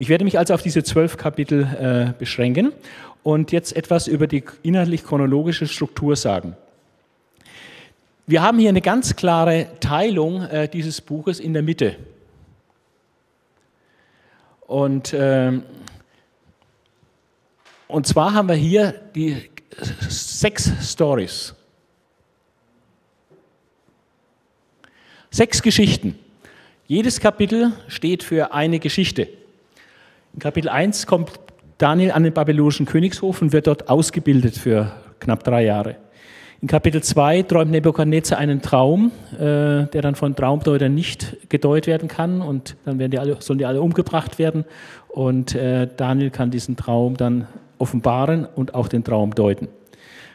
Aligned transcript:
Ich 0.00 0.08
werde 0.08 0.24
mich 0.24 0.38
also 0.38 0.54
auf 0.54 0.62
diese 0.62 0.84
zwölf 0.84 1.16
Kapitel 1.16 1.64
äh, 1.64 2.12
beschränken 2.16 2.72
und 3.24 3.50
jetzt 3.50 3.74
etwas 3.74 4.06
über 4.06 4.28
die 4.28 4.44
inhaltlich-chronologische 4.62 5.66
Struktur 5.66 6.14
sagen. 6.14 6.56
Wir 8.24 8.40
haben 8.42 8.60
hier 8.60 8.68
eine 8.68 8.80
ganz 8.80 9.16
klare 9.16 9.66
Teilung 9.80 10.42
äh, 10.42 10.68
dieses 10.68 11.00
Buches 11.00 11.40
in 11.40 11.52
der 11.52 11.62
Mitte. 11.62 11.96
Und, 14.68 15.12
äh, 15.14 15.58
und 17.88 18.06
zwar 18.06 18.34
haben 18.34 18.48
wir 18.48 18.54
hier 18.54 18.94
die 19.16 19.50
sechs 20.08 20.70
Stories. 20.92 21.54
Sechs 25.30 25.60
Geschichten. 25.60 26.16
Jedes 26.86 27.18
Kapitel 27.18 27.72
steht 27.88 28.22
für 28.22 28.52
eine 28.52 28.78
Geschichte. 28.78 29.37
In 30.38 30.42
Kapitel 30.42 30.68
1 30.68 31.08
kommt 31.08 31.32
Daniel 31.78 32.12
an 32.12 32.22
den 32.22 32.32
babylonischen 32.32 32.86
Königshof 32.86 33.42
und 33.42 33.52
wird 33.52 33.66
dort 33.66 33.88
ausgebildet 33.90 34.56
für 34.56 34.92
knapp 35.18 35.42
drei 35.42 35.64
Jahre. 35.64 35.96
In 36.60 36.68
Kapitel 36.68 37.02
2 37.02 37.42
träumt 37.42 37.72
Nebuchadnezzar 37.72 38.38
einen 38.38 38.62
Traum, 38.62 39.10
äh, 39.32 39.38
der 39.86 40.00
dann 40.00 40.14
von 40.14 40.36
Traumdeutern 40.36 40.94
nicht 40.94 41.48
gedeutet 41.48 41.88
werden 41.88 42.08
kann 42.08 42.40
und 42.40 42.76
dann 42.84 43.00
werden 43.00 43.10
die 43.10 43.18
alle, 43.18 43.36
sollen 43.40 43.58
die 43.58 43.66
alle 43.66 43.82
umgebracht 43.82 44.38
werden 44.38 44.64
und 45.08 45.56
äh, 45.56 45.88
Daniel 45.96 46.30
kann 46.30 46.52
diesen 46.52 46.76
Traum 46.76 47.16
dann 47.16 47.48
offenbaren 47.78 48.46
und 48.46 48.74
auch 48.74 48.86
den 48.86 49.02
Traum 49.02 49.34
deuten. 49.34 49.66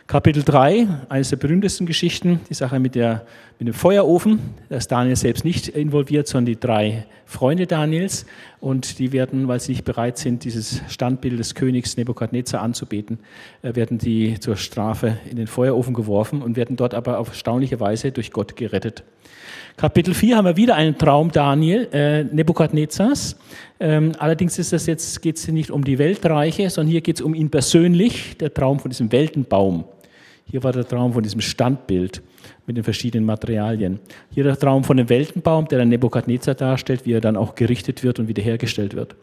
Kapitel 0.06 0.44
3, 0.44 0.88
eines 1.08 1.30
der 1.30 1.38
berühmtesten 1.38 1.86
Geschichten, 1.86 2.42
die 2.50 2.54
Sache 2.54 2.78
mit, 2.80 2.94
der, 2.94 3.26
mit 3.58 3.70
dem 3.70 3.74
Feuerofen. 3.74 4.40
Da 4.68 4.76
ist 4.76 4.92
Daniel 4.92 5.16
selbst 5.16 5.46
nicht 5.46 5.70
involviert, 5.70 6.28
sondern 6.28 6.48
die 6.54 6.60
drei 6.60 7.06
Freunde 7.26 7.68
Daniels. 7.68 8.26
Und 8.64 8.98
die 8.98 9.12
werden, 9.12 9.50
weil 9.50 9.60
sie 9.60 9.74
nicht 9.74 9.84
bereit 9.84 10.18
sind, 10.18 10.46
dieses 10.46 10.82
Standbild 10.88 11.38
des 11.38 11.54
Königs 11.54 11.98
Nebukadnezar 11.98 12.62
anzubeten, 12.62 13.20
äh, 13.62 13.76
werden 13.76 13.98
die 13.98 14.40
zur 14.40 14.56
Strafe 14.56 15.18
in 15.30 15.36
den 15.36 15.48
Feuerofen 15.48 15.94
geworfen 15.94 16.42
und 16.42 16.56
werden 16.56 16.78
dort 16.78 16.94
aber 16.94 17.20
auf 17.20 17.28
erstaunliche 17.28 17.82
Weise 17.82 18.14
durch 18.14 18.32
Gott 18.32 18.56
gerettet. 18.56 19.04
Kapitel 19.76 20.14
4 20.14 20.38
haben 20.38 20.46
wir 20.46 20.56
wieder 20.56 20.76
einen 20.76 20.98
Traum 20.98 21.30
Daniel, 21.30 21.90
äh, 21.92 22.24
Nebukadnezars. 22.24 23.36
Ähm, 23.82 24.14
allerdings 24.18 24.58
ist 24.58 24.72
das 24.72 24.86
jetzt, 24.86 25.22
geht 25.22 25.36
es 25.36 25.46
nicht 25.50 25.70
um 25.70 25.84
die 25.84 26.00
Weltreiche, 26.00 26.70
sondern 26.70 26.90
hier 26.90 27.02
geht 27.02 27.18
es 27.18 27.22
um 27.22 27.36
ihn 27.36 27.50
persönlich, 27.50 28.38
der 28.38 28.54
Traum 28.54 28.80
von 28.80 28.90
diesem 28.90 29.12
Weltenbaum. 29.12 29.84
Hier 30.46 30.64
war 30.64 30.72
der 30.72 30.88
Traum 30.88 31.14
von 31.14 31.24
diesem 31.24 31.42
Standbild 31.42 32.22
mit 32.66 32.78
den 32.78 32.84
verschiedenen 32.84 33.26
Materialien. 33.26 34.00
Hier 34.30 34.44
der 34.44 34.58
Traum 34.58 34.84
von 34.84 34.98
dem 34.98 35.10
Weltenbaum, 35.10 35.68
der 35.68 35.80
dann 35.80 35.90
Nebukadnezar 35.90 36.56
darstellt, 36.56 37.06
wie 37.06 37.14
er 37.14 37.22
dann 37.22 37.38
auch 37.38 37.56
gerichtet 37.56 38.04
wird 38.04 38.20
und 38.20 38.28
wiederhergestellt 38.28 38.96
wird. 38.96 39.16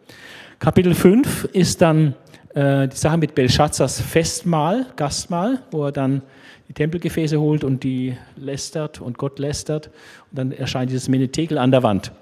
Kapitel 0.58 0.94
5 0.94 1.44
ist 1.52 1.80
dann 1.80 2.14
äh, 2.54 2.88
die 2.88 2.96
Sache 2.96 3.16
mit 3.16 3.34
Belshazzars 3.34 4.00
Festmahl, 4.00 4.86
Gastmahl, 4.96 5.62
wo 5.70 5.84
er 5.84 5.92
dann 5.92 6.22
die 6.68 6.74
Tempelgefäße 6.74 7.40
holt 7.40 7.64
und 7.64 7.82
die 7.82 8.16
lästert 8.36 9.00
und 9.00 9.18
Gott 9.18 9.38
lästert. 9.38 9.88
Und 10.30 10.38
dann 10.38 10.52
erscheint 10.52 10.90
dieses 10.90 11.08
Menetekel 11.08 11.58
an 11.58 11.70
der 11.70 11.82
Wand. 11.82 12.12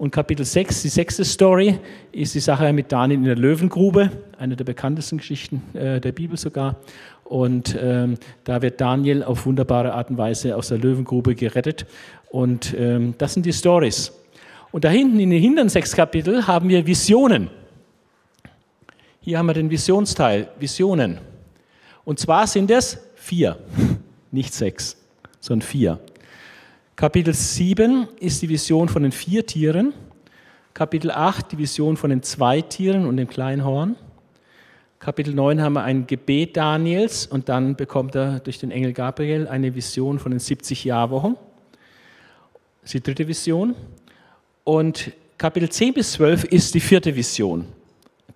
Und 0.00 0.12
Kapitel 0.12 0.46
6, 0.46 0.80
die 0.80 0.88
sechste 0.88 1.26
Story, 1.26 1.78
ist 2.10 2.34
die 2.34 2.40
Sache 2.40 2.72
mit 2.72 2.90
Daniel 2.90 3.18
in 3.18 3.24
der 3.26 3.36
Löwengrube, 3.36 4.10
eine 4.38 4.56
der 4.56 4.64
bekanntesten 4.64 5.18
Geschichten 5.18 5.62
äh, 5.74 6.00
der 6.00 6.12
Bibel 6.12 6.38
sogar. 6.38 6.76
Und 7.30 7.78
ähm, 7.80 8.16
da 8.42 8.60
wird 8.60 8.80
Daniel 8.80 9.22
auf 9.22 9.46
wunderbare 9.46 9.94
Art 9.94 10.10
und 10.10 10.18
Weise 10.18 10.56
aus 10.56 10.66
der 10.66 10.78
Löwengrube 10.78 11.36
gerettet. 11.36 11.86
Und 12.28 12.74
ähm, 12.76 13.14
das 13.18 13.34
sind 13.34 13.46
die 13.46 13.52
Stories. 13.52 14.12
Und 14.72 14.82
da 14.82 14.88
hinten 14.88 15.20
in 15.20 15.30
den 15.30 15.40
hinteren 15.40 15.68
sechs 15.68 15.94
Kapitel 15.94 16.48
haben 16.48 16.68
wir 16.68 16.84
Visionen. 16.84 17.48
Hier 19.20 19.38
haben 19.38 19.46
wir 19.46 19.54
den 19.54 19.70
Visionsteil, 19.70 20.48
Visionen. 20.58 21.18
Und 22.04 22.18
zwar 22.18 22.48
sind 22.48 22.68
es 22.68 22.98
vier, 23.14 23.58
nicht 24.32 24.52
sechs, 24.52 24.96
sondern 25.38 25.68
vier. 25.68 26.00
Kapitel 26.96 27.32
7 27.32 28.08
ist 28.18 28.42
die 28.42 28.48
Vision 28.48 28.88
von 28.88 29.04
den 29.04 29.12
vier 29.12 29.46
Tieren. 29.46 29.94
Kapitel 30.74 31.12
8 31.12 31.52
die 31.52 31.58
Vision 31.58 31.96
von 31.96 32.10
den 32.10 32.24
zwei 32.24 32.60
Tieren 32.60 33.06
und 33.06 33.18
dem 33.18 33.28
kleinen 33.28 33.64
Horn. 33.64 33.94
Kapitel 35.00 35.32
9 35.32 35.62
haben 35.62 35.72
wir 35.72 35.82
ein 35.82 36.06
Gebet 36.06 36.58
Daniels 36.58 37.26
und 37.26 37.48
dann 37.48 37.74
bekommt 37.74 38.14
er 38.14 38.38
durch 38.40 38.58
den 38.58 38.70
Engel 38.70 38.92
Gabriel 38.92 39.48
eine 39.48 39.74
Vision 39.74 40.18
von 40.18 40.30
den 40.30 40.38
70 40.38 40.84
Jahrwochen. 40.84 41.36
Das 42.82 42.90
ist 42.90 42.92
die 42.92 43.02
dritte 43.02 43.26
Vision. 43.26 43.74
Und 44.62 45.12
Kapitel 45.38 45.70
10 45.70 45.94
bis 45.94 46.12
12 46.12 46.44
ist 46.44 46.74
die 46.74 46.80
vierte 46.80 47.16
Vision. 47.16 47.64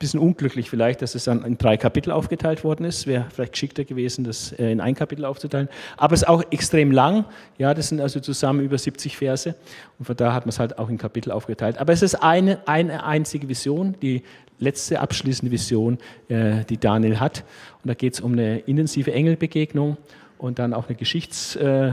Bisschen 0.05 0.21
unglücklich 0.21 0.69
vielleicht, 0.69 1.01
dass 1.01 1.15
es 1.15 1.25
dann 1.25 1.43
in 1.47 1.57
drei 1.57 1.79
Kapitel 1.79 2.11
aufgeteilt 2.11 2.63
worden 2.63 2.85
ist. 2.85 3.07
Wäre 3.07 3.25
vielleicht 3.33 3.53
geschickter 3.53 3.85
gewesen, 3.85 4.23
das 4.23 4.53
äh, 4.53 4.71
in 4.71 4.83
ein 4.83 4.95
Kapitel 4.95 5.25
aufzuteilen. 5.25 5.71
Aber 5.97 6.13
es 6.13 6.21
ist 6.21 6.29
auch 6.29 6.43
extrem 6.51 6.93
lang. 6.93 7.25
Ja, 7.57 7.73
das 7.73 7.89
sind 7.89 8.03
also 8.03 8.21
zusammen 8.21 8.61
über 8.61 8.77
70 8.77 9.17
Verse. 9.17 9.55
Und 9.99 10.05
von 10.05 10.15
da 10.15 10.35
hat 10.35 10.45
man 10.45 10.51
es 10.51 10.59
halt 10.59 10.79
auch 10.79 10.91
in 10.91 10.99
Kapitel 10.99 11.31
aufgeteilt. 11.31 11.79
Aber 11.79 11.95
es 11.95 12.03
ist 12.03 12.17
eine, 12.17 12.59
eine 12.69 13.07
einzige 13.07 13.49
Vision, 13.49 13.97
die 14.03 14.25
letzte 14.59 15.01
abschließende 15.01 15.51
Vision, 15.51 15.97
äh, 16.29 16.67
die 16.69 16.77
Daniel 16.77 17.19
hat. 17.19 17.43
Und 17.83 17.89
da 17.89 17.95
geht 17.95 18.13
es 18.13 18.21
um 18.21 18.35
eine 18.35 18.59
intensive 18.59 19.11
Engelbegegnung 19.11 19.97
und 20.37 20.59
dann 20.59 20.75
auch 20.75 20.87
eine 20.87 20.97
Geschichts, 20.97 21.57
äh, 21.57 21.93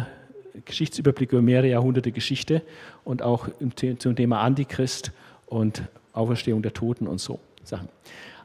Geschichtsüberblick 0.66 1.32
über 1.32 1.42
mehrere 1.42 1.70
Jahrhunderte 1.70 2.12
Geschichte 2.12 2.62
und 3.06 3.22
auch 3.22 3.48
zum 4.00 4.18
Thema 4.18 4.42
Antichrist 4.42 5.14
und 5.46 5.84
Auferstehung 6.12 6.62
der 6.62 6.74
Toten 6.74 7.08
und 7.08 7.22
so. 7.22 7.40
Sachen. 7.72 7.90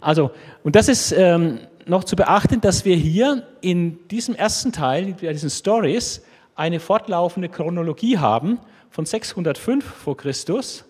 Also, 0.00 0.30
und 0.64 0.76
das 0.76 0.88
ist 0.88 1.12
ähm, 1.12 1.60
noch 1.86 2.04
zu 2.04 2.16
beachten, 2.16 2.60
dass 2.60 2.84
wir 2.84 2.96
hier 2.96 3.46
in 3.60 4.06
diesem 4.08 4.34
ersten 4.34 4.72
Teil, 4.72 5.14
bei 5.20 5.32
diesen 5.32 5.50
Stories, 5.50 6.22
eine 6.54 6.80
fortlaufende 6.80 7.48
Chronologie 7.48 8.18
haben 8.18 8.58
von 8.90 9.04
605 9.04 9.84
vor 9.84 10.16
Christus 10.16 10.84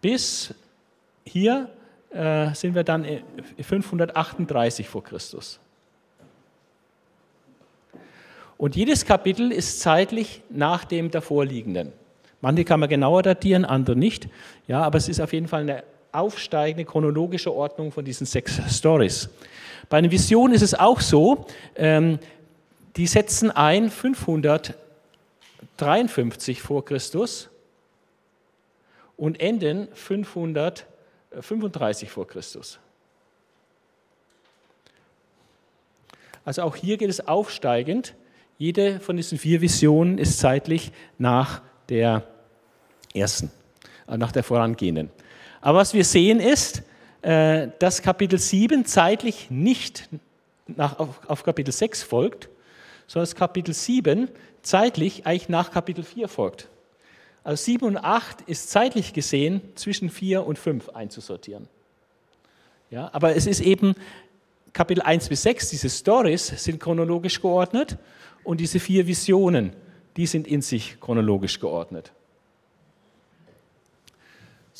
bis 0.00 0.54
hier 1.24 1.68
äh, 2.10 2.54
sind 2.54 2.74
wir 2.74 2.84
dann 2.84 3.06
538 3.60 4.88
vor 4.88 5.04
Christus. 5.04 5.60
Und 8.56 8.76
jedes 8.76 9.06
Kapitel 9.06 9.52
ist 9.52 9.80
zeitlich 9.80 10.42
nach 10.50 10.84
dem 10.84 11.10
davorliegenden. 11.10 11.92
Manche 12.40 12.64
kann 12.64 12.80
man 12.80 12.88
genauer 12.88 13.22
datieren, 13.22 13.64
andere 13.64 13.96
nicht. 13.96 14.28
Ja, 14.66 14.82
aber 14.82 14.98
es 14.98 15.08
ist 15.08 15.20
auf 15.20 15.32
jeden 15.32 15.48
Fall 15.48 15.62
eine 15.62 15.84
aufsteigende 16.12 16.84
chronologische 16.84 17.54
Ordnung 17.54 17.92
von 17.92 18.04
diesen 18.04 18.26
sechs 18.26 18.60
Stories. 18.68 19.28
Bei 19.88 19.98
einer 19.98 20.10
Vision 20.10 20.52
ist 20.52 20.62
es 20.62 20.74
auch 20.74 21.00
so, 21.00 21.46
ähm, 21.76 22.18
die 22.96 23.06
setzen 23.06 23.50
ein 23.50 23.90
553 23.90 26.60
vor 26.60 26.84
Christus 26.84 27.48
und 29.16 29.40
enden 29.40 29.88
535 29.94 32.10
vor 32.10 32.26
Christus. 32.26 32.78
Also 36.44 36.62
auch 36.62 36.74
hier 36.74 36.96
geht 36.96 37.10
es 37.10 37.28
aufsteigend. 37.28 38.14
Jede 38.58 39.00
von 39.00 39.16
diesen 39.16 39.38
vier 39.38 39.60
Visionen 39.60 40.18
ist 40.18 40.38
zeitlich 40.38 40.92
nach 41.18 41.62
der 41.88 42.24
ersten, 43.14 43.50
äh, 44.08 44.16
nach 44.16 44.32
der 44.32 44.42
vorangehenden. 44.42 45.10
Aber 45.60 45.78
was 45.78 45.94
wir 45.94 46.04
sehen 46.04 46.40
ist, 46.40 46.82
äh, 47.22 47.68
dass 47.78 48.02
Kapitel 48.02 48.38
7 48.38 48.86
zeitlich 48.86 49.50
nicht 49.50 50.08
nach, 50.66 50.98
auf, 50.98 51.20
auf 51.26 51.44
Kapitel 51.44 51.72
6 51.72 52.02
folgt, 52.02 52.48
sondern 53.06 53.24
dass 53.24 53.34
Kapitel 53.34 53.74
7 53.74 54.28
zeitlich 54.62 55.26
eigentlich 55.26 55.48
nach 55.48 55.70
Kapitel 55.70 56.04
4 56.04 56.28
folgt. 56.28 56.68
Also 57.44 57.64
7 57.64 57.86
und 57.86 57.96
8 57.96 58.42
ist 58.42 58.70
zeitlich 58.70 59.12
gesehen 59.12 59.62
zwischen 59.74 60.10
4 60.10 60.46
und 60.46 60.58
5 60.58 60.90
einzusortieren. 60.90 61.68
Ja, 62.90 63.10
aber 63.12 63.36
es 63.36 63.46
ist 63.46 63.60
eben 63.60 63.94
Kapitel 64.72 65.02
1 65.02 65.28
bis 65.28 65.42
6, 65.42 65.70
diese 65.70 65.90
Stories 65.90 66.46
sind 66.46 66.80
chronologisch 66.80 67.40
geordnet 67.40 67.98
und 68.44 68.60
diese 68.60 68.78
vier 68.78 69.06
Visionen, 69.06 69.72
die 70.16 70.26
sind 70.26 70.46
in 70.46 70.62
sich 70.62 71.00
chronologisch 71.00 71.58
geordnet. 71.60 72.12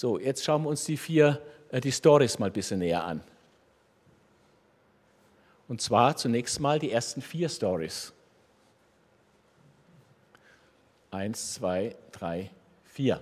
So, 0.00 0.18
jetzt 0.18 0.42
schauen 0.42 0.62
wir 0.62 0.70
uns 0.70 0.86
die 0.86 0.96
vier, 0.96 1.42
äh, 1.70 1.78
die 1.78 1.92
Stories 1.92 2.38
mal 2.38 2.46
ein 2.46 2.54
bisschen 2.54 2.78
näher 2.78 3.04
an. 3.04 3.20
Und 5.68 5.82
zwar 5.82 6.16
zunächst 6.16 6.58
mal 6.58 6.78
die 6.78 6.90
ersten 6.90 7.20
vier 7.20 7.50
Stories. 7.50 8.10
Eins, 11.10 11.52
zwei, 11.52 11.94
drei, 12.12 12.48
vier. 12.86 13.20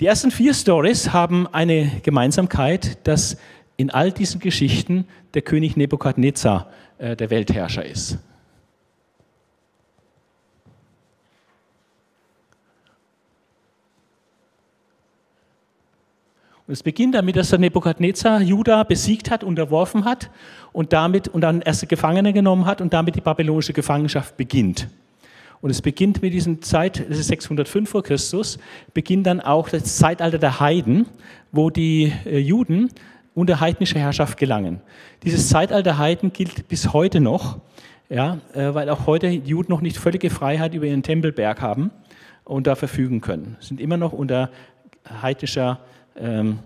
Die 0.00 0.06
ersten 0.06 0.32
vier 0.32 0.52
Stories 0.52 1.12
haben 1.12 1.46
eine 1.46 2.00
Gemeinsamkeit, 2.02 3.06
dass 3.06 3.36
in 3.76 3.92
all 3.92 4.10
diesen 4.10 4.40
Geschichten 4.40 5.06
der 5.34 5.42
König 5.42 5.76
Nebukadnezar 5.76 6.72
äh, 6.98 7.14
der 7.14 7.30
Weltherrscher 7.30 7.86
ist. 7.86 8.18
Und 16.68 16.74
es 16.74 16.82
beginnt 16.82 17.14
damit, 17.14 17.34
dass 17.34 17.48
der 17.48 17.58
Nebukadnezar 17.58 18.42
Juda 18.42 18.82
besiegt 18.82 19.30
hat, 19.30 19.42
unterworfen 19.42 20.04
hat 20.04 20.28
und 20.74 20.92
damit 20.92 21.26
und 21.26 21.40
dann 21.40 21.62
erste 21.62 21.86
Gefangene 21.86 22.34
genommen 22.34 22.66
hat 22.66 22.82
und 22.82 22.92
damit 22.92 23.16
die 23.16 23.22
babylonische 23.22 23.72
Gefangenschaft 23.72 24.36
beginnt. 24.36 24.86
Und 25.62 25.70
es 25.70 25.80
beginnt 25.80 26.20
mit 26.20 26.34
diesem 26.34 26.60
Zeit, 26.60 27.08
das 27.08 27.18
ist 27.18 27.28
605 27.28 27.88
vor 27.88 28.02
Christus, 28.02 28.58
beginnt 28.92 29.26
dann 29.26 29.40
auch 29.40 29.70
das 29.70 29.96
Zeitalter 29.96 30.36
der 30.36 30.60
Heiden, 30.60 31.06
wo 31.52 31.70
die 31.70 32.12
äh, 32.26 32.38
Juden 32.38 32.90
unter 33.34 33.60
heidnische 33.60 33.98
Herrschaft 33.98 34.36
gelangen. 34.36 34.82
Dieses 35.22 35.48
Zeitalter 35.48 35.82
der 35.82 35.96
Heiden 35.96 36.34
gilt 36.34 36.68
bis 36.68 36.92
heute 36.92 37.20
noch, 37.20 37.60
ja, 38.10 38.40
äh, 38.52 38.74
weil 38.74 38.90
auch 38.90 39.06
heute 39.06 39.28
Juden 39.28 39.72
noch 39.72 39.80
nicht 39.80 39.96
völlige 39.96 40.28
Freiheit 40.28 40.74
über 40.74 40.84
ihren 40.84 41.02
Tempelberg 41.02 41.62
haben 41.62 41.92
und 42.44 42.66
da 42.66 42.74
verfügen 42.74 43.22
können. 43.22 43.56
Sind 43.60 43.80
immer 43.80 43.96
noch 43.96 44.12
unter 44.12 44.50
heidnischer 45.22 45.80
ähm, 46.20 46.58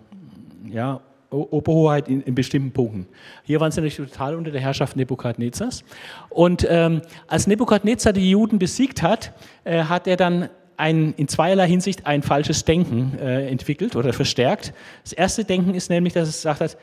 ja, 0.71 1.01
Oberhoheit 1.31 2.09
in, 2.09 2.21
in, 2.23 2.35
bestimmten 2.35 2.73
Punkten. 2.73 3.07
Hier 3.45 3.61
waren 3.61 3.73
sie 3.73 3.81
natürlich 3.81 3.97
total 3.97 4.35
unter 4.35 4.51
der 4.51 4.61
Herrschaft 4.61 4.97
Nebukadnezars. 4.97 5.83
Und 6.29 6.67
ähm, 6.69 7.01
als 7.27 7.47
Nebukadnezar 7.47 8.13
die 8.13 8.31
Juden 8.31 8.59
besiegt 8.59 9.03
hat, 9.03 9.33
äh, 9.65 9.85
hat 9.85 10.07
er 10.07 10.17
dann 10.17 10.51
ein, 10.77 11.15
in 11.17 11.29
zweierlei 11.29 11.69
Hinsicht 11.69 12.07
ein 12.07 12.23
falsches 12.23 12.65
Denken 12.65 13.19
äh, 13.19 13.49
entwickelt 13.49 13.97
oder 13.97 14.13
verstärkt. 14.13 14.75
Das 15.05 15.13
erste 15.13 15.45
Denken 15.45 15.75
ist 15.75 15.91
nämlich, 15.91 16.13
dass 16.13 16.29
es 16.29 16.37
gesagt 16.37 16.61
hat, 16.61 16.77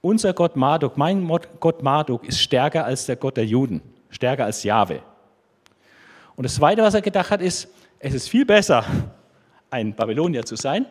unser 0.00 0.32
Gott 0.32 0.56
Marduk, 0.56 0.96
mein 0.96 1.28
Gott 1.60 1.82
Marduk 1.82 2.26
ist 2.26 2.40
stärker 2.40 2.84
als 2.84 3.06
der 3.06 3.16
Gott 3.16 3.36
der 3.36 3.44
Juden, 3.44 3.82
stärker 4.10 4.44
als 4.44 4.62
Jahwe. 4.62 5.00
Und 6.36 6.44
das 6.44 6.54
Zweite, 6.54 6.82
was 6.82 6.94
er 6.94 7.02
gedacht 7.02 7.30
hat, 7.30 7.42
ist, 7.42 7.68
es 7.98 8.14
ist 8.14 8.28
viel 8.28 8.46
besser, 8.46 8.84
ein 9.70 9.92
Babylonier 9.92 10.44
zu 10.44 10.54
sein, 10.54 10.86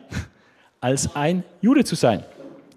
als 0.80 1.14
ein 1.14 1.44
Jude 1.60 1.84
zu 1.84 1.94
sein. 1.94 2.24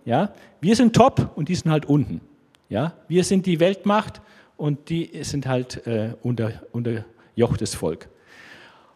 Ja? 0.06 0.34
Wir 0.60 0.76
sind 0.76 0.96
top 0.96 1.32
und 1.36 1.50
die 1.50 1.56
sind 1.56 1.72
halt 1.72 1.86
unten. 1.86 2.22
Ja? 2.70 2.94
Wir 3.08 3.24
sind 3.24 3.46
die 3.46 3.60
Weltmacht 3.60 4.22
und 4.58 4.90
die 4.90 5.10
sind 5.24 5.46
halt 5.48 5.86
äh, 5.88 6.14
unter, 6.22 6.54
unterjochtes 6.72 7.76
Volk. 7.76 8.10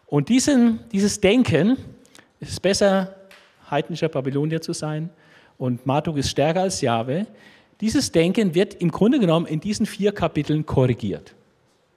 Und 0.06 0.28
diesen, 0.28 0.80
dieses 0.92 1.20
Denken, 1.20 1.76
es 2.40 2.50
ist 2.50 2.62
besser, 2.62 3.14
heidnischer 3.70 4.08
Babylonier 4.08 4.60
zu 4.60 4.72
sein 4.72 5.10
und 5.58 5.84
Marduk 5.86 6.16
ist 6.18 6.30
stärker 6.30 6.62
als 6.62 6.80
Jahwe, 6.80 7.26
dieses 7.80 8.12
Denken 8.12 8.54
wird 8.54 8.74
im 8.74 8.90
Grunde 8.90 9.18
genommen 9.18 9.46
in 9.46 9.60
diesen 9.60 9.84
vier 9.84 10.12
Kapiteln 10.12 10.64
korrigiert. 10.64 11.34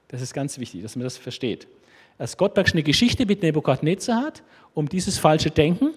Das 0.10 0.22
ist 0.22 0.34
ganz 0.34 0.58
wichtig, 0.60 0.82
dass 0.82 0.96
man 0.96 1.04
das 1.04 1.18
versteht. 1.18 1.68
Dass 2.18 2.36
Gott 2.36 2.54
praktisch 2.54 2.74
eine 2.74 2.84
Geschichte 2.84 3.26
mit 3.26 3.44
Nebukadnezar 3.44 4.24
hat, 4.24 4.44
um 4.74 4.90
dieses 4.90 5.18
falsche 5.18 5.52
Denken 5.52 5.94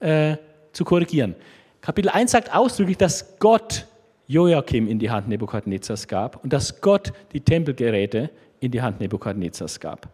äh, 0.00 0.36
zu 0.72 0.84
korrigieren. 0.84 1.34
Kapitel 1.80 2.08
1 2.10 2.30
sagt 2.30 2.54
ausdrücklich, 2.54 2.98
dass 2.98 3.38
Gott 3.38 3.86
Joachim 4.26 4.86
in 4.86 4.98
die 4.98 5.10
Hand 5.10 5.28
Nebukadnezars 5.28 6.06
gab 6.06 6.42
und 6.44 6.52
dass 6.52 6.80
Gott 6.80 7.12
die 7.32 7.40
Tempelgeräte 7.40 8.30
in 8.60 8.70
die 8.70 8.80
Hand 8.80 9.00
Nebukadnezars 9.00 9.80
gab. 9.80 10.08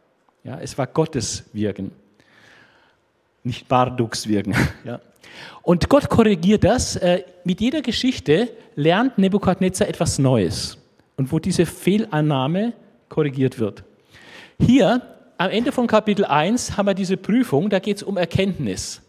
Ja, 0.44 0.58
es 0.60 0.78
war 0.78 0.86
Gottes 0.86 1.44
Wirken, 1.52 1.90
nicht 3.42 3.68
Barduks 3.68 4.26
Wirken. 4.28 4.54
Ja. 4.84 5.00
Und 5.62 5.88
Gott 5.90 6.08
korrigiert 6.08 6.64
das. 6.64 6.96
Äh, 6.96 7.24
mit 7.44 7.60
jeder 7.60 7.82
Geschichte 7.82 8.48
lernt 8.74 9.18
Nebukadnezar 9.18 9.88
etwas 9.88 10.18
Neues 10.18 10.78
und 11.16 11.32
wo 11.32 11.38
diese 11.38 11.66
Fehlannahme 11.66 12.72
korrigiert 13.08 13.58
wird. 13.58 13.82
Hier 14.60 15.02
am 15.36 15.50
Ende 15.50 15.72
von 15.72 15.86
Kapitel 15.86 16.24
1 16.24 16.76
haben 16.76 16.86
wir 16.86 16.94
diese 16.94 17.16
Prüfung, 17.16 17.68
da 17.68 17.80
geht 17.80 17.98
es 17.98 18.02
um 18.02 18.16
Erkenntnis. 18.16 19.02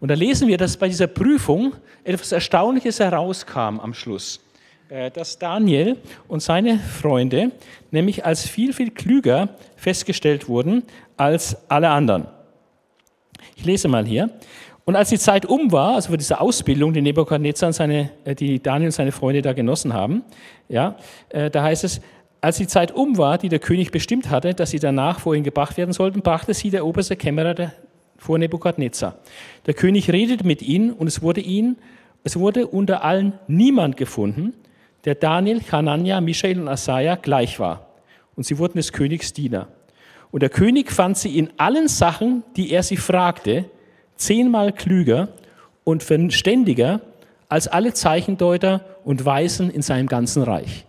Und 0.00 0.08
da 0.08 0.14
lesen 0.14 0.48
wir, 0.48 0.56
dass 0.56 0.76
bei 0.76 0.88
dieser 0.88 1.06
Prüfung 1.06 1.74
etwas 2.04 2.32
Erstaunliches 2.32 2.98
herauskam 3.00 3.78
am 3.78 3.94
Schluss. 3.94 4.40
Äh, 4.90 5.10
dass 5.12 5.38
Daniel 5.38 5.96
und 6.26 6.42
seine 6.42 6.78
Freunde 6.78 7.52
nämlich 7.92 8.24
als 8.24 8.48
viel, 8.48 8.72
viel 8.72 8.90
klüger 8.90 9.50
festgestellt 9.76 10.48
wurden 10.48 10.82
als 11.16 11.56
alle 11.70 11.90
anderen. 11.90 12.26
Ich 13.54 13.64
lese 13.64 13.86
mal 13.86 14.04
hier. 14.04 14.30
Und 14.84 14.96
als 14.96 15.10
die 15.10 15.18
Zeit 15.18 15.46
um 15.46 15.70
war, 15.70 15.94
also 15.94 16.10
für 16.10 16.16
diese 16.16 16.40
Ausbildung, 16.40 16.92
die 16.92 17.02
Nebuchadnezzar 17.02 17.68
und 17.68 17.72
seine, 17.74 18.10
äh, 18.24 18.34
die 18.34 18.60
Daniel 18.60 18.88
und 18.88 18.92
seine 18.92 19.12
Freunde 19.12 19.42
da 19.42 19.52
genossen 19.52 19.94
haben, 19.94 20.24
ja, 20.68 20.96
äh, 21.28 21.50
da 21.50 21.62
heißt 21.62 21.84
es, 21.84 22.00
als 22.40 22.56
die 22.56 22.66
Zeit 22.66 22.90
um 22.90 23.16
war, 23.16 23.38
die 23.38 23.48
der 23.48 23.60
König 23.60 23.92
bestimmt 23.92 24.28
hatte, 24.30 24.54
dass 24.54 24.70
sie 24.70 24.80
danach 24.80 25.20
vor 25.20 25.36
ihn 25.36 25.44
gebracht 25.44 25.76
werden 25.76 25.92
sollten, 25.92 26.22
brachte 26.22 26.52
sie 26.52 26.70
der 26.70 26.84
oberste 26.84 27.14
Kämmerer 27.14 27.54
der 27.54 27.74
vor 28.20 28.38
Nebukadnezar. 28.38 29.16
Der 29.66 29.74
König 29.74 30.12
redet 30.12 30.44
mit 30.44 30.60
ihnen 30.62 30.92
und 30.92 31.06
es 31.06 31.22
wurde 31.22 31.40
ihn, 31.40 31.76
es 32.22 32.38
wurde 32.38 32.66
unter 32.66 33.02
allen 33.02 33.32
niemand 33.48 33.96
gefunden, 33.96 34.52
der 35.06 35.14
Daniel, 35.14 35.62
Hanania, 35.72 36.20
Michael 36.20 36.60
und 36.60 36.68
Asaja 36.68 37.16
gleich 37.16 37.58
war. 37.58 37.86
Und 38.36 38.44
sie 38.44 38.58
wurden 38.58 38.76
des 38.76 38.92
Königs 38.92 39.32
Diener. 39.32 39.68
Und 40.30 40.42
der 40.42 40.50
König 40.50 40.92
fand 40.92 41.16
sie 41.16 41.38
in 41.38 41.50
allen 41.56 41.88
Sachen, 41.88 42.44
die 42.56 42.70
er 42.70 42.82
sie 42.82 42.98
fragte, 42.98 43.64
zehnmal 44.16 44.72
klüger 44.72 45.28
und 45.82 46.02
verständiger 46.02 47.00
als 47.48 47.68
alle 47.68 47.94
Zeichendeuter 47.94 48.84
und 49.02 49.24
Weisen 49.24 49.70
in 49.70 49.80
seinem 49.80 50.06
ganzen 50.06 50.42
Reich. 50.42 50.84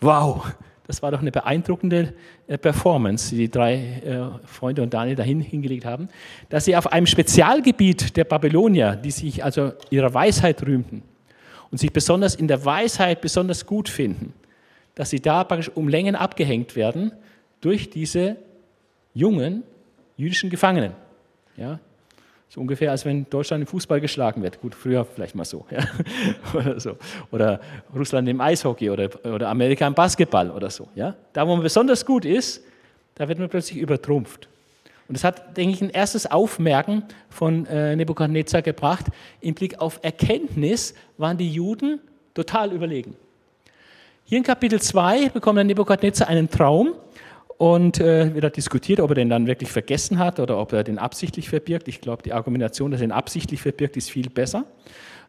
Wow, 0.00 0.46
das 0.86 1.02
war 1.02 1.10
doch 1.10 1.20
eine 1.20 1.32
beeindruckende 1.32 2.12
äh, 2.46 2.58
Performance, 2.58 3.30
die 3.30 3.42
die 3.42 3.50
drei 3.50 3.74
äh, 3.74 4.46
Freunde 4.46 4.82
und 4.82 4.92
Daniel 4.92 5.16
dahin 5.16 5.40
hingelegt 5.40 5.84
haben, 5.84 6.08
dass 6.50 6.66
sie 6.66 6.76
auf 6.76 6.92
einem 6.92 7.06
Spezialgebiet 7.06 8.16
der 8.16 8.24
Babylonier, 8.24 8.96
die 8.96 9.10
sich 9.10 9.42
also 9.42 9.72
ihrer 9.90 10.12
Weisheit 10.12 10.62
rühmten 10.66 11.02
und 11.70 11.78
sich 11.78 11.92
besonders 11.92 12.34
in 12.34 12.48
der 12.48 12.64
Weisheit 12.64 13.20
besonders 13.20 13.66
gut 13.66 13.88
finden, 13.88 14.34
dass 14.94 15.10
sie 15.10 15.20
da 15.20 15.44
praktisch 15.44 15.70
um 15.74 15.88
Längen 15.88 16.16
abgehängt 16.16 16.76
werden 16.76 17.12
durch 17.60 17.88
diese 17.88 18.36
jungen 19.14 19.62
jüdischen 20.16 20.50
Gefangenen. 20.50 20.92
Ja, 21.56 21.80
so 22.48 22.60
ungefähr, 22.60 22.90
als 22.90 23.04
wenn 23.04 23.28
Deutschland 23.28 23.62
im 23.62 23.66
Fußball 23.66 24.00
geschlagen 24.00 24.42
wird. 24.42 24.60
Gut, 24.60 24.74
früher 24.74 25.04
vielleicht 25.04 25.34
mal 25.34 25.44
so. 25.44 25.66
Ja. 25.70 25.84
oder, 26.54 26.78
so. 26.78 26.96
oder 27.32 27.60
Russland 27.94 28.28
im 28.28 28.40
Eishockey 28.40 28.90
oder, 28.90 29.10
oder 29.24 29.48
Amerika 29.48 29.86
im 29.86 29.94
Basketball 29.94 30.50
oder 30.50 30.70
so. 30.70 30.88
Ja. 30.94 31.14
Da, 31.32 31.46
wo 31.46 31.54
man 31.54 31.62
besonders 31.62 32.06
gut 32.06 32.24
ist, 32.24 32.62
da 33.16 33.28
wird 33.28 33.38
man 33.38 33.48
plötzlich 33.48 33.78
übertrumpft. 33.78 34.48
Und 35.08 35.16
das 35.16 35.24
hat, 35.24 35.56
denke 35.56 35.74
ich, 35.74 35.82
ein 35.82 35.90
erstes 35.90 36.30
Aufmerken 36.30 37.02
von 37.28 37.66
äh, 37.66 37.94
Nebukadnezar 37.94 38.62
gebracht. 38.62 39.06
Im 39.40 39.54
Blick 39.54 39.80
auf 39.80 40.00
Erkenntnis 40.02 40.94
waren 41.18 41.36
die 41.36 41.50
Juden 41.50 42.00
total 42.32 42.72
überlegen. 42.72 43.16
Hier 44.24 44.38
in 44.38 44.44
Kapitel 44.44 44.80
2 44.80 45.28
bekommt 45.28 45.62
Nebukadnezar 45.64 46.28
einen 46.28 46.48
Traum 46.48 46.94
und 47.58 48.00
äh, 48.00 48.34
wird 48.34 48.56
diskutiert, 48.56 49.00
ob 49.00 49.10
er 49.10 49.14
den 49.14 49.28
dann 49.28 49.46
wirklich 49.46 49.70
vergessen 49.70 50.18
hat 50.18 50.40
oder 50.40 50.58
ob 50.58 50.72
er 50.72 50.84
den 50.84 50.98
absichtlich 50.98 51.48
verbirgt. 51.48 51.88
Ich 51.88 52.00
glaube, 52.00 52.22
die 52.22 52.32
Argumentation, 52.32 52.90
dass 52.90 53.00
er 53.00 53.06
ihn 53.06 53.12
absichtlich 53.12 53.62
verbirgt, 53.62 53.96
ist 53.96 54.10
viel 54.10 54.28
besser. 54.28 54.64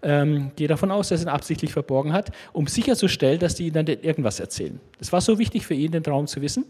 Ähm, 0.01 0.51
gehe 0.55 0.67
davon 0.67 0.91
aus, 0.91 1.09
dass 1.09 1.21
er 1.21 1.27
ihn 1.27 1.29
absichtlich 1.29 1.71
verborgen 1.71 2.13
hat, 2.13 2.31
um 2.53 2.67
sicherzustellen, 2.67 3.39
dass 3.39 3.55
die 3.55 3.67
ihm 3.67 3.73
dann 3.73 3.87
irgendwas 3.87 4.39
erzählen. 4.39 4.79
Das 4.99 5.11
war 5.11 5.21
so 5.21 5.39
wichtig 5.39 5.65
für 5.65 5.73
ihn, 5.73 5.91
den 5.91 6.03
Traum 6.03 6.27
zu 6.27 6.41
wissen, 6.41 6.65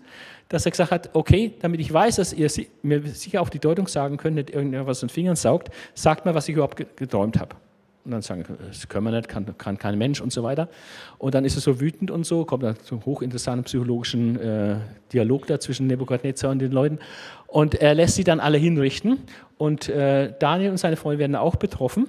dass 0.47 0.65
er 0.65 0.71
gesagt 0.71 0.91
hat, 0.91 1.09
okay, 1.13 1.53
damit 1.59 1.81
ich 1.81 1.91
weiß, 1.91 2.17
dass 2.17 2.33
ihr 2.33 2.49
mir 2.83 3.01
sicher 3.07 3.41
auf 3.41 3.49
die 3.49 3.59
Deutung 3.59 3.87
sagen 3.87 4.17
könnt, 4.17 4.35
nicht 4.35 4.51
irgendwas 4.51 5.01
in 5.01 5.07
den 5.07 5.13
Fingern 5.13 5.35
saugt, 5.35 5.69
sagt 5.95 6.25
mir, 6.25 6.35
was 6.35 6.47
ich 6.47 6.53
überhaupt 6.53 6.77
geträumt 6.95 7.39
habe. 7.39 7.55
Und 8.05 8.11
dann 8.11 8.21
sagen, 8.21 8.45
das 8.67 8.87
können 8.87 9.05
wir 9.05 9.11
nicht, 9.11 9.27
kann, 9.27 9.57
kann 9.57 9.79
kein 9.79 9.97
Mensch 9.97 10.21
und 10.21 10.31
so 10.31 10.43
weiter. 10.43 10.69
Und 11.17 11.33
dann 11.33 11.43
ist 11.43 11.55
er 11.55 11.61
so 11.61 11.81
wütend 11.81 12.11
und 12.11 12.23
so, 12.23 12.45
kommt 12.45 12.61
dann 12.61 12.77
zum 12.79 13.03
hochinteressanten 13.03 13.63
psychologischen 13.63 14.39
äh, 14.39 14.75
Dialog 15.11 15.47
da 15.47 15.59
zwischen 15.59 15.87
Nebukadnezar 15.87 16.51
und 16.51 16.59
den 16.59 16.71
Leuten. 16.71 16.99
Und 17.47 17.73
er 17.73 17.95
lässt 17.95 18.15
sie 18.15 18.23
dann 18.23 18.39
alle 18.39 18.59
hinrichten. 18.59 19.17
Und 19.57 19.89
äh, 19.89 20.33
Daniel 20.37 20.69
und 20.69 20.77
seine 20.77 20.97
Freunde 20.97 21.17
werden 21.17 21.35
auch 21.35 21.55
betroffen 21.55 22.07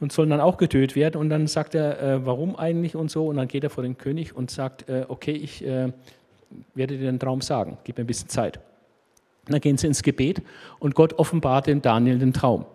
und 0.00 0.10
sollen 0.10 0.30
dann 0.30 0.40
auch 0.40 0.56
getötet 0.56 0.96
werden. 0.96 1.20
Und 1.20 1.30
dann 1.30 1.46
sagt 1.46 1.76
er, 1.76 2.02
äh, 2.02 2.26
warum 2.26 2.56
eigentlich 2.56 2.96
und 2.96 3.08
so. 3.08 3.28
Und 3.28 3.36
dann 3.36 3.46
geht 3.46 3.62
er 3.62 3.70
vor 3.70 3.84
den 3.84 3.96
König 3.96 4.34
und 4.34 4.50
sagt, 4.50 4.88
äh, 4.88 5.04
okay, 5.06 5.32
ich 5.32 5.64
äh, 5.64 5.92
werde 6.74 6.98
dir 6.98 7.04
den 7.04 7.20
Traum 7.20 7.40
sagen, 7.40 7.78
gib 7.84 7.98
mir 7.98 8.04
ein 8.04 8.08
bisschen 8.08 8.28
Zeit. 8.28 8.58
Und 9.46 9.52
dann 9.52 9.60
gehen 9.60 9.78
sie 9.78 9.86
ins 9.86 10.02
Gebet 10.02 10.42
und 10.80 10.96
Gott 10.96 11.12
offenbart 11.20 11.68
dem 11.68 11.82
Daniel 11.82 12.18
den 12.18 12.32
Traum. 12.32 12.66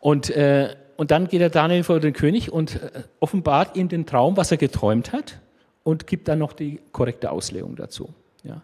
Und 0.00 0.30
äh, 0.30 0.74
und 1.00 1.10
dann 1.10 1.28
geht 1.28 1.40
der 1.40 1.48
Daniel 1.48 1.82
vor 1.82 1.98
den 1.98 2.12
König 2.12 2.52
und 2.52 2.74
äh, 2.74 3.04
offenbart 3.20 3.74
ihm 3.74 3.88
den 3.88 4.04
Traum, 4.04 4.36
was 4.36 4.50
er 4.50 4.58
geträumt 4.58 5.14
hat 5.14 5.38
und 5.82 6.06
gibt 6.06 6.28
dann 6.28 6.38
noch 6.38 6.52
die 6.52 6.78
korrekte 6.92 7.30
Auslegung 7.30 7.74
dazu. 7.74 8.10
Ja. 8.42 8.60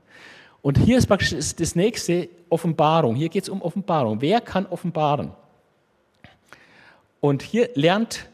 Und 0.61 0.77
hier 0.77 0.99
ist 0.99 1.07
praktisch 1.07 1.31
das 1.31 1.75
nächste 1.75 2.29
Offenbarung. 2.51 3.15
Hier 3.15 3.31
geht 3.31 3.45
es 3.45 3.49
um 3.49 3.63
Offenbarung. 3.63 4.21
Wer 4.21 4.43
kann 4.43 4.67
offenbaren? 4.67 5.31
Und 7.21 7.41
hier 7.41 7.71
lernt 7.73 8.27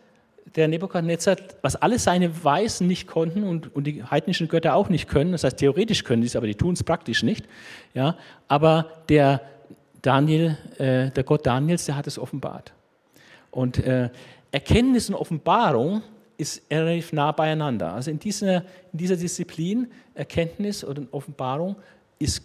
der 0.56 0.66
Nebukadnezar, 0.66 1.36
was 1.60 1.76
alle 1.76 2.00
seine 2.00 2.42
Weisen 2.42 2.88
nicht 2.88 3.06
konnten 3.06 3.44
und, 3.44 3.72
und 3.72 3.84
die 3.84 4.02
heidnischen 4.02 4.48
Götter 4.48 4.74
auch 4.74 4.88
nicht 4.88 5.06
können. 5.06 5.30
Das 5.30 5.44
heißt, 5.44 5.58
theoretisch 5.58 6.02
können 6.02 6.22
sie 6.22 6.26
es, 6.26 6.34
aber 6.34 6.48
die 6.48 6.56
tun 6.56 6.72
es 6.72 6.82
praktisch 6.82 7.22
nicht. 7.22 7.46
Ja, 7.94 8.16
aber 8.48 8.90
der 9.08 9.42
Daniel, 10.02 10.58
äh, 10.78 11.12
der 11.12 11.22
Gott 11.22 11.46
Daniels, 11.46 11.84
der 11.84 11.94
hat 11.94 12.08
es 12.08 12.18
offenbart. 12.18 12.72
Und 13.52 13.78
äh, 13.78 14.08
Erkenntnis 14.50 15.08
und 15.08 15.14
Offenbarung 15.14 16.02
ist 16.36 16.62
relativ 16.70 17.12
nah 17.12 17.30
beieinander. 17.30 17.92
Also 17.92 18.10
in 18.10 18.18
dieser, 18.18 18.64
in 18.92 18.98
dieser 18.98 19.16
Disziplin, 19.16 19.88
Erkenntnis 20.14 20.84
oder 20.84 21.02
Offenbarung, 21.12 21.76
ist, 22.18 22.42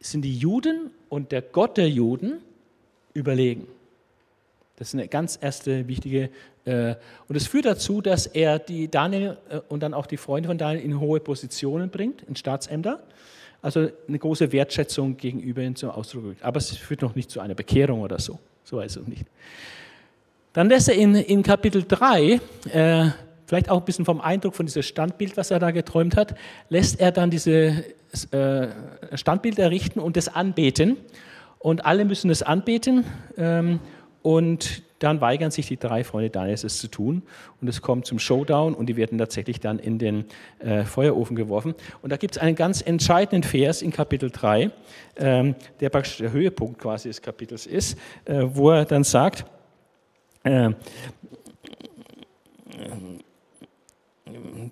sind 0.00 0.22
die 0.22 0.36
Juden 0.36 0.90
und 1.08 1.30
der 1.30 1.42
Gott 1.42 1.76
der 1.76 1.88
Juden 1.88 2.38
überlegen. 3.14 3.68
Das 4.76 4.88
ist 4.88 4.94
eine 4.94 5.08
ganz 5.08 5.38
erste 5.40 5.86
wichtige. 5.88 6.30
Äh, 6.64 6.94
und 7.28 7.36
es 7.36 7.46
führt 7.46 7.66
dazu, 7.66 8.00
dass 8.00 8.26
er 8.26 8.58
die 8.58 8.88
Daniel 8.88 9.36
äh, 9.50 9.60
und 9.68 9.82
dann 9.82 9.92
auch 9.92 10.06
die 10.06 10.16
Freunde 10.16 10.48
von 10.48 10.58
Daniel 10.58 10.84
in 10.84 11.00
hohe 11.00 11.20
Positionen 11.20 11.90
bringt, 11.90 12.22
in 12.22 12.36
Staatsämter. 12.36 13.02
Also 13.60 13.88
eine 14.06 14.18
große 14.18 14.52
Wertschätzung 14.52 15.16
gegenüber 15.16 15.62
ihm 15.62 15.74
zum 15.74 15.90
Ausdruck 15.90 16.24
bringt. 16.24 16.42
Aber 16.42 16.58
es 16.58 16.76
führt 16.76 17.02
noch 17.02 17.14
nicht 17.14 17.30
zu 17.30 17.40
einer 17.40 17.54
Bekehrung 17.54 18.02
oder 18.02 18.18
so. 18.18 18.38
So 18.64 18.80
ist 18.80 18.96
es 18.96 19.06
nicht. 19.06 19.24
Dann 20.52 20.68
lässt 20.68 20.88
er 20.88 20.94
in, 20.94 21.14
in 21.14 21.42
Kapitel 21.42 21.84
3, 21.86 22.40
äh, 22.72 23.10
vielleicht 23.46 23.70
auch 23.70 23.78
ein 23.78 23.84
bisschen 23.84 24.04
vom 24.04 24.20
Eindruck 24.20 24.54
von 24.54 24.66
diesem 24.66 24.82
Standbild, 24.82 25.36
was 25.36 25.50
er 25.50 25.58
da 25.58 25.70
geträumt 25.70 26.16
hat, 26.16 26.34
lässt 26.68 27.00
er 27.00 27.12
dann 27.12 27.30
dieses 27.30 27.84
äh, 28.32 28.68
Standbild 29.14 29.58
errichten 29.58 30.00
und 30.00 30.16
das 30.16 30.28
anbeten. 30.28 30.96
Und 31.58 31.84
alle 31.84 32.04
müssen 32.04 32.30
es 32.30 32.42
anbeten. 32.42 33.04
Ähm, 33.36 33.80
und 34.22 34.82
dann 34.98 35.20
weigern 35.20 35.50
sich 35.50 35.68
die 35.68 35.76
drei 35.76 36.02
Freunde 36.02 36.30
Daniels, 36.30 36.64
es 36.64 36.78
zu 36.78 36.88
tun. 36.88 37.22
Und 37.60 37.68
es 37.68 37.82
kommt 37.82 38.06
zum 38.06 38.18
Showdown 38.18 38.74
und 38.74 38.86
die 38.86 38.96
werden 38.96 39.16
tatsächlich 39.16 39.60
dann 39.60 39.78
in 39.78 39.98
den 39.98 40.24
äh, 40.58 40.84
Feuerofen 40.84 41.36
geworfen. 41.36 41.74
Und 42.02 42.10
da 42.10 42.16
gibt 42.16 42.36
es 42.36 42.42
einen 42.42 42.56
ganz 42.56 42.82
entscheidenden 42.82 43.42
Vers 43.42 43.80
in 43.80 43.92
Kapitel 43.92 44.30
3, 44.30 44.70
ähm, 45.16 45.54
der 45.80 45.90
praktisch 45.90 46.18
der 46.18 46.32
Höhepunkt 46.32 46.80
quasi 46.80 47.08
des 47.08 47.22
Kapitels 47.22 47.66
ist, 47.66 47.96
äh, 48.24 48.42
wo 48.44 48.70
er 48.70 48.84
dann 48.84 49.04
sagt, 49.04 49.44
äh, 50.48 50.74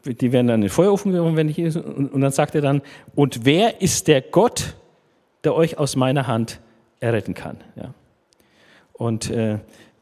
die 0.04 0.32
werden 0.32 0.46
dann 0.46 0.56
in 0.56 0.60
den 0.62 0.70
Feuerofen 0.70 1.12
geworfen, 1.12 1.36
wenn 1.36 1.48
ich 1.48 1.56
hier, 1.56 1.74
und 1.76 2.20
dann 2.20 2.32
sagt 2.32 2.54
er 2.54 2.60
dann, 2.60 2.82
und 3.14 3.44
wer 3.44 3.80
ist 3.80 4.08
der 4.08 4.20
Gott, 4.22 4.76
der 5.44 5.54
euch 5.54 5.78
aus 5.78 5.96
meiner 5.96 6.26
Hand 6.26 6.60
erretten 7.00 7.34
kann? 7.34 7.58
Ja. 7.74 7.94
Und 8.92 9.30
äh, 9.30 9.58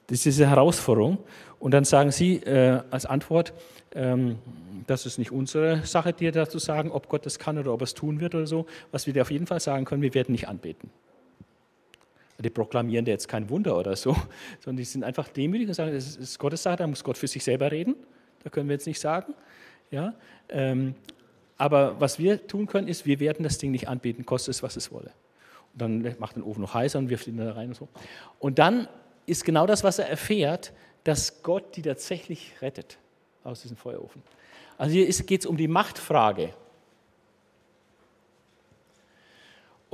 das 0.07 0.19
ist 0.19 0.25
diese 0.27 0.49
Herausforderung. 0.49 1.19
Und 1.59 1.73
dann 1.73 1.85
sagen 1.85 2.11
sie 2.11 2.37
äh, 2.37 2.81
als 2.91 3.07
Antwort, 3.07 3.53
ähm, 3.95 4.39
das 4.87 5.07
ist 5.07 5.19
nicht 5.19 5.33
unsere 5.33 5.85
Sache, 5.87 6.13
dir 6.13 6.31
dazu 6.31 6.59
sagen, 6.59 6.91
ob 6.91 7.09
Gott 7.09 7.25
das 7.25 7.39
kann 7.39 7.57
oder 7.57 7.73
ob 7.73 7.81
er 7.81 7.85
es 7.85 7.95
tun 7.95 8.21
wird 8.21 8.35
oder 8.35 8.47
so. 8.47 8.67
Was 8.93 9.07
wir 9.07 9.15
dir 9.15 9.23
auf 9.23 9.31
jeden 9.31 9.47
Fall 9.47 9.61
sagen 9.61 9.87
können, 9.87 10.03
wir 10.03 10.13
werden 10.13 10.33
nicht 10.33 10.49
anbeten. 10.49 10.91
Die 12.45 12.51
proklamieren 12.51 13.07
jetzt 13.07 13.29
kein 13.29 13.49
Wunder 13.51 13.77
oder 13.77 13.97
so, 13.97 14.17
sondern 14.61 14.79
die 14.79 14.85
sind 14.85 15.05
einfach 15.05 15.29
demütig 15.29 15.69
und 15.69 15.75
sagen, 15.75 15.93
das 15.93 16.17
ist 16.17 16.39
Gottes 16.39 16.63
Sache, 16.63 16.77
da 16.77 16.87
muss 16.87 17.03
Gott 17.03 17.19
für 17.19 17.29
sich 17.29 17.43
selber 17.43 17.71
reden. 17.71 17.97
Da 18.43 18.51
können 18.51 18.69
wir 18.69 18.75
jetzt 18.75 18.87
nicht 18.87 19.01
sagen. 19.01 19.35
Ja? 19.91 20.15
Ähm, 20.49 20.95
aber 21.57 22.01
was 22.01 22.19
wir 22.19 22.47
tun 22.47 22.67
können, 22.67 22.89
ist, 22.89 23.07
wir 23.07 23.21
werden 23.21 23.43
das 23.43 23.59
Ding 23.59 23.71
nicht 23.71 23.89
anbeten, 23.89 24.27
koste 24.27 24.51
es, 24.51 24.63
was 24.63 24.77
es 24.77 24.93
wolle 24.93 25.13
dann 25.75 26.15
macht 26.19 26.37
den 26.37 26.43
Ofen 26.43 26.61
noch 26.63 26.75
heißer 26.75 26.99
und 26.99 27.11
wirft 27.11 27.27
ihn 27.27 27.37
da 27.37 27.53
rein 27.53 27.69
und 27.69 27.75
so. 27.75 27.89
Und 28.39 28.59
dann 28.59 28.89
ist 29.27 29.45
genau 29.45 29.67
das, 29.67 29.85
was 29.85 29.99
er 29.99 30.09
erfährt, 30.09 30.73
dass 31.03 31.43
Gott 31.43 31.77
die 31.77 31.83
tatsächlich 31.83 32.53
rettet 32.63 32.99
aus 33.43 33.63
diesem 33.63 33.77
Feuerofen. 33.77 34.23
Also 34.79 34.95
hier 34.95 35.07
geht 35.07 35.41
es 35.41 35.47
um 35.47 35.57
die 35.57 35.69
Machtfrage. 35.69 36.55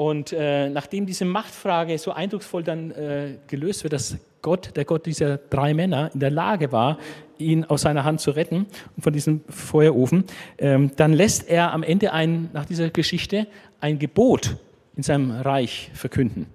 Und 0.00 0.33
äh, 0.33 0.71
nachdem 0.71 1.04
diese 1.04 1.26
Machtfrage 1.26 1.99
so 1.99 2.12
eindrucksvoll 2.12 2.62
dann 2.62 2.90
äh, 2.90 3.37
gelöst 3.49 3.83
wird, 3.83 3.92
dass 3.92 4.16
Gott, 4.40 4.75
der 4.75 4.87
Gott 4.87 5.04
dieser 5.04 5.37
drei 5.37 5.75
Männer, 5.75 6.11
in 6.14 6.21
der 6.21 6.30
Lage 6.30 6.73
war, 6.73 6.97
ihn 7.37 7.66
aus 7.66 7.83
seiner 7.83 8.02
Hand 8.02 8.23
zu 8.23 8.30
retten 8.30 8.64
von 8.99 9.12
diesem 9.12 9.42
Feuerofen, 9.50 10.25
ähm, 10.57 10.90
dann 10.97 11.12
lässt 11.12 11.50
er 11.50 11.75
am 11.75 11.83
Ende 11.83 12.14
ein, 12.14 12.49
nach 12.54 12.64
dieser 12.64 12.88
Geschichte 12.88 13.47
ein 13.78 13.99
Gebot 13.99 14.57
in 14.97 15.02
seinem 15.02 15.33
Reich 15.33 15.90
verkünden. 15.92 16.47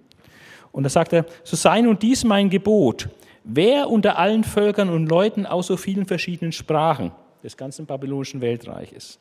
Und 0.72 0.82
da 0.82 0.90
sagt 0.90 1.14
er, 1.14 1.28
so 1.44 1.56
sei 1.56 1.82
nun 1.82 2.00
dies 2.00 2.24
mein 2.24 2.50
Gebot. 2.50 3.10
Wer 3.44 3.92
unter 3.92 4.18
allen 4.18 4.44
Völkern 4.44 4.90
und 4.90 5.06
Leuten 5.06 5.46
aus 5.46 5.68
so 5.68 5.78
vielen 5.78 6.08
verschiedenen 6.08 6.52
Sprachen 6.52 7.12
des 7.44 7.56
ganzen 7.58 7.86
babylonischen 7.86 8.42
Weltreiches 8.42 9.20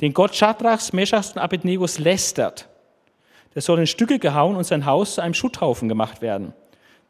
den 0.00 0.14
Gott 0.14 0.34
Schadrachs, 0.34 0.92
Meschachs 0.92 1.32
und 1.32 1.38
Abednegos 1.38 1.98
lästert, 1.98 2.68
der 3.54 3.62
soll 3.62 3.80
in 3.80 3.86
Stücke 3.86 4.18
gehauen 4.18 4.56
und 4.56 4.64
sein 4.64 4.86
Haus 4.86 5.14
zu 5.14 5.20
einem 5.20 5.34
Schutthaufen 5.34 5.88
gemacht 5.88 6.22
werden. 6.22 6.52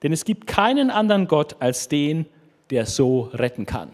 Denn 0.03 0.13
es 0.13 0.25
gibt 0.25 0.47
keinen 0.47 0.91
anderen 0.91 1.29
Gott 1.29 1.57
als 1.61 1.89
den, 1.89 2.27
der 2.71 2.87
so 2.87 3.31
retten 3.33 3.67
kann. 3.67 3.91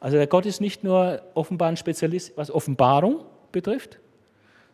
Also 0.00 0.16
der 0.16 0.26
Gott 0.26 0.46
ist 0.46 0.60
nicht 0.60 0.82
nur 0.82 1.22
offenbar 1.34 1.68
ein 1.68 1.76
Spezialist, 1.76 2.36
was 2.36 2.50
Offenbarung 2.50 3.24
betrifft, 3.52 4.00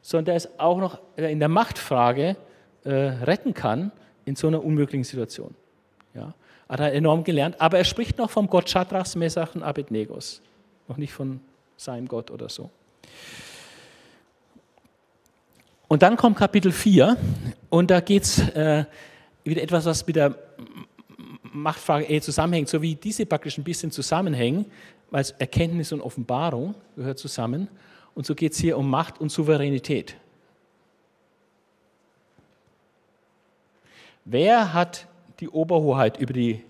sondern 0.01 0.27
der 0.27 0.37
ist 0.37 0.59
auch 0.59 0.79
noch 0.79 0.99
in 1.17 1.39
der 1.39 1.49
Machtfrage 1.49 2.37
äh, 2.85 2.91
retten 2.91 3.53
kann 3.53 3.93
in 4.25 4.37
so 4.37 4.47
einer 4.47 4.65
unmöglichen 4.65 5.05
Situation. 5.05 5.55
Ja, 6.15 6.33
hat 6.69 6.81
er 6.81 6.95
enorm 6.95 7.25
gelernt, 7.25 7.61
aber 7.61 7.79
er 7.79 7.85
spricht 7.85 8.17
noch 8.17 8.31
vom 8.31 8.49
Gott 8.49 8.71
Shadrachs, 8.71 9.17
Mesach 9.17 9.55
und 9.55 9.63
Abednegos, 9.63 10.41
noch 10.87 10.97
nicht 10.97 11.13
von 11.13 11.41
seinem 11.77 12.09
Gott 12.09 12.31
oder 12.31 12.49
so. 12.49 12.71
Und 15.89 16.03
dann 16.03 16.17
kommt 16.17 16.37
Kapitel 16.37 16.71
4 16.71 17.17
und 17.71 17.91
da 17.91 18.01
geht 18.01 18.25
es 18.25 18.39
äh, 18.51 18.85
wieder 19.45 19.63
etwas, 19.63 19.87
was 19.87 20.07
mit 20.07 20.17
der 20.17 20.37
Machtfrage 21.43 22.05
eher 22.05 22.21
zusammenhängt, 22.21 22.69
so 22.69 22.83
wie 22.83 22.95
diese 22.95 23.25
praktisch 23.25 23.57
ein 23.57 23.65
bisschen 23.65 23.91
zusammenhängen, 23.91 24.67
weil 25.11 25.25
Erkenntnis 25.39 25.93
und 25.93 26.03
Offenbarung 26.03 26.75
gehört 26.97 27.19
zusammen. 27.19 27.69
Und 28.15 28.27
so 28.27 28.35
geht 28.35 28.53
es 28.53 28.59
hier 28.59 28.77
um 28.77 28.91
Macht 28.91 29.21
und 29.21 29.31
Souveränität. 29.31 30.17
Wer 34.25 34.75
hat 34.75 35.07
die 35.41 35.49
Oberhoheit 35.49 36.19
über 36.19 36.35
die 36.35 36.63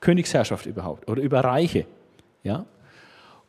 Königsherrschaft 0.00 0.66
überhaupt 0.66 1.08
oder 1.08 1.22
über 1.22 1.42
Reiche? 1.42 1.86
Ja? 2.42 2.66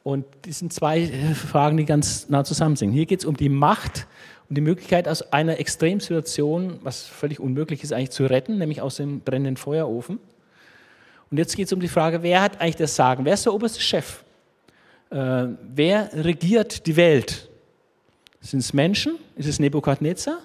Und 0.03 0.25
das 0.43 0.60
sind 0.60 0.74
zwei 0.74 1.08
Fragen, 1.36 1.77
die 1.77 1.86
ganz 1.86 2.27
nah 2.29 2.43
zusammen 2.43 2.75
sind. 2.75 2.91
Hier 2.91 3.05
geht 3.05 3.20
es 3.20 3.25
um 3.25 3.38
die 3.38 3.50
Macht 3.50 4.08
und 4.50 4.55
die 4.55 4.62
Möglichkeit, 4.62 5.08
aus 5.08 5.31
einer 5.31 5.60
Extremsituation, 5.60 6.79
was 6.81 7.03
völlig 7.03 7.39
unmöglich 7.39 7.84
ist, 7.84 7.93
eigentlich 7.93 8.12
zu 8.12 8.25
retten, 8.25 8.58
nämlich 8.58 8.81
aus 8.81 8.98
dem 8.98 9.22
brennenden 9.22 9.58
Feuerofen. 9.58 10.20
Und 11.29 11.38
jetzt 11.38 11.55
geht 11.55 11.67
es 11.67 11.74
um 11.74 11.79
die 11.79 11.88
Frage, 11.88 12.24
wer 12.24 12.41
hat 12.41 12.60
eigentlich 12.60 12.75
das 12.75 12.96
Sagen? 12.96 13.24
Wer 13.24 13.36
ist 13.36 13.46
der 13.46 13.53
oberste 13.53 13.79
Chef? 13.79 14.24
Äh, 15.10 15.48
wer 15.74 16.10
regiert 16.13 16.86
die 16.88 16.96
Welt? 16.96 17.50
Sind 18.41 18.60
es 18.60 18.74
Menschen? 18.74 19.15
Ist 19.36 19.48
es 19.48 19.60
Nebukadnezar? 19.60 20.39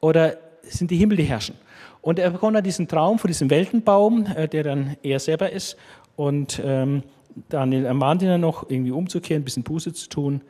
Oder 0.00 0.36
sind 0.62 0.90
die 0.90 0.96
Himmel, 0.96 1.16
die 1.16 1.24
herrschen? 1.24 1.56
Und 2.02 2.18
er 2.18 2.30
bekommt 2.30 2.54
dann 2.54 2.62
diesen 2.62 2.86
Traum 2.86 3.18
von 3.18 3.28
diesem 3.28 3.50
Weltenbaum, 3.50 4.26
äh, 4.26 4.46
der 4.46 4.62
dann 4.62 4.96
er 5.02 5.18
selber 5.18 5.50
ist. 5.50 5.76
Und 6.14 6.60
ähm, 6.62 7.02
Daniel 7.48 7.84
ermahnt 7.84 8.22
ihn 8.22 8.28
dann 8.28 8.40
noch, 8.40 8.68
irgendwie 8.68 8.90
umzukehren, 8.90 9.42
ein 9.42 9.44
bisschen 9.44 9.62
Buße 9.62 9.92
zu 9.92 10.08
tun 10.08 10.40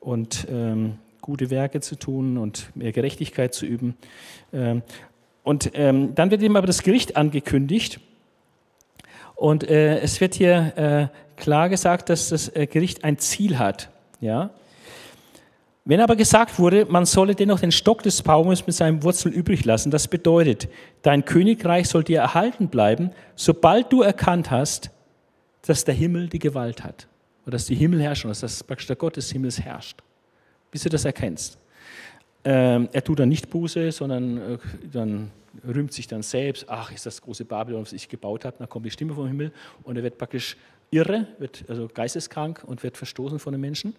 und 0.00 0.46
ähm, 0.50 0.98
gute 1.20 1.50
Werke 1.50 1.80
zu 1.80 1.96
tun 1.96 2.38
und 2.38 2.74
mehr 2.74 2.92
Gerechtigkeit 2.92 3.54
zu 3.54 3.66
üben. 3.66 3.96
Ähm, 4.52 4.82
und 5.42 5.70
ähm, 5.74 6.14
dann 6.14 6.30
wird 6.30 6.42
ihm 6.42 6.56
aber 6.56 6.66
das 6.66 6.82
Gericht 6.82 7.16
angekündigt. 7.16 8.00
Und 9.34 9.68
äh, 9.68 10.00
es 10.00 10.20
wird 10.20 10.34
hier 10.34 10.72
äh, 10.76 11.40
klar 11.40 11.68
gesagt, 11.68 12.08
dass 12.08 12.30
das 12.30 12.54
äh, 12.54 12.66
Gericht 12.66 13.04
ein 13.04 13.18
Ziel 13.18 13.58
hat. 13.58 13.90
Ja? 14.20 14.50
Wenn 15.84 16.00
aber 16.00 16.16
gesagt 16.16 16.58
wurde, 16.58 16.84
man 16.86 17.06
solle 17.06 17.34
dennoch 17.34 17.60
den 17.60 17.72
Stock 17.72 18.02
des 18.02 18.20
Baumes 18.20 18.66
mit 18.66 18.76
seinen 18.76 19.02
Wurzeln 19.02 19.32
übrig 19.32 19.64
lassen, 19.64 19.90
das 19.90 20.06
bedeutet, 20.08 20.68
dein 21.00 21.24
Königreich 21.24 21.88
soll 21.88 22.04
dir 22.04 22.20
erhalten 22.20 22.68
bleiben, 22.68 23.10
sobald 23.36 23.90
du 23.90 24.02
erkannt 24.02 24.50
hast, 24.50 24.90
dass 25.68 25.84
der 25.84 25.94
Himmel 25.94 26.28
die 26.28 26.38
Gewalt 26.38 26.82
hat. 26.82 27.06
Oder 27.42 27.52
dass 27.52 27.66
die 27.66 27.74
Himmel 27.74 28.00
herrschen, 28.00 28.28
dass 28.32 28.64
praktisch 28.64 28.86
der 28.86 28.96
Gott 28.96 29.16
des 29.16 29.30
Himmels 29.30 29.60
herrscht. 29.60 29.98
Bis 30.70 30.82
du 30.82 30.88
das 30.88 31.04
erkennst. 31.04 31.58
Ähm, 32.44 32.88
er 32.92 33.04
tut 33.04 33.18
dann 33.18 33.28
nicht 33.28 33.50
Buße, 33.50 33.92
sondern 33.92 34.38
äh, 34.38 34.58
dann 34.90 35.30
rühmt 35.66 35.92
sich 35.92 36.06
dann 36.06 36.22
selbst, 36.22 36.66
ach, 36.68 36.90
ist 36.92 37.04
das 37.04 37.20
große 37.20 37.44
Babylon, 37.44 37.82
was 37.82 37.92
ich 37.92 38.08
gebaut 38.08 38.44
habe, 38.44 38.56
dann 38.58 38.68
kommt 38.68 38.86
die 38.86 38.90
Stimme 38.90 39.12
vom 39.12 39.26
Himmel 39.26 39.52
und 39.82 39.96
er 39.96 40.02
wird 40.02 40.16
praktisch 40.16 40.56
irre, 40.90 41.26
wird 41.38 41.64
also 41.68 41.88
geisteskrank 41.92 42.64
und 42.64 42.82
wird 42.82 42.96
verstoßen 42.96 43.38
von 43.38 43.52
den 43.52 43.60
Menschen. 43.60 43.94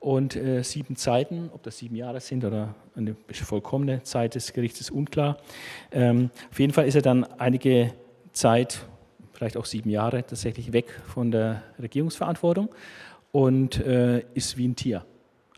Und 0.00 0.36
äh, 0.36 0.62
sieben 0.62 0.96
Zeiten, 0.96 1.50
ob 1.54 1.62
das 1.62 1.78
sieben 1.78 1.96
Jahre 1.96 2.20
sind 2.20 2.44
oder 2.44 2.74
eine 2.94 3.16
vollkommene 3.32 4.02
Zeit 4.02 4.34
des 4.34 4.52
Gerichts, 4.52 4.80
ist 4.80 4.90
unklar. 4.90 5.38
Ähm, 5.90 6.30
auf 6.50 6.60
jeden 6.60 6.74
Fall 6.74 6.86
ist 6.86 6.96
er 6.96 7.02
dann 7.02 7.24
einige 7.24 7.94
Zeit, 8.34 8.86
vielleicht 9.34 9.56
auch 9.56 9.66
sieben 9.66 9.90
Jahre, 9.90 10.24
tatsächlich 10.24 10.72
weg 10.72 10.86
von 11.06 11.30
der 11.30 11.62
Regierungsverantwortung 11.80 12.68
und 13.32 13.84
äh, 13.84 14.22
ist 14.34 14.56
wie 14.56 14.68
ein 14.68 14.76
Tier. 14.76 15.04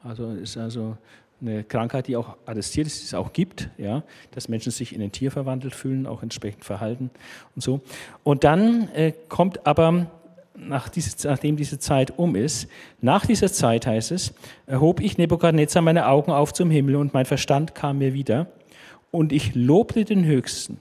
Also 0.02 0.33
ist 0.33 0.56
also 0.56 0.97
eine 1.40 1.64
Krankheit, 1.64 2.06
die 2.06 2.16
auch 2.16 2.37
attestiert 2.47 2.87
ist, 2.87 3.00
die 3.00 3.04
es 3.04 3.14
auch 3.14 3.33
gibt, 3.33 3.68
ja, 3.76 4.02
dass 4.30 4.49
Menschen 4.49 4.73
sich 4.73 4.95
in 4.95 5.02
ein 5.02 5.12
Tier 5.12 5.30
verwandelt 5.30 5.75
fühlen, 5.75 6.06
auch 6.06 6.23
entsprechend 6.23 6.64
verhalten 6.64 7.11
und 7.54 7.62
so. 7.62 7.80
Und 8.25 8.45
dann 8.45 8.88
äh, 8.95 9.12
kommt 9.28 9.66
aber, 9.66 10.06
nach 10.59 10.88
diese, 10.88 11.28
nachdem 11.28 11.56
diese 11.56 11.78
Zeit 11.78 12.18
um 12.18 12.35
ist, 12.35 12.68
nach 13.02 13.26
dieser 13.26 13.52
Zeit 13.52 13.87
heißt 13.87 14.12
es, 14.12 14.33
erhob 14.66 15.00
ich 15.00 15.18
Nebukadnezar 15.18 15.83
meine 15.83 16.06
Augen 16.06 16.33
auf 16.33 16.54
zum 16.54 16.71
Himmel 16.71 16.97
und 16.97 17.12
mein 17.12 17.26
Verstand 17.26 17.75
kam 17.75 17.99
mir 17.99 18.14
wieder 18.14 18.47
und 19.11 19.33
ich 19.33 19.54
lobte 19.54 20.06
den 20.06 20.25
Höchsten. 20.25 20.78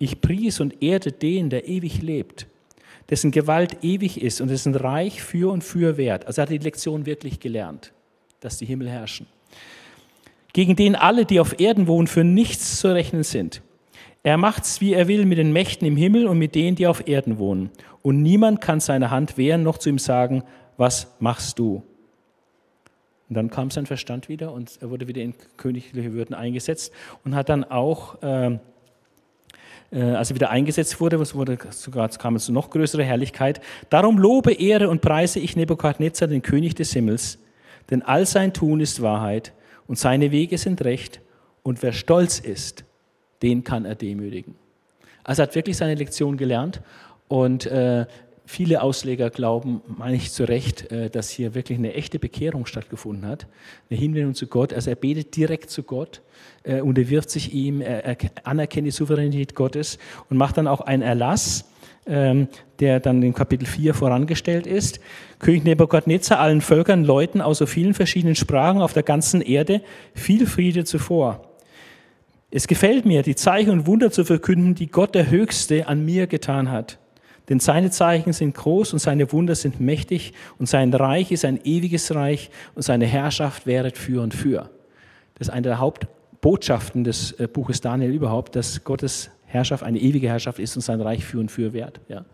Ich 0.00 0.20
pries 0.20 0.58
und 0.58 0.82
ehrte 0.82 1.12
den, 1.12 1.48
der 1.48 1.68
ewig 1.68 2.02
lebt, 2.02 2.48
dessen 3.08 3.30
Gewalt 3.30 3.84
ewig 3.84 4.20
ist 4.20 4.40
und 4.40 4.48
dessen 4.48 4.74
Reich 4.74 5.22
für 5.22 5.52
und 5.52 5.62
für 5.62 5.96
wert. 5.96 6.26
Also 6.26 6.40
er 6.40 6.42
hat 6.42 6.50
die 6.50 6.58
Lektion 6.58 7.06
wirklich 7.06 7.38
gelernt, 7.38 7.92
dass 8.40 8.58
die 8.58 8.66
Himmel 8.66 8.88
herrschen 8.88 9.28
gegen 10.52 10.76
den 10.76 10.96
alle, 10.96 11.24
die 11.24 11.40
auf 11.40 11.60
Erden 11.60 11.86
wohnen, 11.86 12.06
für 12.06 12.24
nichts 12.24 12.80
zu 12.80 12.92
rechnen 12.92 13.22
sind. 13.22 13.62
Er 14.22 14.36
macht's, 14.36 14.80
wie 14.80 14.92
er 14.92 15.08
will, 15.08 15.24
mit 15.24 15.38
den 15.38 15.52
Mächten 15.52 15.86
im 15.86 15.96
Himmel 15.96 16.26
und 16.26 16.38
mit 16.38 16.54
denen, 16.54 16.76
die 16.76 16.86
auf 16.86 17.06
Erden 17.08 17.38
wohnen. 17.38 17.70
Und 18.02 18.22
niemand 18.22 18.60
kann 18.60 18.80
seine 18.80 19.10
Hand 19.10 19.38
wehren, 19.38 19.62
noch 19.62 19.78
zu 19.78 19.88
ihm 19.88 19.98
sagen, 19.98 20.42
was 20.76 21.14
machst 21.20 21.58
du? 21.58 21.82
Und 23.28 23.36
dann 23.36 23.50
kam 23.50 23.70
sein 23.70 23.86
Verstand 23.86 24.28
wieder 24.28 24.52
und 24.52 24.78
er 24.80 24.90
wurde 24.90 25.06
wieder 25.06 25.22
in 25.22 25.34
königliche 25.56 26.12
Würden 26.12 26.34
eingesetzt 26.34 26.92
und 27.24 27.34
hat 27.34 27.48
dann 27.48 27.64
auch, 27.64 28.20
äh, 28.22 28.58
als 29.92 30.30
er 30.30 30.34
wieder 30.36 30.50
eingesetzt 30.50 31.00
wurde, 31.00 31.16
es 31.16 31.34
wurde 31.34 31.58
sogar 31.70 32.08
kam 32.10 32.36
es 32.36 32.44
zu 32.44 32.52
noch 32.52 32.70
größerer 32.70 33.02
Herrlichkeit, 33.02 33.60
darum 33.88 34.18
lobe, 34.18 34.52
ehre 34.52 34.88
und 34.88 35.00
preise 35.00 35.40
ich 35.40 35.56
Nebukadnezar, 35.56 36.28
den 36.28 36.42
König 36.42 36.74
des 36.74 36.92
Himmels, 36.92 37.38
denn 37.90 38.02
all 38.02 38.24
sein 38.26 38.52
Tun 38.52 38.80
ist 38.80 39.02
Wahrheit 39.02 39.52
und 39.88 39.98
seine 39.98 40.30
Wege 40.30 40.58
sind 40.58 40.84
recht 40.84 41.20
und 41.62 41.82
wer 41.82 41.92
stolz 41.92 42.38
ist, 42.38 42.84
den 43.42 43.64
kann 43.64 43.84
er 43.84 43.96
demütigen. 43.96 44.54
Also 45.24 45.42
er 45.42 45.48
hat 45.48 45.54
wirklich 45.54 45.76
seine 45.76 45.94
Lektion 45.94 46.36
gelernt 46.36 46.80
und 47.28 47.66
äh, 47.66 48.06
viele 48.50 48.82
Ausleger 48.82 49.30
glauben, 49.30 49.80
meine 49.86 50.16
ich 50.16 50.32
zu 50.32 50.44
Recht, 50.44 50.90
äh, 50.90 51.08
dass 51.08 51.30
hier 51.30 51.54
wirklich 51.54 51.78
eine 51.78 51.94
echte 51.94 52.18
Bekehrung 52.18 52.66
stattgefunden 52.66 53.26
hat, 53.26 53.46
eine 53.88 53.98
Hinwendung 53.98 54.34
zu 54.34 54.48
Gott. 54.48 54.74
Also 54.74 54.90
er 54.90 54.96
betet 54.96 55.36
direkt 55.36 55.70
zu 55.70 55.84
Gott, 55.84 56.20
äh, 56.64 56.80
unterwirft 56.80 57.30
sich 57.30 57.54
ihm, 57.54 57.80
er, 57.80 58.04
er 58.04 58.16
anerkennt 58.42 58.88
die 58.88 58.90
Souveränität 58.90 59.54
Gottes 59.54 59.98
und 60.28 60.36
macht 60.36 60.58
dann 60.58 60.66
auch 60.66 60.80
einen 60.80 61.02
Erlass, 61.02 61.70
ähm, 62.06 62.48
der 62.80 62.98
dann 62.98 63.22
in 63.22 63.34
Kapitel 63.34 63.66
4 63.66 63.94
vorangestellt 63.94 64.66
ist. 64.66 64.98
König 65.38 65.62
Nebukadnezar 65.62 66.40
allen 66.40 66.60
Völkern, 66.60 67.04
Leuten 67.04 67.40
aus 67.40 67.58
so 67.58 67.66
vielen 67.66 67.94
verschiedenen 67.94 68.34
Sprachen 68.34 68.82
auf 68.82 68.92
der 68.92 69.04
ganzen 69.04 69.42
Erde 69.42 69.80
viel 70.12 70.46
Friede 70.46 70.84
zuvor. 70.84 71.46
Es 72.50 72.66
gefällt 72.66 73.06
mir, 73.06 73.22
die 73.22 73.36
Zeichen 73.36 73.70
und 73.70 73.86
Wunder 73.86 74.10
zu 74.10 74.24
verkünden, 74.24 74.74
die 74.74 74.88
Gott 74.88 75.14
der 75.14 75.30
Höchste 75.30 75.86
an 75.86 76.04
mir 76.04 76.26
getan 76.26 76.72
hat. 76.72 76.99
Denn 77.50 77.58
seine 77.58 77.90
Zeichen 77.90 78.32
sind 78.32 78.54
groß 78.54 78.92
und 78.92 79.00
seine 79.00 79.32
Wunder 79.32 79.56
sind 79.56 79.80
mächtig 79.80 80.32
und 80.58 80.66
sein 80.66 80.94
Reich 80.94 81.32
ist 81.32 81.44
ein 81.44 81.60
ewiges 81.64 82.14
Reich 82.14 82.48
und 82.76 82.82
seine 82.82 83.06
Herrschaft 83.06 83.66
wäret 83.66 83.98
für 83.98 84.22
und 84.22 84.32
für. 84.32 84.70
Das 85.34 85.48
ist 85.48 85.50
eine 85.50 85.62
der 85.62 85.80
Hauptbotschaften 85.80 87.02
des 87.02 87.32
äh, 87.32 87.48
Buches 87.48 87.80
Daniel 87.80 88.12
überhaupt, 88.12 88.54
dass 88.54 88.84
Gottes 88.84 89.30
Herrschaft 89.46 89.82
eine 89.82 89.98
ewige 89.98 90.28
Herrschaft 90.28 90.60
ist 90.60 90.76
und 90.76 90.82
sein 90.82 91.00
Reich 91.00 91.24
für 91.24 91.40
und 91.40 91.50
für 91.50 91.72
wert. 91.72 92.00
Ja. 92.08 92.24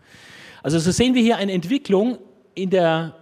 Also 0.61 0.77
so 0.77 0.91
sehen 0.91 1.15
wir 1.15 1.23
hier 1.23 1.37
eine 1.37 1.51
Entwicklung 1.51 2.19
in 2.53 2.69
der 2.69 3.15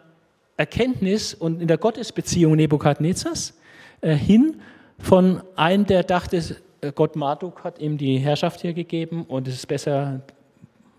Erkenntnis 0.58 1.34
und 1.34 1.62
in 1.62 1.68
der 1.70 1.78
Gottesbeziehung 1.78 2.58
Nebukadnezars 2.58 3.58
äh, 4.02 4.16
hin 4.16 4.60
von 5.00 5.42
einem, 5.56 5.86
der 5.86 6.04
dachte, 6.04 6.42
äh, 6.82 6.92
Gott 6.94 7.16
Marduk 7.16 7.64
hat 7.64 7.80
ihm 7.80 7.98
die 7.98 8.18
Herrschaft 8.18 8.62
hier 8.62 8.74
gegeben 8.74 9.24
und 9.24 9.48
es 9.48 9.56
ist 9.56 9.68
besser, 9.68 10.22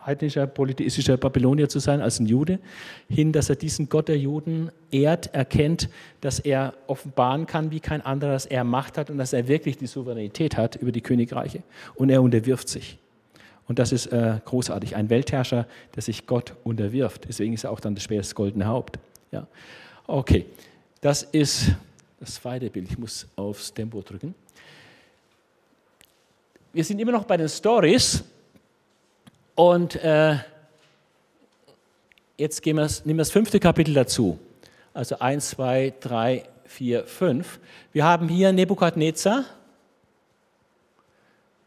heidnischer, 0.06 0.46
polytheistischer 0.46 1.16
Babylonier 1.16 1.68
zu 1.68 1.80
sein 1.80 2.00
als 2.00 2.20
ein 2.20 2.26
Jude, 2.26 2.60
hin, 3.08 3.32
dass 3.32 3.50
er 3.50 3.56
diesen 3.56 3.88
Gott 3.88 4.08
der 4.08 4.18
Juden 4.18 4.70
ehrt, 4.90 5.34
erkennt, 5.34 5.88
dass 6.20 6.38
er 6.38 6.74
offenbaren 6.86 7.46
kann 7.46 7.70
wie 7.70 7.80
kein 7.80 8.00
anderer, 8.00 8.32
dass 8.32 8.46
er 8.46 8.64
Macht 8.64 8.96
hat 8.96 9.10
und 9.10 9.18
dass 9.18 9.32
er 9.32 9.48
wirklich 9.48 9.76
die 9.76 9.86
Souveränität 9.86 10.56
hat 10.56 10.76
über 10.76 10.92
die 10.92 11.00
Königreiche. 11.00 11.62
Und 11.96 12.10
er 12.10 12.22
unterwirft 12.22 12.68
sich. 12.68 12.98
Und 13.68 13.78
das 13.80 13.92
ist 13.92 14.06
äh, 14.06 14.38
großartig. 14.44 14.94
Ein 14.94 15.10
Weltherrscher, 15.10 15.66
der 15.94 16.02
sich 16.02 16.26
Gott 16.26 16.54
unterwirft. 16.62 17.26
Deswegen 17.28 17.52
ist 17.52 17.64
er 17.64 17.72
auch 17.72 17.80
dann 17.80 17.94
das 17.94 18.04
späteste 18.04 18.34
goldene 18.34 18.66
Haupt. 18.66 18.98
Ja. 19.32 19.46
Okay, 20.06 20.46
das 21.00 21.24
ist 21.24 21.72
das 22.20 22.36
zweite 22.36 22.70
Bild. 22.70 22.88
Ich 22.88 22.98
muss 22.98 23.26
aufs 23.34 23.74
Tempo 23.74 24.00
drücken. 24.02 24.34
Wir 26.72 26.84
sind 26.84 26.98
immer 27.00 27.12
noch 27.12 27.24
bei 27.24 27.36
den 27.36 27.48
Stories. 27.48 28.22
Und 29.56 29.96
äh, 29.96 30.36
jetzt 32.36 32.62
gehen 32.62 32.76
wir, 32.76 32.88
nehmen 33.04 33.18
wir 33.18 33.22
das 33.22 33.30
fünfte 33.30 33.58
Kapitel 33.58 33.94
dazu. 33.94 34.38
Also 34.92 35.18
1, 35.18 35.48
2, 35.50 35.94
3, 35.98 36.44
4, 36.66 37.06
5. 37.06 37.58
Wir 37.92 38.04
haben 38.04 38.28
hier 38.28 38.52
Nebukadnezar, 38.52 39.44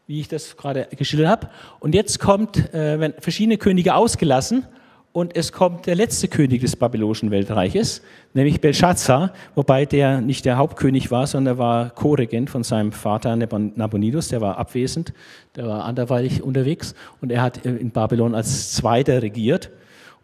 wie 0.06 0.20
ich 0.20 0.28
das 0.28 0.56
gerade 0.56 0.86
geschildert 0.96 1.28
habe. 1.28 1.50
Und 1.80 1.94
jetzt 1.96 2.20
kommt, 2.20 2.72
äh, 2.72 3.00
werden 3.00 3.14
verschiedene 3.18 3.58
Könige 3.58 3.94
ausgelassen 3.94 4.66
und 5.12 5.36
es 5.36 5.50
kommt 5.50 5.86
der 5.86 5.96
letzte 5.96 6.28
König 6.28 6.60
des 6.60 6.76
babylonischen 6.76 7.32
Weltreiches, 7.32 8.02
nämlich 8.32 8.60
Belshazzar, 8.60 9.32
wobei 9.56 9.84
der 9.84 10.20
nicht 10.20 10.44
der 10.44 10.56
Hauptkönig 10.56 11.10
war, 11.10 11.26
sondern 11.26 11.56
er 11.56 11.58
war 11.58 11.90
Co-Regent 11.90 12.48
von 12.48 12.62
seinem 12.62 12.92
Vater 12.92 13.34
Nabonidus, 13.34 14.28
der 14.28 14.40
war 14.40 14.56
abwesend, 14.58 15.12
der 15.56 15.66
war 15.66 15.84
anderweitig 15.84 16.42
unterwegs 16.42 16.94
und 17.20 17.32
er 17.32 17.42
hat 17.42 17.66
in 17.66 17.90
Babylon 17.90 18.34
als 18.34 18.72
Zweiter 18.72 19.20
regiert. 19.20 19.70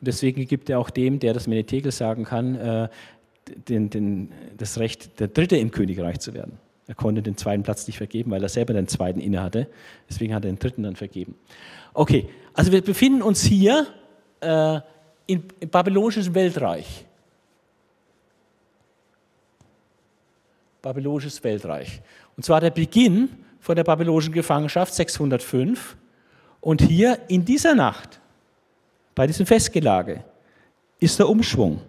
Und 0.01 0.07
deswegen 0.07 0.47
gibt 0.47 0.71
er 0.71 0.79
auch 0.79 0.91
dem, 0.91 1.19
der 1.19 1.33
das 1.35 1.49
Menetekel 1.49 1.91
sagen 1.91 2.25
kann, 2.25 2.55
äh, 2.55 2.89
den, 3.69 3.91
den, 3.91 4.33
das 4.57 4.79
Recht, 4.79 5.19
der 5.19 5.29
Dritte 5.29 5.57
im 5.57 5.71
Königreich 5.71 6.21
zu 6.21 6.35
werden. 6.35 6.59
Er 6.87 6.95
konnte 6.95 7.23
den 7.23 7.37
zweiten 7.37 7.65
Platz 7.65 7.87
nicht 7.89 7.97
vergeben, 7.97 8.31
weil 8.31 8.43
er 8.43 8.49
selber 8.49 8.73
den 8.73 8.87
zweiten 8.87 9.19
inne 9.19 9.43
hatte. 9.43 9.67
Deswegen 10.09 10.33
hat 10.35 10.45
er 10.45 10.53
den 10.53 10.59
dritten 10.59 10.85
dann 10.85 10.95
vergeben. 10.95 11.35
Okay, 11.95 12.29
also 12.55 12.71
wir 12.71 12.83
befinden 12.83 13.23
uns 13.23 13.43
hier 13.43 13.87
äh, 14.41 14.81
im, 15.27 15.45
im 15.61 15.69
babylonischen 15.69 16.35
Weltreich. 16.35 17.05
Babylonisches 20.83 21.43
Weltreich. 21.43 22.01
Und 22.37 22.45
zwar 22.45 22.61
der 22.61 22.71
Beginn 22.71 23.29
von 23.61 23.75
der 23.75 23.85
babylonischen 23.85 24.33
Gefangenschaft 24.33 24.95
605. 24.95 25.97
Und 26.61 26.83
hier 26.83 27.19
in 27.29 27.45
dieser 27.45 27.75
Nacht, 27.75 28.21
bei 29.15 29.27
diesem 29.27 29.47
Festgelage, 29.47 30.23
ist 31.01 31.19
der 31.19 31.29
Umschwung. 31.29 31.81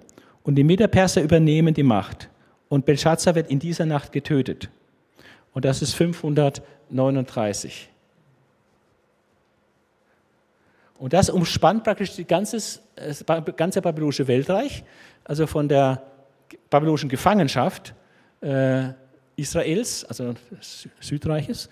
Und 0.44 0.56
die 0.56 0.64
Medo-Perser 0.64 1.22
übernehmen 1.22 1.74
die 1.74 1.84
Macht. 1.84 2.30
Und 2.70 2.86
Belshazzar 2.86 3.36
wird 3.36 3.50
in 3.50 3.60
dieser 3.60 3.86
Nacht 3.86 4.12
getötet. 4.12 4.70
Und 5.54 5.66
das 5.66 5.82
ist 5.82 5.94
539. 5.94 7.90
Und 11.00 11.14
das 11.14 11.30
umspannt 11.30 11.84
praktisch 11.84 12.16
das 12.16 12.28
ganze, 12.28 12.58
das 12.96 13.24
ganze 13.56 13.82
babylonische 13.82 14.28
Weltreich, 14.28 14.84
also 15.24 15.46
von 15.48 15.68
der 15.68 16.02
babylonischen 16.70 17.10
Gefangenschaft 17.10 17.94
äh, 18.42 18.90
Israels, 19.36 20.04
also 20.06 20.34
Südreiches, 21.00 21.70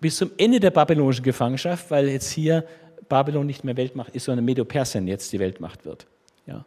bis 0.00 0.16
zum 0.16 0.30
Ende 0.38 0.60
der 0.60 0.70
babylonischen 0.70 1.24
Gefangenschaft, 1.24 1.90
weil 1.90 2.08
jetzt 2.08 2.30
hier 2.30 2.64
Babylon 3.08 3.46
nicht 3.46 3.64
mehr 3.64 3.76
Weltmacht 3.76 4.14
ist, 4.14 4.24
sondern 4.24 4.44
Medo-Persien 4.44 5.06
jetzt 5.06 5.32
die 5.32 5.38
Weltmacht 5.38 5.84
wird. 5.84 6.06
Ja. 6.46 6.64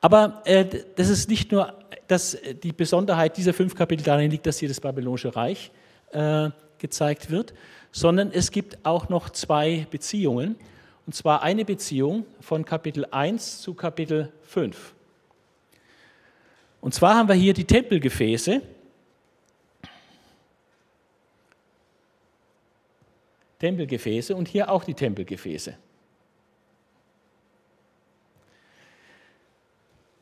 Aber 0.00 0.42
äh, 0.44 0.66
das 0.96 1.08
ist 1.08 1.28
nicht 1.28 1.52
nur, 1.52 1.74
dass 2.08 2.36
die 2.62 2.72
Besonderheit 2.72 3.36
dieser 3.36 3.54
fünf 3.54 3.74
Kapitel 3.74 4.02
darin 4.02 4.30
liegt, 4.30 4.46
dass 4.46 4.58
hier 4.58 4.68
das 4.68 4.80
babylonische 4.80 5.34
Reich 5.34 5.70
äh, 6.12 6.50
gezeigt 6.78 7.30
wird, 7.30 7.54
sondern 7.90 8.30
es 8.32 8.50
gibt 8.50 8.84
auch 8.84 9.08
noch 9.08 9.30
zwei 9.30 9.86
Beziehungen. 9.90 10.56
Und 11.06 11.14
zwar 11.14 11.42
eine 11.42 11.64
Beziehung 11.64 12.26
von 12.40 12.64
Kapitel 12.64 13.06
1 13.10 13.60
zu 13.60 13.74
Kapitel 13.74 14.32
5. 14.42 14.94
Und 16.80 16.94
zwar 16.94 17.16
haben 17.16 17.28
wir 17.28 17.34
hier 17.34 17.54
die 17.54 17.64
Tempelgefäße. 17.64 18.62
Tempelgefäße 23.58 24.34
und 24.34 24.48
hier 24.48 24.70
auch 24.70 24.84
die 24.84 24.94
Tempelgefäße. 24.94 25.76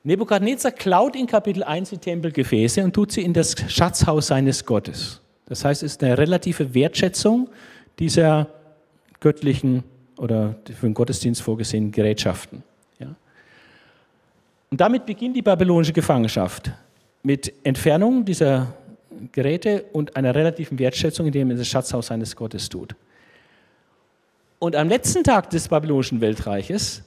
Nebukadnezar 0.02 0.72
klaut 0.72 1.14
in 1.14 1.26
Kapitel 1.26 1.62
1 1.62 1.90
die 1.90 1.98
Tempelgefäße 1.98 2.82
und 2.82 2.94
tut 2.94 3.12
sie 3.12 3.22
in 3.22 3.34
das 3.34 3.54
Schatzhaus 3.68 4.28
seines 4.28 4.64
Gottes. 4.64 5.20
Das 5.44 5.64
heißt, 5.64 5.82
es 5.82 5.92
ist 5.92 6.02
eine 6.02 6.16
relative 6.16 6.72
Wertschätzung 6.74 7.50
dieser 7.98 8.46
göttlichen 9.20 9.84
oder 10.20 10.54
für 10.64 10.86
den 10.86 10.94
Gottesdienst 10.94 11.40
vorgesehenen 11.40 11.90
Gerätschaften. 11.90 12.62
Ja. 12.98 13.08
Und 14.70 14.80
damit 14.80 15.06
beginnt 15.06 15.34
die 15.34 15.42
babylonische 15.42 15.94
Gefangenschaft 15.94 16.70
mit 17.22 17.52
Entfernung 17.64 18.24
dieser 18.24 18.74
Geräte 19.32 19.84
und 19.92 20.14
einer 20.16 20.34
relativen 20.34 20.78
Wertschätzung, 20.78 21.26
indem 21.26 21.50
er 21.50 21.56
das 21.56 21.68
Schatzhaus 21.68 22.08
seines 22.08 22.36
Gottes 22.36 22.68
tut. 22.68 22.94
Und 24.58 24.76
am 24.76 24.88
letzten 24.88 25.24
Tag 25.24 25.48
des 25.50 25.68
babylonischen 25.68 26.20
Weltreiches 26.20 27.02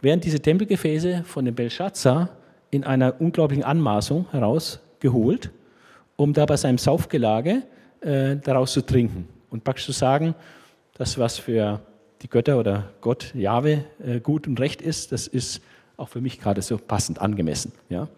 werden 0.00 0.20
diese 0.20 0.40
Tempelgefäße 0.40 1.24
von 1.24 1.44
dem 1.44 1.54
Belshazzar 1.54 2.30
in 2.70 2.84
einer 2.84 3.20
unglaublichen 3.20 3.64
Anmaßung 3.64 4.26
herausgeholt, 4.30 5.50
um 6.16 6.32
da 6.32 6.46
bei 6.46 6.56
seinem 6.56 6.78
Saufgelage 6.78 7.62
äh, 8.00 8.36
daraus 8.36 8.72
zu 8.72 8.82
trinken. 8.82 9.28
Und 9.50 9.64
praktisch 9.64 9.86
zu 9.86 9.92
sagen, 9.92 10.36
das, 10.94 11.18
was 11.18 11.38
für 11.38 11.80
die 12.22 12.28
Götter 12.28 12.58
oder 12.58 12.90
Gott, 13.00 13.34
Jahwe, 13.34 13.84
äh, 14.04 14.20
gut 14.20 14.46
und 14.46 14.60
recht 14.60 14.82
ist, 14.82 15.12
das 15.12 15.26
ist 15.26 15.60
auch 15.96 16.08
für 16.08 16.20
mich 16.20 16.40
gerade 16.40 16.62
so 16.62 16.78
passend 16.78 17.20
angemessen. 17.20 17.72
Ja? 17.88 18.08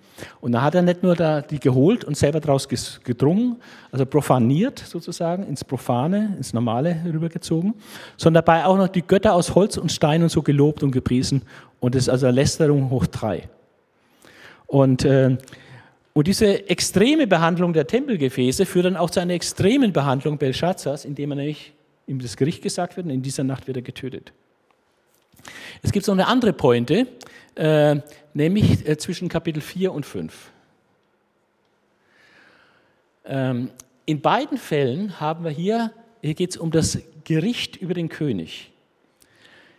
Und 0.41 0.53
da 0.53 0.62
hat 0.62 0.75
er 0.75 0.83
nicht 0.83 1.03
nur 1.03 1.17
da 1.17 1.41
die 1.41 1.59
geholt 1.59 2.05
und 2.05 2.17
selber 2.17 2.41
daraus 2.41 2.69
gedrungen, 2.69 3.57
also 3.91 4.07
profaniert 4.07 4.79
sozusagen, 4.79 5.45
ins 5.45 5.65
Profane, 5.65 6.35
ins 6.37 6.53
Normale 6.53 7.03
rübergezogen, 7.05 7.75
sondern 8.17 8.45
dabei 8.45 8.65
auch 8.67 8.77
noch 8.77 8.88
die 8.88 9.03
Götter 9.03 9.35
aus 9.35 9.55
Holz 9.55 9.77
und 9.77 9.91
Stein 9.91 10.23
und 10.23 10.29
so 10.29 10.43
gelobt 10.43 10.83
und 10.83 10.93
gepriesen. 10.93 11.43
Und 11.81 11.95
das 11.95 12.05
ist 12.05 12.09
also 12.09 12.29
Lästerung 12.29 12.91
hoch 12.91 13.07
drei. 13.07 13.49
Und, 14.67 15.05
äh, 15.05 15.37
und 16.12 16.27
diese 16.27 16.69
extreme 16.69 17.27
Behandlung 17.27 17.73
der 17.73 17.87
Tempelgefäße 17.87 18.65
führt 18.65 18.87
dann 18.87 18.97
auch 18.97 19.11
zu 19.11 19.21
einer 19.21 19.35
extremen 19.35 19.93
Behandlung 19.93 20.38
Belshazzars, 20.38 21.05
indem 21.05 21.33
er 21.33 21.37
nämlich 21.37 21.73
ihm 22.07 22.21
das 22.21 22.37
Gericht 22.37 22.62
gesagt 22.62 22.97
wird 22.97 23.07
und 23.07 23.12
in 23.12 23.23
dieser 23.23 23.45
Nacht 23.45 23.67
wird 23.67 23.77
er 23.77 23.83
getötet. 23.83 24.33
Es 25.83 25.93
gibt 25.93 26.07
noch 26.07 26.15
eine 26.15 26.27
andere 26.27 26.53
Pointe, 26.53 27.07
äh, 27.55 27.97
nämlich 28.35 28.88
äh, 28.88 28.97
zwischen 28.97 29.29
Kapitel 29.29 29.61
4 29.61 29.93
und 29.93 30.07
5. 30.07 30.51
Ähm, 33.25 33.71
in 34.05 34.21
beiden 34.21 34.59
Fällen 34.59 35.21
haben 35.21 35.45
wir 35.45 35.51
hier, 35.51 35.93
hier 36.21 36.35
geht 36.35 36.51
es 36.51 36.57
um 36.57 36.71
das 36.71 36.99
Gericht 37.25 37.77
über 37.77 37.95
den 37.95 38.09
König. 38.09 38.71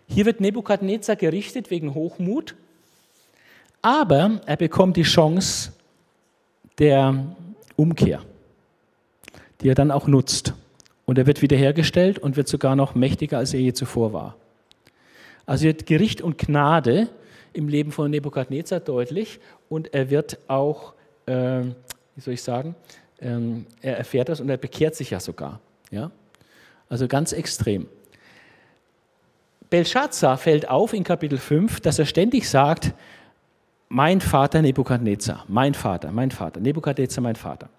Hier 0.07 0.25
wird 0.25 0.41
Nebukadnezar 0.41 1.15
gerichtet 1.15 1.71
wegen 1.71 1.93
Hochmut, 1.93 2.55
aber 3.81 4.41
er 4.45 4.57
bekommt 4.57 4.97
die 4.97 5.03
Chance 5.03 5.73
der 6.77 7.35
Umkehr, 7.75 8.21
die 9.61 9.69
er 9.69 9.75
dann 9.75 9.91
auch 9.91 10.07
nutzt. 10.07 10.53
Und 11.05 11.17
er 11.17 11.27
wird 11.27 11.41
wiederhergestellt 11.41 12.19
und 12.19 12.37
wird 12.37 12.47
sogar 12.47 12.75
noch 12.75 12.95
mächtiger, 12.95 13.37
als 13.37 13.53
er 13.53 13.59
je 13.59 13.73
zuvor 13.73 14.13
war. 14.13 14.35
Also 15.45 15.65
wird 15.65 15.85
Gericht 15.85 16.21
und 16.21 16.37
Gnade 16.37 17.09
im 17.51 17.67
Leben 17.67 17.91
von 17.91 18.09
Nebukadnezar 18.09 18.79
deutlich 18.79 19.39
und 19.69 19.93
er 19.93 20.09
wird 20.09 20.37
auch, 20.47 20.93
äh, 21.25 21.63
wie 22.15 22.21
soll 22.21 22.33
ich 22.33 22.43
sagen, 22.43 22.75
ähm, 23.19 23.65
er 23.81 23.97
erfährt 23.97 24.29
das 24.29 24.39
und 24.39 24.49
er 24.49 24.57
bekehrt 24.57 24.95
sich 24.95 25.09
ja 25.11 25.19
sogar. 25.19 25.59
Ja? 25.91 26.11
Also 26.89 27.07
ganz 27.07 27.33
extrem. 27.33 27.87
Belshazzar 29.69 30.37
fällt 30.37 30.69
auf 30.69 30.93
in 30.93 31.03
Kapitel 31.03 31.37
5, 31.37 31.79
dass 31.79 31.99
er 31.99 32.05
ständig 32.05 32.47
sagt, 32.47 32.93
mein 33.89 34.21
Vater 34.21 34.61
Nebukadnezar, 34.61 35.45
mein 35.47 35.73
Vater, 35.73 36.11
mein 36.11 36.31
Vater, 36.31 36.59
Nebukadnezar, 36.59 37.23
mein 37.23 37.35
Vater. 37.35 37.69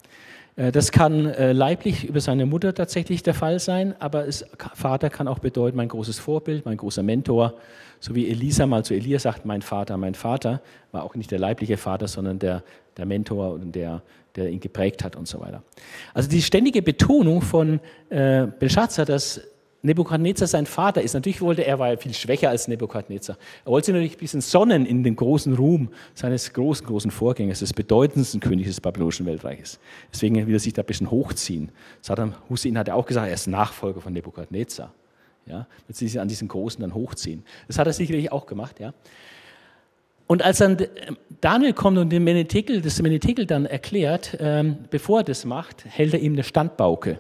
Äh, 0.57 0.73
das 0.73 0.93
kann 0.93 1.27
äh, 1.27 1.53
leiblich 1.53 2.05
über 2.05 2.21
seine 2.21 2.47
Mutter 2.47 2.75
tatsächlich 2.75 3.23
der 3.23 3.35
Fall 3.35 3.59
sein, 3.59 3.95
aber 3.99 4.27
es, 4.27 4.45
Vater 4.75 5.11
kann 5.11 5.29
auch 5.29 5.39
bedeuten, 5.39 5.77
mein 5.77 5.89
großes 5.89 6.19
Vorbild, 6.19 6.65
mein 6.65 6.77
großer 6.77 7.03
Mentor, 7.03 7.55
so 8.01 8.15
wie 8.15 8.29
Elisa 8.29 8.67
mal 8.67 8.85
zu 8.85 8.95
Elia 8.95 9.19
sagt, 9.19 9.45
mein 9.47 9.63
Vater, 9.63 9.97
mein 9.97 10.15
Vater, 10.15 10.61
war 10.93 11.05
auch 11.05 11.15
nicht 11.15 11.31
der 11.31 11.39
leibliche 11.39 11.77
Vater, 11.77 12.09
sondern 12.09 12.39
der, 12.39 12.63
der 12.97 13.07
Mentor 13.07 13.55
und 13.55 13.75
der, 13.75 14.03
der 14.37 14.51
ihn 14.51 14.61
geprägt 14.61 15.03
hat 15.05 15.17
und 15.17 15.27
so 15.27 15.41
weiter. 15.41 15.63
Also 16.13 16.29
die 16.29 16.43
ständige 16.43 16.83
Betonung 16.83 17.41
von 17.41 17.81
äh, 18.11 18.47
Belshazzar, 18.47 19.07
dass 19.07 19.41
Nebukadnezar 19.85 20.49
sein 20.49 20.65
Vater 20.65 21.03
ist. 21.03 21.13
Natürlich 21.13 21.43
wollte 21.43 21.65
er, 21.65 21.79
war 21.79 21.91
ja 21.91 21.97
viel 21.99 22.15
schwächer 22.15 22.49
als 22.49 22.69
Nebukadnezar. 22.69 23.37
Er 23.67 23.71
wollte 23.71 23.87
sich 23.87 23.93
natürlich 23.93 24.17
ein 24.17 24.19
bisschen 24.19 24.41
sonnen 24.41 24.87
in 24.87 25.05
den 25.05 25.15
großen 25.15 25.55
Ruhm 25.55 25.91
seines 26.15 26.53
großen, 26.55 26.87
großen 26.87 27.11
Vorgängers, 27.11 27.59
des 27.59 27.75
bedeutendsten 27.75 28.41
Königs 28.41 28.69
des 28.69 28.81
babylonischen 28.81 29.27
Weltreiches. 29.27 29.79
Deswegen 30.11 30.47
will 30.47 30.55
er 30.55 30.59
sich 30.59 30.73
da 30.73 30.83
ein 30.83 30.87
bisschen 30.87 31.11
hochziehen. 31.11 31.71
Saddam 32.01 32.35
Hussein 32.49 32.79
hat 32.79 32.89
ja 32.89 32.95
auch 32.95 33.05
gesagt, 33.05 33.29
er 33.29 33.35
ist 33.35 33.47
Nachfolger 33.47 34.01
von 34.01 34.15
Nebukadnezar. 34.15 34.93
Ja, 35.47 35.67
wird 35.87 35.99
sich 35.99 36.19
an 36.19 36.29
diesen 36.29 36.49
Großen 36.49 36.81
dann 36.81 36.95
hochziehen. 36.95 37.45
Das 37.67 37.79
hat 37.79 37.87
er 37.87 37.93
sicherlich 37.93 38.33
auch 38.33 38.47
gemacht. 38.47 38.81
Ja. 38.81 38.95
Und 40.27 40.43
als 40.43 40.57
dann 40.57 40.79
Daniel 41.43 41.75
kommt 41.75 41.99
und 41.99 42.09
den 42.09 42.25
Menetekel, 42.25 42.81
das 42.81 43.03
Menetekel 43.03 43.45
dann 43.45 43.67
erklärt, 43.67 44.39
ähm, 44.41 44.79
bevor 44.89 45.21
er 45.21 45.25
das 45.25 45.45
macht, 45.45 45.85
hält 45.85 46.15
er 46.15 46.21
ihm 46.21 46.33
eine 46.33 46.43
Standbauke 46.43 47.19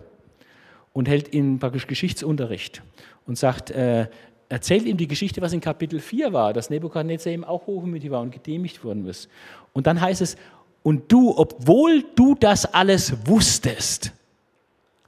und 0.94 1.09
hält 1.09 1.35
ihm 1.35 1.59
praktisch 1.59 1.87
Geschichtsunterricht 1.87 2.83
und 3.26 3.37
sagt, 3.37 3.70
äh, 3.70 4.07
erzählt 4.48 4.87
ihm 4.87 4.96
die 4.96 5.09
Geschichte, 5.09 5.42
was 5.42 5.52
in 5.52 5.61
Kapitel 5.61 6.00
4 6.00 6.33
war, 6.33 6.54
dass 6.54 6.70
Nebukadnezar 6.70 7.33
eben 7.33 7.44
auch 7.44 7.66
hochmütig 7.66 8.11
war 8.11 8.22
und 8.22 8.30
gedemütigt 8.30 8.83
worden 8.83 9.07
ist. 9.07 9.28
Und 9.74 9.87
dann 9.87 10.00
heißt 10.00 10.22
es, 10.22 10.37
und 10.83 11.11
du, 11.11 11.37
obwohl 11.37 12.04
du 12.14 12.35
das 12.35 12.64
alles 12.72 13.26
wusstest, 13.26 14.12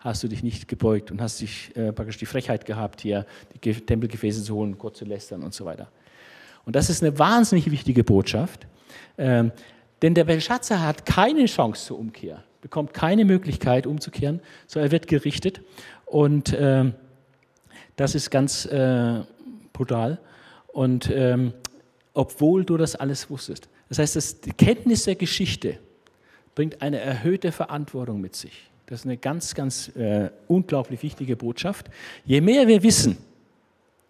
hast 0.01 0.23
du 0.23 0.29
dich 0.29 0.43
nicht 0.43 0.69
gebeugt 0.69 1.11
und 1.11 1.21
hast 1.21 1.41
dich 1.41 1.75
äh, 1.77 1.93
praktisch 1.93 2.17
die 2.19 2.27
Frechheit 2.27 2.65
gehabt, 2.65 3.01
hier 3.01 3.25
die 3.63 3.73
Tempelgefäße 3.75 4.43
zu 4.43 4.55
holen, 4.55 4.77
Gott 4.77 4.97
zu 4.97 5.05
lästern 5.05 5.43
und 5.43 5.55
so 5.55 5.65
weiter. 5.65 5.89
Und 6.65 6.75
das 6.75 6.91
ist 6.91 7.03
eine 7.03 7.17
wahnsinnig 7.19 7.71
wichtige 7.71 8.03
Botschaft, 8.03 8.67
ähm, 9.19 9.53
denn 10.03 10.15
der 10.15 10.25
Belshazzar 10.25 10.81
hat 10.83 11.07
keine 11.07 11.45
Chance 11.47 11.87
zur 11.87 11.99
Umkehr 11.99 12.43
bekommt 12.67 12.95
keine 12.95 13.25
Möglichkeit 13.25 13.87
umzukehren, 13.87 14.41
sondern 14.67 14.89
er 14.89 14.91
wird 14.91 15.07
gerichtet. 15.07 15.61
Und 16.05 16.53
äh, 16.53 16.91
das 17.95 18.17
ist 18.17 18.29
ganz 18.33 18.67
äh, 18.67 19.21
brutal. 19.73 20.19
Und 20.67 21.09
ähm, 21.15 21.53
obwohl 22.13 22.65
du 22.65 22.77
das 22.77 22.97
alles 22.97 23.31
wusstest. 23.31 23.69
Das 23.89 24.01
heißt, 24.01 24.17
das, 24.17 24.41
die 24.41 24.51
Kenntnis 24.51 25.05
der 25.05 25.15
Geschichte 25.15 25.79
bringt 26.57 26.83
eine 26.83 26.99
erhöhte 26.99 27.53
Verantwortung 27.53 28.21
mit 28.21 28.35
sich. 28.35 28.69
Das 28.87 29.01
ist 29.01 29.07
eine 29.07 29.17
ganz, 29.17 29.55
ganz 29.55 29.95
äh, 29.95 30.31
unglaublich 30.49 31.05
wichtige 31.05 31.37
Botschaft. 31.37 31.87
Je 32.25 32.41
mehr 32.41 32.67
wir 32.67 32.83
wissen, 32.83 33.17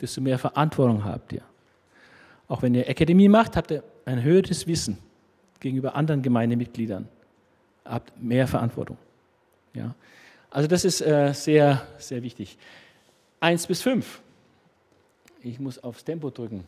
desto 0.01 0.23
mehr 0.23 0.39
Verantwortung 0.39 1.05
habt 1.05 1.35
ihr. 1.35 1.43
Auch 2.49 2.63
wenn 2.63 2.75
ihr 2.75 2.89
Akademie 2.89 3.29
macht, 3.29 3.55
habt 3.55 3.71
ihr 3.71 3.83
ein 4.07 4.17
erhöhtes 4.17 4.67
Wissen 4.67 4.97
gegenüber 5.61 5.95
anderen 5.95 6.23
Gemeindemitgliedern 6.23 7.07
habt 7.89 8.21
mehr 8.21 8.47
Verantwortung. 8.47 8.99
Ja? 9.75 9.95
Also 10.51 10.69
das 10.69 10.85
ist 10.85 11.01
äh, 11.01 11.33
sehr, 11.33 11.87
sehr 11.99 12.23
wichtig. 12.23 12.57
Eins 13.41 13.67
bis 13.67 13.83
fünf. 13.83 14.21
Ich 15.43 15.61
muss 15.61 15.79
aufs 15.79 16.05
Tempo 16.05 16.31
drücken. 16.31 16.65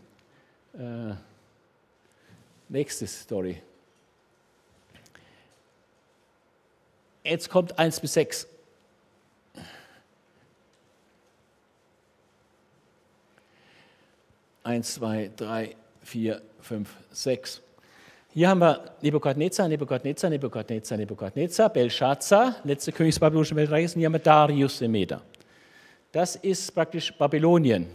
Äh, 0.75 1.15
nächste 2.69 3.07
Story. 3.07 3.63
Jetzt 7.25 7.51
kommt 7.51 7.79
eins 7.79 8.01
bis 8.01 8.15
sechs. 8.15 8.47
Eins, 14.63 14.95
zwei, 14.95 15.31
drei, 15.35 15.77
vier, 16.03 16.43
fünf, 16.61 16.95
sechs. 17.11 17.63
Hier 18.35 18.51
haben 18.51 18.61
wir 18.61 18.93
Nebukadnezar, 19.01 19.69
Nebukadnezar, 19.69 20.31
Nebukadnezar, 20.31 20.99
Nebukadnezar, 20.99 21.71
Belshazzar, 21.71 22.57
letzte 22.63 22.93
König 22.93 23.15
des 23.15 23.21
babylonischen 23.21 23.57
Weltreiches, 23.57 23.95
und 23.95 24.01
hier 24.01 24.07
haben 24.07 24.13
wir 24.13 24.21
Darius 24.21 24.79
der 24.79 24.89
Meder. 24.89 25.23
Das 26.13 26.37
ist 26.37 26.75
praktisch 26.75 27.13
Babylonien. 27.17 27.87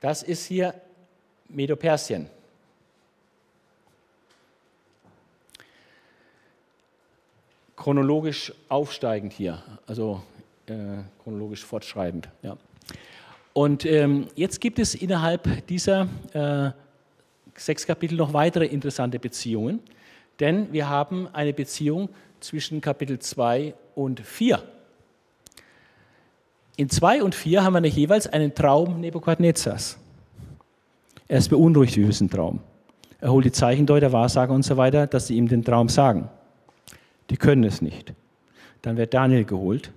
Das 0.00 0.22
ist 0.22 0.46
hier 0.46 0.74
Medo-Persien. 1.48 2.28
Chronologisch 7.74 8.52
aufsteigend 8.68 9.32
hier, 9.32 9.62
also 9.86 10.22
äh, 10.66 11.02
chronologisch 11.22 11.64
fortschreibend. 11.64 12.28
Ja. 12.42 12.56
Und 13.56 13.86
ähm, 13.86 14.26
jetzt 14.34 14.60
gibt 14.60 14.78
es 14.78 14.94
innerhalb 14.94 15.66
dieser 15.68 16.08
äh, 16.34 16.72
sechs 17.54 17.86
Kapitel 17.86 18.14
noch 18.14 18.34
weitere 18.34 18.66
interessante 18.66 19.18
Beziehungen, 19.18 19.80
denn 20.40 20.70
wir 20.74 20.90
haben 20.90 21.26
eine 21.32 21.54
Beziehung 21.54 22.10
zwischen 22.38 22.82
Kapitel 22.82 23.18
2 23.18 23.72
und 23.94 24.20
4. 24.20 24.62
In 26.76 26.90
2 26.90 27.22
und 27.22 27.34
4 27.34 27.64
haben 27.64 27.82
wir 27.82 27.88
jeweils 27.88 28.26
einen 28.26 28.54
Traum 28.54 29.00
Nebukadnezars. 29.00 29.96
Er 31.26 31.38
ist 31.38 31.48
beunruhigt 31.48 31.96
über 31.96 32.08
diesen 32.08 32.28
Traum. 32.28 32.60
Er 33.20 33.32
holt 33.32 33.46
die 33.46 33.52
Zeichendeuter, 33.52 34.12
Wahrsager 34.12 34.52
und 34.52 34.64
so 34.64 34.76
weiter, 34.76 35.06
dass 35.06 35.28
sie 35.28 35.36
ihm 35.36 35.48
den 35.48 35.64
Traum 35.64 35.88
sagen. 35.88 36.28
Die 37.30 37.38
können 37.38 37.64
es 37.64 37.80
nicht. 37.80 38.12
Dann 38.82 38.98
wird 38.98 39.14
Daniel 39.14 39.46
geholt 39.46 39.92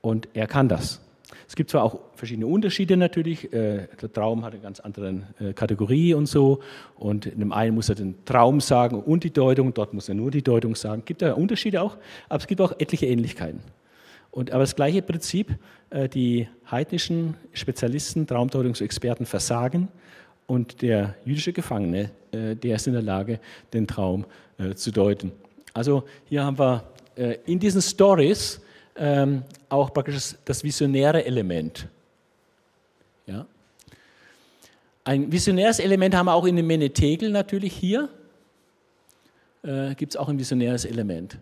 und 0.00 0.28
er 0.32 0.46
kann 0.46 0.68
das. 0.68 1.00
Es 1.48 1.56
gibt 1.56 1.70
zwar 1.70 1.82
auch 1.82 2.00
verschiedene 2.14 2.46
Unterschiede 2.46 2.98
natürlich. 2.98 3.50
Äh, 3.54 3.88
der 4.00 4.12
Traum 4.12 4.44
hat 4.44 4.52
eine 4.52 4.60
ganz 4.60 4.80
andere 4.80 5.22
äh, 5.40 5.54
Kategorie 5.54 6.12
und 6.12 6.26
so. 6.26 6.60
Und 6.94 7.24
in 7.24 7.38
dem 7.40 7.52
einen 7.52 7.74
muss 7.74 7.88
er 7.88 7.94
den 7.94 8.22
Traum 8.26 8.60
sagen 8.60 9.00
und 9.00 9.24
die 9.24 9.32
Deutung, 9.32 9.72
dort 9.72 9.94
muss 9.94 10.10
er 10.10 10.14
nur 10.14 10.30
die 10.30 10.42
Deutung 10.42 10.74
sagen. 10.74 11.00
Es 11.00 11.06
gibt 11.06 11.22
da 11.22 11.32
Unterschiede 11.32 11.80
auch, 11.80 11.96
aber 12.28 12.40
es 12.40 12.46
gibt 12.46 12.60
auch 12.60 12.72
etliche 12.78 13.06
Ähnlichkeiten. 13.06 13.60
Und, 14.30 14.50
aber 14.50 14.60
das 14.60 14.76
gleiche 14.76 15.00
Prinzip, 15.00 15.54
äh, 15.88 16.06
die 16.06 16.48
heidnischen 16.70 17.34
Spezialisten, 17.54 18.26
Traumdeutungsexperten 18.26 19.24
versagen 19.24 19.88
und 20.46 20.82
der 20.82 21.14
jüdische 21.24 21.52
Gefangene, 21.52 22.10
der 22.32 22.76
ist 22.76 22.86
in 22.86 22.92
der 22.92 23.02
Lage, 23.02 23.38
den 23.72 23.86
Traum 23.86 24.24
zu 24.74 24.90
deuten. 24.90 25.32
Also 25.74 26.04
hier 26.24 26.42
haben 26.44 26.58
wir 26.58 26.84
in 27.44 27.58
diesen 27.58 27.82
Stories 27.82 28.60
ähm, 28.98 29.44
auch 29.68 29.92
praktisch 29.92 30.34
das 30.44 30.64
visionäre 30.64 31.24
Element. 31.24 31.86
Ja. 33.26 33.46
Ein 35.04 35.30
visionäres 35.30 35.78
Element 35.78 36.14
haben 36.14 36.26
wir 36.26 36.34
auch 36.34 36.44
in 36.44 36.56
dem 36.56 36.66
Menetegel 36.66 37.30
natürlich 37.30 37.74
hier. 37.74 38.08
Äh, 39.62 39.94
gibt 39.94 40.12
es 40.12 40.16
auch 40.16 40.28
ein 40.28 40.38
visionäres 40.38 40.84
Element. 40.84 41.38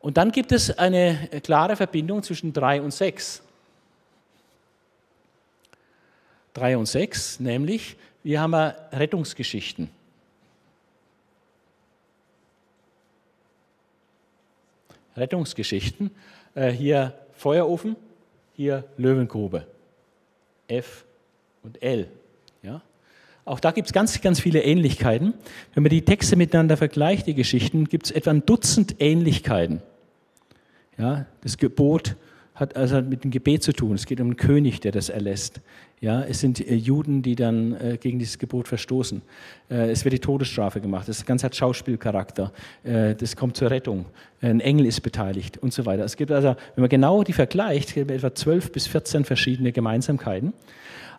Und 0.00 0.16
dann 0.16 0.30
gibt 0.30 0.52
es 0.52 0.76
eine 0.78 1.28
klare 1.42 1.76
Verbindung 1.76 2.22
zwischen 2.22 2.52
3 2.52 2.82
und 2.82 2.92
6. 2.92 3.42
3 6.54 6.76
und 6.78 6.86
6, 6.86 7.40
nämlich 7.40 7.96
wir 8.22 8.40
haben 8.40 8.54
Rettungsgeschichten. 8.54 9.90
Rettungsgeschichten. 15.16 16.10
Äh, 16.56 16.70
hier 16.70 17.12
Feuerofen, 17.34 17.96
hier 18.54 18.84
Löwengrube. 18.96 19.66
F 20.66 21.04
und 21.62 21.80
L. 21.82 22.08
Ja? 22.62 22.80
Auch 23.44 23.60
da 23.60 23.70
gibt 23.70 23.86
es 23.86 23.92
ganz, 23.92 24.20
ganz 24.22 24.40
viele 24.40 24.62
Ähnlichkeiten. 24.62 25.34
Wenn 25.74 25.82
man 25.82 25.90
die 25.90 26.02
Texte 26.02 26.34
miteinander 26.34 26.76
vergleicht, 26.76 27.26
die 27.26 27.34
Geschichten, 27.34 27.84
gibt 27.84 28.06
es 28.06 28.10
etwa 28.10 28.30
ein 28.30 28.44
Dutzend 28.44 28.96
Ähnlichkeiten. 28.98 29.82
Ja, 30.98 31.26
das 31.42 31.58
Gebot 31.58 32.16
hat 32.54 32.74
also 32.74 33.02
mit 33.02 33.22
dem 33.22 33.30
Gebet 33.30 33.62
zu 33.62 33.72
tun. 33.72 33.94
Es 33.94 34.06
geht 34.06 34.18
um 34.18 34.28
einen 34.28 34.36
König, 34.36 34.80
der 34.80 34.92
das 34.92 35.10
erlässt. 35.10 35.60
Ja, 36.00 36.22
es 36.22 36.40
sind 36.40 36.60
äh, 36.60 36.74
Juden, 36.74 37.22
die 37.22 37.36
dann 37.36 37.72
äh, 37.72 37.96
gegen 37.98 38.18
dieses 38.18 38.38
Gebot 38.38 38.68
verstoßen. 38.68 39.22
Äh, 39.70 39.90
es 39.90 40.04
wird 40.04 40.12
die 40.12 40.18
Todesstrafe 40.18 40.82
gemacht. 40.82 41.08
Das 41.08 41.24
Ganze 41.24 41.46
hat 41.46 41.56
Schauspielcharakter. 41.56 42.52
Das 42.82 43.34
kommt 43.34 43.56
zur 43.56 43.70
Rettung. 43.70 44.06
Ein 44.40 44.60
Engel 44.60 44.86
ist 44.86 45.00
beteiligt 45.00 45.58
und 45.58 45.72
so 45.72 45.86
weiter. 45.86 46.04
Es 46.04 46.16
gibt 46.16 46.30
also, 46.30 46.48
wenn 46.74 46.82
man 46.82 46.88
genau 46.88 47.22
die 47.22 47.32
vergleicht, 47.32 47.94
gibt 47.94 48.10
es 48.10 48.16
etwa 48.16 48.34
12 48.34 48.72
bis 48.72 48.86
14 48.86 49.24
verschiedene 49.24 49.72
Gemeinsamkeiten. 49.72 50.52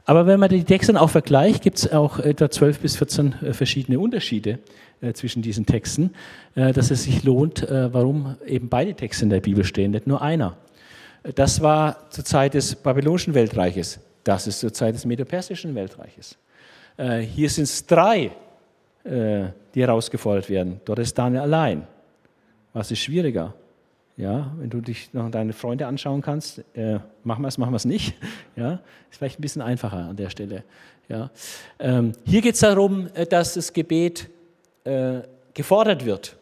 Aber 0.05 0.25
wenn 0.25 0.39
man 0.39 0.49
die 0.49 0.63
Texte 0.63 0.99
auch 0.99 1.09
vergleicht, 1.09 1.63
gibt 1.63 1.79
es 1.79 1.91
auch 1.91 2.19
etwa 2.19 2.49
12 2.49 2.79
bis 2.79 2.95
14 2.97 3.33
äh, 3.41 3.53
verschiedene 3.53 3.99
Unterschiede 3.99 4.59
zwischen 5.13 5.43
diesen 5.43 5.67
Texten, 5.67 6.09
dass 6.55 6.89
es 6.89 7.03
sich 7.03 7.23
lohnt, 7.23 7.63
warum 7.69 8.35
eben 8.47 8.67
beide 8.67 8.95
Texte 8.95 9.25
in 9.25 9.29
der 9.29 9.41
Bibel 9.41 9.63
stehen, 9.63 9.91
nicht 9.91 10.07
nur 10.07 10.23
einer. 10.23 10.57
Das 11.35 11.61
war 11.61 12.09
zur 12.09 12.25
Zeit 12.25 12.55
des 12.55 12.73
babylonischen 12.73 13.35
Weltreiches. 13.35 13.99
Das 14.27 14.45
ist 14.45 14.59
zur 14.59 14.73
Zeit 14.73 14.93
des 14.93 15.05
medopersischen 15.05 15.73
Weltreiches. 15.73 16.37
Äh, 16.97 17.19
hier 17.19 17.49
sind 17.49 17.63
es 17.63 17.85
drei, 17.85 18.31
äh, 19.05 19.45
die 19.73 19.81
herausgefordert 19.81 20.49
werden. 20.49 20.81
Dort 20.83 20.99
ist 20.99 21.17
Daniel 21.17 21.43
allein. 21.43 21.87
Was 22.73 22.91
ist 22.91 22.99
schwieriger? 22.99 23.53
Ja, 24.17 24.51
wenn 24.57 24.69
du 24.69 24.81
dich 24.81 25.13
noch 25.13 25.31
deine 25.31 25.53
Freunde 25.53 25.87
anschauen 25.87 26.21
kannst, 26.21 26.61
äh, 26.75 26.99
machen 27.23 27.41
wir 27.41 27.47
es, 27.47 27.57
machen 27.57 27.71
wir 27.71 27.77
es 27.77 27.85
nicht. 27.85 28.15
Ja, 28.57 28.81
ist 29.09 29.19
vielleicht 29.19 29.39
ein 29.39 29.43
bisschen 29.43 29.61
einfacher 29.61 30.09
an 30.09 30.17
der 30.17 30.29
Stelle. 30.29 30.63
Ja. 31.07 31.29
Ähm, 31.79 32.11
hier 32.25 32.41
geht 32.41 32.55
es 32.55 32.59
darum, 32.59 33.07
äh, 33.13 33.25
dass 33.25 33.53
das 33.53 33.71
Gebet 33.71 34.27
äh, 34.83 35.19
gefordert 35.53 36.03
wird. 36.03 36.35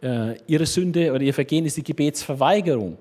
Äh, 0.00 0.38
ihre 0.46 0.64
Sünde 0.64 1.12
oder 1.12 1.20
ihr 1.20 1.34
Vergehen 1.34 1.66
ist 1.66 1.76
die 1.76 1.84
Gebetsverweigerung. 1.84 2.96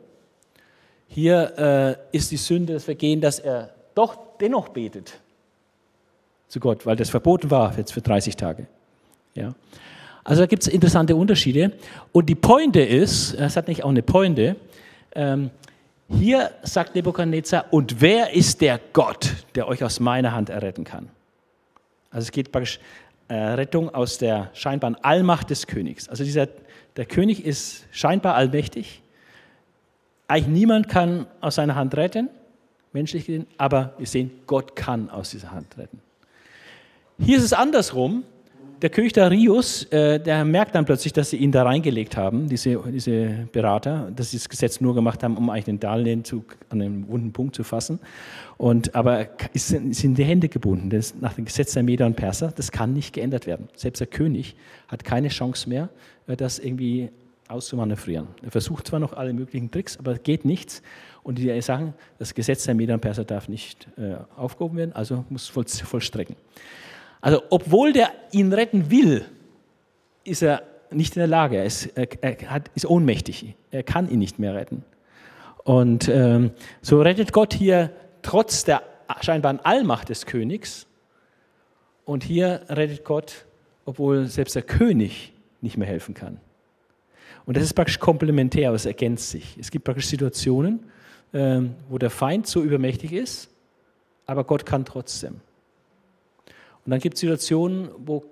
Hier 1.08 1.98
äh, 2.12 2.16
ist 2.18 2.32
die 2.32 2.38
Sünde 2.38 2.74
das 2.74 2.84
Vergehen, 2.84 3.22
dass 3.22 3.40
er 3.40 3.74
doch 3.94 4.18
dennoch 4.40 4.70
betet 4.70 5.20
zu 6.48 6.60
Gott, 6.60 6.86
weil 6.86 6.96
das 6.96 7.10
verboten 7.10 7.52
war 7.52 7.78
jetzt 7.78 7.92
für 7.92 8.02
30 8.02 8.36
Tage. 8.36 8.68
Ja. 9.34 9.54
Also 10.24 10.42
da 10.42 10.48
gibt 10.48 10.64
es 10.64 10.68
interessante 10.68 11.16
Unterschiede. 11.16 11.74
Und 12.12 12.28
die 12.28 12.36
Pointe 12.36 12.82
ist, 12.82 13.34
es 13.34 13.58
hat 13.58 13.68
nicht 13.68 13.84
auch 13.84 13.90
eine 13.90 14.02
Pointe, 14.02 14.56
ähm, 15.14 15.52
hier 16.08 16.52
sagt 16.62 16.96
Nebuchadnezzar, 16.96 17.66
und 17.72 18.00
wer 18.00 18.34
ist 18.34 18.62
der 18.62 18.80
Gott, 18.94 19.34
der 19.56 19.68
euch 19.68 19.84
aus 19.84 20.00
meiner 20.00 20.34
Hand 20.34 20.50
erretten 20.50 20.84
kann? 20.84 21.10
Also 22.12 22.26
es 22.26 22.32
geht 22.32 22.52
praktisch 22.52 22.80
äh, 23.28 23.34
Rettung 23.34 23.94
aus 23.94 24.20
der 24.20 24.52
scheinbaren 24.54 24.96
Allmacht 25.04 25.50
des 25.50 25.68
Königs. 25.68 26.08
Also 26.08 26.24
dieser, 26.24 26.48
der 26.96 27.06
König 27.06 27.44
ist 27.44 27.86
scheinbar 27.92 28.36
allmächtig, 28.36 29.02
eigentlich 30.28 30.48
niemand 30.48 30.90
kann 30.90 31.28
aus 31.42 31.56
seiner 31.56 31.76
Hand 31.76 31.96
retten, 31.96 32.30
menschlich 32.94 33.26
gesehen, 33.26 33.48
aber 33.58 33.94
wir 33.98 34.08
sehen, 34.08 34.32
Gott 34.48 34.76
kann 34.76 35.10
aus 35.10 35.32
dieser 35.32 35.52
Hand 35.52 35.78
retten. 35.78 36.00
Hier 37.20 37.38
ist 37.38 37.44
es 37.44 37.54
andersrum. 37.54 38.24
Der 38.82 38.90
König 38.90 39.14
Darius, 39.14 39.84
äh, 39.86 40.20
der 40.20 40.44
merkt 40.44 40.76
dann 40.76 40.84
plötzlich, 40.84 41.14
dass 41.14 41.30
sie 41.30 41.38
ihn 41.38 41.52
da 41.52 41.64
reingelegt 41.64 42.18
haben, 42.18 42.50
diese, 42.50 42.78
diese 42.92 43.48
Berater, 43.52 44.12
dass 44.14 44.32
sie 44.32 44.38
das 44.38 44.50
Gesetz 44.50 44.82
nur 44.82 44.94
gemacht 44.94 45.24
haben, 45.24 45.38
um 45.38 45.50
eigentlich 45.50 45.66
den 45.66 45.80
Darlehenzug 45.80 46.58
an 46.70 46.82
einem 46.82 47.08
wunden 47.08 47.32
Punkt 47.32 47.56
zu 47.56 47.64
fassen. 47.64 48.00
Und, 48.58 48.94
aber 48.94 49.28
es 49.54 49.70
sind 49.70 50.18
die 50.18 50.26
Hände 50.26 50.50
gebunden. 50.50 50.90
Das 50.90 51.16
nach 51.16 51.34
dem 51.34 51.46
Gesetz 51.46 51.74
der 51.74 51.84
Meder 51.84 52.06
und 52.06 52.16
Perser, 52.18 52.52
das 52.54 52.72
kann 52.72 52.92
nicht 52.92 53.14
geändert 53.14 53.48
werden. 53.48 53.70
Selbst 53.76 54.02
der 54.02 54.08
König 54.08 54.58
hat 54.90 55.06
keine 55.06 55.30
Chance 55.30 55.70
mehr, 55.70 55.90
äh, 56.28 56.36
das 56.36 56.60
irgendwie 56.60 57.12
auszumanövrieren. 57.48 58.28
Er 58.42 58.52
versucht 58.52 58.88
zwar 58.88 59.00
noch 59.00 59.14
alle 59.14 59.34
möglichen 59.34 59.70
Tricks, 59.72 59.98
aber 59.98 60.14
es 60.14 60.24
geht 60.24 60.46
nichts. 60.46 60.82
Und 61.24 61.38
die 61.38 61.62
sagen, 61.62 61.94
das 62.20 62.34
Gesetz 62.34 62.66
der 62.66 62.76
Medien 62.76 63.00
Perser 63.00 63.24
darf 63.24 63.50
nicht 63.50 63.88
äh, 63.98 64.16
aufgehoben 64.36 64.78
werden, 64.78 64.94
also 64.94 65.26
muss 65.30 65.48
voll, 65.48 65.66
vollstrecken. 65.68 66.36
Also, 67.22 67.42
obwohl 67.50 67.94
der 67.94 68.12
ihn 68.32 68.54
retten 68.54 68.92
will, 68.92 69.26
ist 70.24 70.44
er 70.44 70.64
nicht 70.92 71.16
in 71.16 71.22
der 71.22 71.28
Lage. 71.28 71.58
Er 71.58 71.66
ist, 71.66 71.88
er 71.96 72.08
hat, 72.50 72.70
ist 72.76 72.86
ohnmächtig. 72.86 73.56
Er 73.72 73.84
kann 73.84 74.10
ihn 74.10 74.20
nicht 74.20 74.38
mehr 74.38 74.54
retten. 74.54 74.84
Und 75.64 76.08
ähm, 76.08 76.52
so 76.82 77.02
rettet 77.02 77.34
Gott 77.34 77.54
hier 77.54 77.92
trotz 78.22 78.64
der 78.64 78.84
scheinbaren 79.22 79.60
Allmacht 79.60 80.10
des 80.10 80.26
Königs. 80.26 80.86
Und 82.06 82.24
hier 82.24 82.62
rettet 82.70 83.04
Gott, 83.04 83.46
obwohl 83.86 84.28
selbst 84.28 84.56
der 84.56 84.62
König 84.62 85.34
nicht 85.62 85.78
mehr 85.78 85.88
helfen 85.88 86.14
kann. 86.14 86.40
Und 87.46 87.58
das 87.58 87.64
ist 87.64 87.74
praktisch 87.74 88.00
komplementär, 88.00 88.70
aber 88.70 88.76
es 88.76 88.86
ergänzt 88.86 89.30
sich. 89.30 89.58
Es 89.60 89.72
gibt 89.72 89.86
praktisch 89.86 90.08
Situationen, 90.08 90.80
ähm, 91.34 91.76
wo 91.90 91.98
der 91.98 92.10
Feind 92.10 92.48
so 92.48 92.64
übermächtig 92.64 93.14
ist, 93.14 93.50
aber 94.26 94.44
Gott 94.44 94.66
kann 94.66 94.86
trotzdem. 94.86 95.42
Und 96.86 96.92
dann 96.92 97.00
gibt 97.00 97.16
es 97.16 97.22
Situationen, 97.22 97.90
wo 97.98 98.24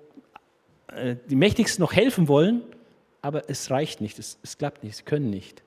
äh, 0.88 1.16
die 1.28 1.36
Mächtigsten 1.36 1.82
noch 1.82 1.92
helfen 1.92 2.28
wollen, 2.28 2.62
aber 3.22 3.48
es 3.48 3.70
reicht 3.70 4.00
nicht, 4.00 4.18
es, 4.18 4.38
es 4.42 4.58
klappt 4.58 4.84
nicht, 4.84 4.96
sie 4.96 5.02
können 5.02 5.30
nicht. 5.30 5.62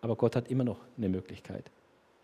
Aber 0.00 0.16
Gott 0.16 0.36
hat 0.36 0.48
immer 0.48 0.64
noch 0.64 0.78
eine 0.98 1.08
Möglichkeit. 1.08 1.70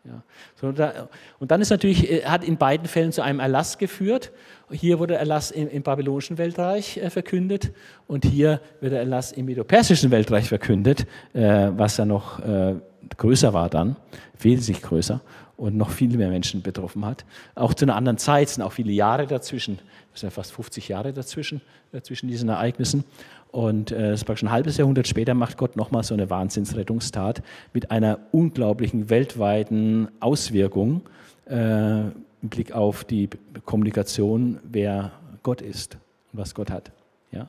Ja. 0.08 0.22
So, 0.54 0.72
da, 0.72 1.08
und 1.38 1.50
dann 1.50 1.60
ist 1.60 1.68
natürlich, 1.68 2.10
äh, 2.10 2.24
hat 2.24 2.42
in 2.42 2.56
beiden 2.56 2.88
Fällen 2.88 3.12
zu 3.12 3.20
einem 3.20 3.40
Erlass 3.40 3.76
geführt. 3.76 4.32
Hier 4.70 4.98
wurde 4.98 5.16
Erlass 5.16 5.50
im, 5.50 5.68
im 5.68 5.82
babylonischen 5.82 6.38
Weltreich 6.38 6.96
äh, 6.96 7.10
verkündet 7.10 7.72
und 8.06 8.24
hier 8.24 8.60
wird 8.80 8.92
der 8.92 9.00
Erlass 9.00 9.32
im 9.32 9.44
medo-persischen 9.44 10.10
Weltreich 10.10 10.48
verkündet, 10.48 11.06
äh, 11.34 11.68
was 11.72 11.98
ja 11.98 12.06
noch 12.06 12.38
äh, 12.40 12.76
größer 13.16 13.52
war 13.54 13.68
dann, 13.68 13.96
wesentlich 14.38 14.82
größer 14.82 15.20
und 15.56 15.76
noch 15.76 15.90
viel 15.90 16.16
mehr 16.16 16.28
Menschen 16.28 16.62
betroffen 16.62 17.04
hat. 17.04 17.24
Auch 17.54 17.74
zu 17.74 17.84
einer 17.84 17.96
anderen 17.96 18.18
Zeit 18.18 18.48
sind 18.48 18.62
auch 18.62 18.72
viele 18.72 18.92
Jahre 18.92 19.26
dazwischen, 19.26 19.78
es 20.14 20.20
sind 20.20 20.28
ja 20.28 20.34
fast 20.34 20.52
50 20.52 20.88
Jahre 20.88 21.12
dazwischen, 21.12 21.60
äh, 21.92 22.00
zwischen 22.00 22.28
diesen 22.28 22.48
Ereignissen. 22.48 23.04
Und 23.50 23.92
äh, 23.92 24.10
das 24.10 24.24
praktisch 24.24 24.44
ein 24.44 24.52
halbes 24.52 24.76
Jahrhundert 24.76 25.08
später 25.08 25.34
macht 25.34 25.56
Gott 25.56 25.76
nochmal 25.76 26.02
so 26.04 26.14
eine 26.14 26.28
Wahnsinnsrettungstat 26.28 27.42
mit 27.72 27.90
einer 27.90 28.18
unglaublichen 28.30 29.10
weltweiten 29.10 30.08
Auswirkung 30.20 31.02
äh, 31.48 32.00
im 32.00 32.48
Blick 32.50 32.72
auf 32.72 33.04
die 33.04 33.28
Kommunikation, 33.64 34.60
wer 34.62 35.12
Gott 35.42 35.62
ist 35.62 35.96
und 36.32 36.38
was 36.38 36.54
Gott 36.54 36.70
hat. 36.70 36.92
Ja? 37.32 37.48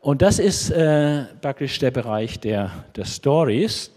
Und 0.00 0.22
das 0.22 0.38
ist 0.38 0.70
äh, 0.70 1.24
praktisch 1.40 1.78
der 1.78 1.90
Bereich 1.90 2.40
der, 2.40 2.84
der 2.96 3.04
Stories. 3.04 3.90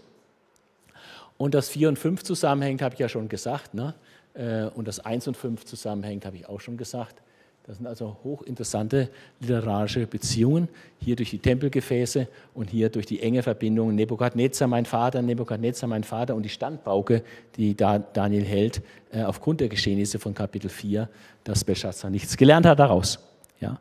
Und 1.36 1.54
das 1.54 1.68
4 1.68 1.88
und 1.88 1.98
5 1.98 2.22
zusammenhängt, 2.22 2.82
habe 2.82 2.94
ich 2.94 3.00
ja 3.00 3.08
schon 3.08 3.28
gesagt. 3.28 3.74
Ne? 3.74 3.94
Äh, 4.34 4.66
und 4.74 4.88
das 4.88 5.00
1 5.00 5.28
und 5.28 5.36
5 5.36 5.64
zusammenhängt, 5.64 6.26
habe 6.26 6.36
ich 6.36 6.48
auch 6.48 6.60
schon 6.60 6.76
gesagt. 6.76 7.20
Das 7.66 7.78
sind 7.78 7.86
also 7.86 8.18
hochinteressante 8.22 9.08
literarische 9.40 10.06
Beziehungen, 10.06 10.68
hier 10.98 11.16
durch 11.16 11.30
die 11.30 11.38
Tempelgefäße 11.38 12.28
und 12.52 12.68
hier 12.68 12.90
durch 12.90 13.06
die 13.06 13.22
enge 13.22 13.42
Verbindung 13.42 13.94
Nebukadnezar, 13.94 14.68
mein 14.68 14.84
Vater, 14.84 15.22
Nebukadnezar, 15.22 15.88
mein 15.88 16.04
Vater 16.04 16.34
und 16.34 16.42
die 16.42 16.50
Standbauke, 16.50 17.22
die 17.56 17.74
Daniel 17.74 18.44
hält, 18.44 18.82
äh, 19.12 19.22
aufgrund 19.22 19.62
der 19.62 19.68
Geschehnisse 19.68 20.18
von 20.18 20.34
Kapitel 20.34 20.68
4, 20.68 21.08
dass 21.42 21.64
Belshazzar 21.64 22.10
nichts 22.10 22.36
gelernt 22.36 22.66
hat 22.66 22.78
daraus. 22.78 23.18
Ja. 23.60 23.80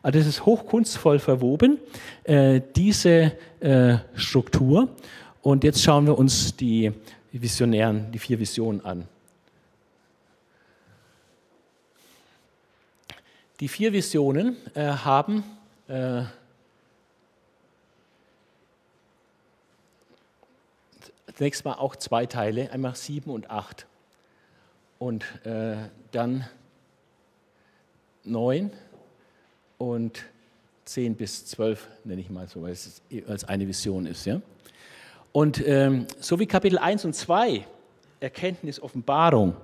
Also 0.00 0.18
das 0.20 0.28
ist 0.28 0.46
hochkunstvoll 0.46 1.18
verwoben, 1.18 1.78
äh, 2.22 2.60
diese 2.76 3.32
Struktur. 4.14 4.90
Und 5.44 5.62
jetzt 5.62 5.82
schauen 5.82 6.06
wir 6.06 6.16
uns 6.16 6.56
die 6.56 6.90
Visionären, 7.30 8.10
die 8.10 8.18
vier 8.18 8.38
Visionen 8.38 8.82
an. 8.82 9.06
Die 13.60 13.68
vier 13.68 13.92
Visionen 13.92 14.56
äh, 14.72 14.86
haben 14.86 15.44
äh, 15.86 16.22
zunächst 21.36 21.66
mal 21.66 21.74
auch 21.74 21.94
zwei 21.96 22.24
Teile, 22.24 22.70
einmal 22.70 22.94
sieben 22.94 23.30
und 23.30 23.50
acht. 23.50 23.86
Und 24.98 25.26
äh, 25.44 25.76
dann 26.12 26.48
neun 28.22 28.72
und 29.76 30.24
zehn 30.86 31.14
bis 31.14 31.44
zwölf, 31.44 31.86
nenne 32.02 32.22
ich 32.22 32.30
mal 32.30 32.48
so, 32.48 32.62
weil 32.62 32.72
es 32.72 33.02
als 33.28 33.44
eine 33.44 33.68
Vision 33.68 34.06
ist. 34.06 34.24
Ja? 34.24 34.40
Und 35.34 35.66
ähm, 35.66 36.06
so 36.20 36.38
wie 36.38 36.46
Kapitel 36.46 36.78
1 36.78 37.04
und 37.06 37.12
2 37.12 37.66
Erkenntnis, 38.20 38.80
Offenbarung 38.80 39.56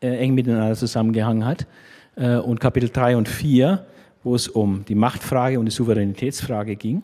äh, 0.00 0.08
eng 0.16 0.32
miteinander 0.32 0.74
zusammengehangen 0.74 1.44
hat, 1.44 1.66
äh, 2.16 2.36
und 2.36 2.58
Kapitel 2.58 2.88
3 2.88 3.18
und 3.18 3.28
4, 3.28 3.84
wo 4.22 4.34
es 4.34 4.48
um 4.48 4.86
die 4.86 4.94
Machtfrage 4.94 5.58
und 5.58 5.66
die 5.66 5.72
Souveränitätsfrage 5.72 6.76
ging. 6.76 7.02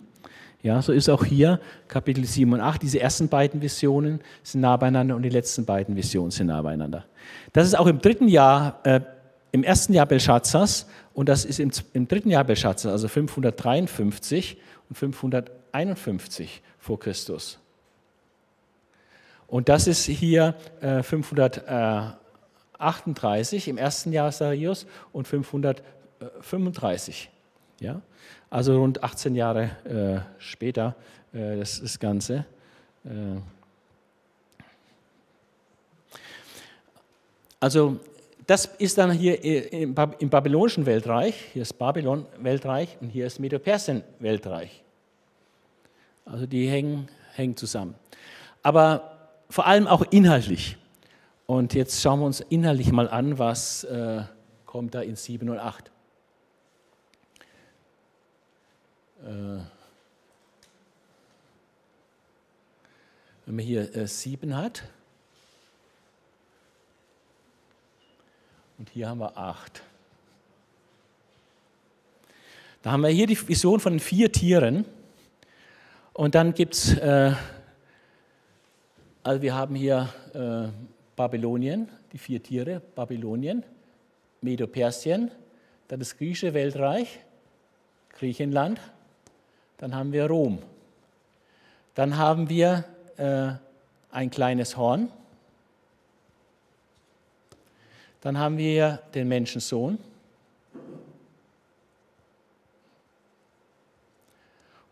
Ja, 0.62 0.80
so 0.80 0.94
ist 0.94 1.10
auch 1.10 1.26
hier 1.26 1.60
Kapitel 1.88 2.24
7 2.24 2.50
und 2.54 2.62
8. 2.62 2.80
Diese 2.80 2.98
ersten 3.00 3.28
beiden 3.28 3.60
Visionen 3.60 4.20
sind 4.42 4.62
nah 4.62 4.78
beieinander 4.78 5.14
und 5.14 5.22
die 5.22 5.28
letzten 5.28 5.66
beiden 5.66 5.94
Visionen 5.94 6.30
sind 6.30 6.46
nah 6.46 6.62
beieinander. 6.62 7.04
Das 7.52 7.66
ist 7.66 7.78
auch 7.78 7.86
im 7.86 7.98
dritten 7.98 8.28
Jahr, 8.28 8.80
äh, 8.84 9.00
im 9.52 9.62
ersten 9.62 9.92
Jahr 9.92 10.06
Belshazzars 10.06 10.86
und 11.12 11.28
das 11.28 11.44
ist 11.44 11.60
im, 11.60 11.70
im 11.92 12.08
dritten 12.08 12.30
Jahr 12.30 12.44
Belshazzars, 12.44 12.92
also 12.92 13.08
553 13.08 14.56
und 14.88 14.96
551 14.96 16.62
vor 16.78 16.98
Christus. 16.98 17.60
Und 19.50 19.68
das 19.68 19.86
ist 19.86 20.06
hier 20.06 20.54
äh, 20.80 21.02
500. 21.02 21.68
Äh, 21.68 22.20
38 22.80 23.68
im 23.68 23.78
ersten 23.78 24.12
Jahr 24.12 24.32
Sarius 24.32 24.86
und 25.12 25.28
535. 25.28 27.30
Ja? 27.78 28.00
Also 28.48 28.78
rund 28.78 29.04
18 29.04 29.34
Jahre 29.34 29.70
äh, 29.84 30.20
später 30.38 30.96
äh, 31.32 31.58
das, 31.58 31.80
das 31.80 31.98
Ganze. 31.98 32.46
Äh 33.04 33.40
also 37.60 38.00
das 38.46 38.64
ist 38.64 38.98
dann 38.98 39.12
hier 39.12 39.44
im 39.72 39.94
babylonischen 39.94 40.84
Weltreich, 40.84 41.36
hier 41.52 41.62
ist 41.62 41.74
Babylon-Weltreich 41.74 42.96
und 43.00 43.10
hier 43.10 43.26
ist 43.26 43.38
Medo-Persien-Weltreich. 43.38 44.82
Also 46.24 46.46
die 46.46 46.68
hängen, 46.68 47.08
hängen 47.34 47.56
zusammen. 47.56 47.94
Aber 48.64 49.19
vor 49.50 49.66
allem 49.66 49.86
auch 49.86 50.02
inhaltlich. 50.10 50.76
Und 51.46 51.74
jetzt 51.74 52.00
schauen 52.00 52.20
wir 52.20 52.26
uns 52.26 52.40
inhaltlich 52.40 52.92
mal 52.92 53.08
an, 53.08 53.38
was 53.38 53.84
äh, 53.84 54.22
kommt 54.64 54.94
da 54.94 55.02
in 55.02 55.16
7 55.16 55.50
und 55.50 55.58
8. 55.58 55.90
Äh, 59.22 59.26
wenn 63.46 63.56
man 63.56 63.64
hier 63.64 63.94
äh, 63.96 64.06
7 64.06 64.56
hat 64.56 64.84
und 68.78 68.88
hier 68.90 69.08
haben 69.08 69.18
wir 69.18 69.36
8. 69.36 69.82
Da 72.82 72.92
haben 72.92 73.02
wir 73.02 73.10
hier 73.10 73.26
die 73.26 73.48
Vision 73.48 73.80
von 73.80 74.00
vier 74.00 74.32
Tieren 74.32 74.86
und 76.14 76.34
dann 76.34 76.54
gibt 76.54 76.74
es, 76.74 76.96
äh, 76.96 77.32
also 79.22 79.42
wir 79.42 79.54
haben 79.54 79.74
hier 79.74 80.09
äh, 80.33 80.68
Babylonien, 81.16 81.88
die 82.12 82.18
vier 82.18 82.42
Tiere, 82.42 82.80
Babylonien, 82.94 83.62
Medo-Persien, 84.40 85.30
dann 85.88 85.98
das 85.98 86.16
griechische 86.16 86.54
Weltreich, 86.54 87.20
Griechenland, 88.18 88.80
dann 89.78 89.94
haben 89.94 90.12
wir 90.12 90.26
Rom. 90.26 90.59
Dann 91.94 92.16
haben 92.16 92.48
wir 92.48 92.85
äh, 93.16 93.52
ein 94.11 94.30
kleines 94.30 94.76
Horn. 94.76 95.11
Dann 98.20 98.38
haben 98.38 98.59
wir 98.59 99.00
den 99.14 99.28
Menschensohn. 99.28 99.98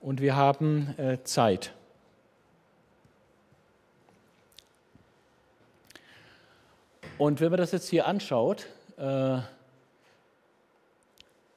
Und 0.01 0.21
wir 0.21 0.37
haben 0.37 0.95
äh, 0.99 1.19
Zeit. 1.25 1.73
Und 7.19 7.41
wenn 7.41 7.51
man 7.51 7.59
das 7.59 7.73
jetzt 7.73 7.89
hier 7.89 8.07
anschaut, 8.07 8.67
äh, 8.97 9.39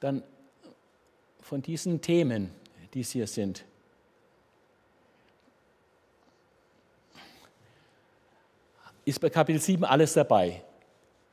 dann 0.00 0.24
von 1.40 1.62
diesen 1.62 2.00
Themen, 2.00 2.50
die 2.92 3.00
es 3.00 3.12
hier 3.12 3.28
sind, 3.28 3.64
ist 9.04 9.20
bei 9.20 9.30
Kapitel 9.30 9.60
7 9.60 9.84
alles 9.84 10.14
dabei. 10.14 10.62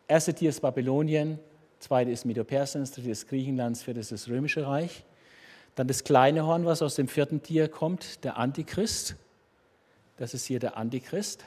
Erste 0.08 0.34
Tier 0.34 0.50
ist 0.50 0.62
Babylonien, 0.62 1.40
zweite 1.80 2.12
ist 2.12 2.26
Medo-Persien, 2.26 2.84
dritte 2.86 3.10
ist 3.10 3.28
Griechenland, 3.28 3.80
vierte 3.80 4.00
ist 4.00 4.12
das 4.12 4.28
Römische 4.28 4.68
Reich. 4.68 5.06
Dann 5.74 5.88
das 5.88 6.04
kleine 6.04 6.46
Horn, 6.46 6.66
was 6.66 6.84
aus 6.84 6.94
dem 6.96 7.08
vierten 7.08 7.42
Tier 7.42 7.68
kommt, 7.68 8.24
der 8.24 8.38
Antichrist. 8.38 9.16
Das 10.18 10.36
ist 10.36 10.46
hier 10.46 10.60
der 10.60 10.78
Antichrist. 10.78 11.44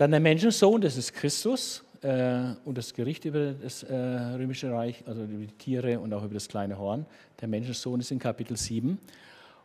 Dann 0.00 0.12
der 0.12 0.20
Menschensohn, 0.20 0.80
das 0.80 0.96
ist 0.96 1.12
Christus 1.12 1.84
äh, 2.00 2.54
und 2.64 2.78
das 2.78 2.94
Gericht 2.94 3.26
über 3.26 3.52
das 3.52 3.82
äh, 3.82 3.94
römische 3.94 4.72
Reich, 4.72 5.04
also 5.06 5.24
über 5.24 5.44
die 5.44 5.52
Tiere 5.58 6.00
und 6.00 6.14
auch 6.14 6.24
über 6.24 6.32
das 6.32 6.48
kleine 6.48 6.78
Horn. 6.78 7.04
Der 7.38 7.48
Menschensohn 7.48 8.00
ist 8.00 8.10
in 8.10 8.18
Kapitel 8.18 8.56
7. 8.56 8.96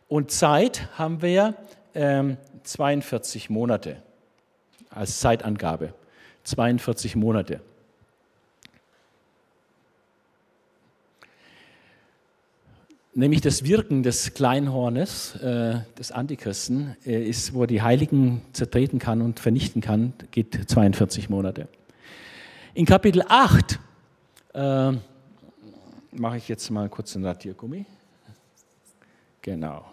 Und 0.08 0.30
Zeit 0.30 0.90
haben 0.98 1.22
wir 1.22 1.54
ähm, 1.94 2.36
42 2.64 3.48
Monate 3.48 4.02
als 4.90 5.20
Zeitangabe. 5.20 5.94
42 6.44 7.16
Monate. 7.16 7.62
Nämlich 13.16 13.40
das 13.40 13.64
Wirken 13.64 14.02
des 14.02 14.34
Kleinhornes, 14.34 15.36
äh, 15.36 15.80
des 15.98 16.12
Antichristen, 16.12 16.96
äh, 17.04 17.26
ist, 17.26 17.54
wo 17.54 17.62
er 17.62 17.66
die 17.66 17.82
Heiligen 17.82 18.42
zertreten 18.52 18.98
kann 18.98 19.22
und 19.22 19.40
vernichten 19.40 19.80
kann, 19.80 20.12
geht 20.30 20.68
42 20.70 21.30
Monate. 21.30 21.66
In 22.74 22.84
Kapitel 22.84 23.22
8 23.26 23.80
äh, 24.54 24.92
mache 26.12 26.36
ich 26.36 26.48
jetzt 26.48 26.70
mal 26.70 26.88
kurz 26.88 27.14
ein 27.14 27.24
Radiergummi. 27.24 27.86
Genau. 29.40 29.84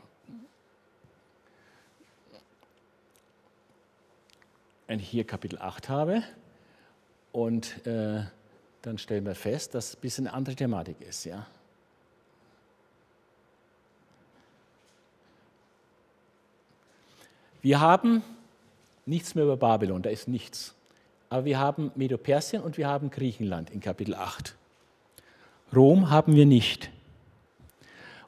Wenn 4.88 5.00
ich 5.00 5.08
hier 5.08 5.24
Kapitel 5.24 5.60
8 5.60 5.88
habe 5.88 6.24
und 7.32 7.88
äh, 7.88 8.24
dann 8.82 8.98
stellen 8.98 9.26
wir 9.26 9.36
fest, 9.36 9.76
dass 9.76 9.90
es 9.90 9.96
ein 9.96 10.02
bisschen 10.02 10.28
eine 10.28 10.36
andere 10.36 10.56
Thematik 10.56 11.00
ist. 11.02 11.24
Ja? 11.24 11.48
Wir 17.64 17.80
haben 17.80 18.22
nichts 19.06 19.36
mehr 19.36 19.46
über 19.46 19.56
Babylon, 19.56 20.02
da 20.02 20.10
ist 20.10 20.28
nichts. 20.28 20.76
Aber 21.30 21.46
wir 21.46 21.58
haben 21.60 21.92
Medo-Persien 21.96 22.62
und 22.62 22.78
wir 22.78 22.88
haben 22.88 23.10
Griechenland 23.10 23.70
in 23.70 23.80
Kapitel 23.80 24.14
8. 24.16 24.54
Rom 25.74 26.10
haben 26.10 26.36
wir 26.36 26.46
nicht. 26.46 26.92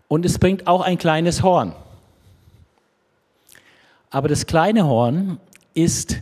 Und 0.07 0.25
es 0.25 0.39
bringt 0.39 0.67
auch 0.67 0.81
ein 0.81 0.97
kleines 0.97 1.43
Horn. 1.43 1.75
Aber 4.09 4.29
das 4.29 4.45
kleine 4.45 4.85
Horn 4.85 5.37
ist 5.73 6.21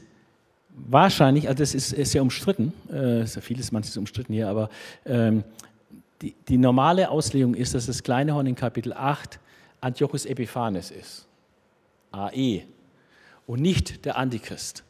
wahrscheinlich, 0.70 1.48
also 1.48 1.60
das 1.60 1.76
ist, 1.76 1.94
ist 1.94 2.14
ja 2.14 2.22
umstritten, 2.24 2.74
äh, 2.92 3.22
ist 3.22 3.36
ja 3.36 3.42
vieles, 3.42 3.72
manches 3.72 3.96
umstritten 3.96 4.34
hier, 4.34 4.50
aber 4.50 4.70
ähm, 5.06 5.44
die, 6.24 6.34
die 6.48 6.58
normale 6.58 7.12
Auslegung 7.12 7.54
ist, 7.54 7.76
dass 7.76 7.86
das 7.86 8.02
kleine 8.02 8.34
Horn 8.34 8.48
in 8.48 8.56
Kapitel 8.56 8.92
8 8.92 9.40
Antiochus 9.82 10.26
Epiphanes 10.26 10.90
ist. 10.90 11.28
AE 12.12 12.64
und 13.48 13.62
nicht 13.62 14.06
der 14.06 14.18
Antichrist. 14.18 14.84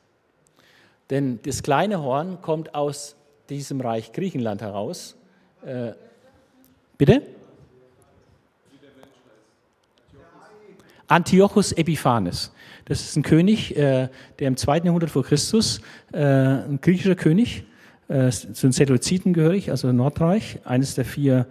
Denn 1.09 1.39
das 1.43 1.63
kleine 1.63 2.01
Horn 2.01 2.41
kommt 2.41 2.75
aus 2.75 3.15
diesem 3.49 3.81
Reich 3.81 4.11
Griechenland 4.11 4.61
heraus, 4.61 5.15
Äh, 5.65 5.93
bitte? 6.97 7.21
Antiochus 11.07 11.71
Epiphanes. 11.71 12.51
Das 12.85 13.01
ist 13.01 13.15
ein 13.15 13.23
König, 13.23 13.77
äh, 13.77 14.09
der 14.39 14.47
im 14.47 14.57
2. 14.57 14.79
Jahrhundert 14.79 15.09
vor 15.09 15.23
Christus, 15.23 15.79
äh, 16.11 16.19
ein 16.19 16.79
griechischer 16.81 17.15
König, 17.15 17.63
äh, 18.09 18.29
zu 18.29 18.67
den 18.67 18.71
Seleukiden 18.71 19.33
gehörig, 19.33 19.69
also 19.71 19.91
Nordreich, 19.91 20.59
eines 20.65 20.95
der 20.95 21.05
vier 21.05 21.47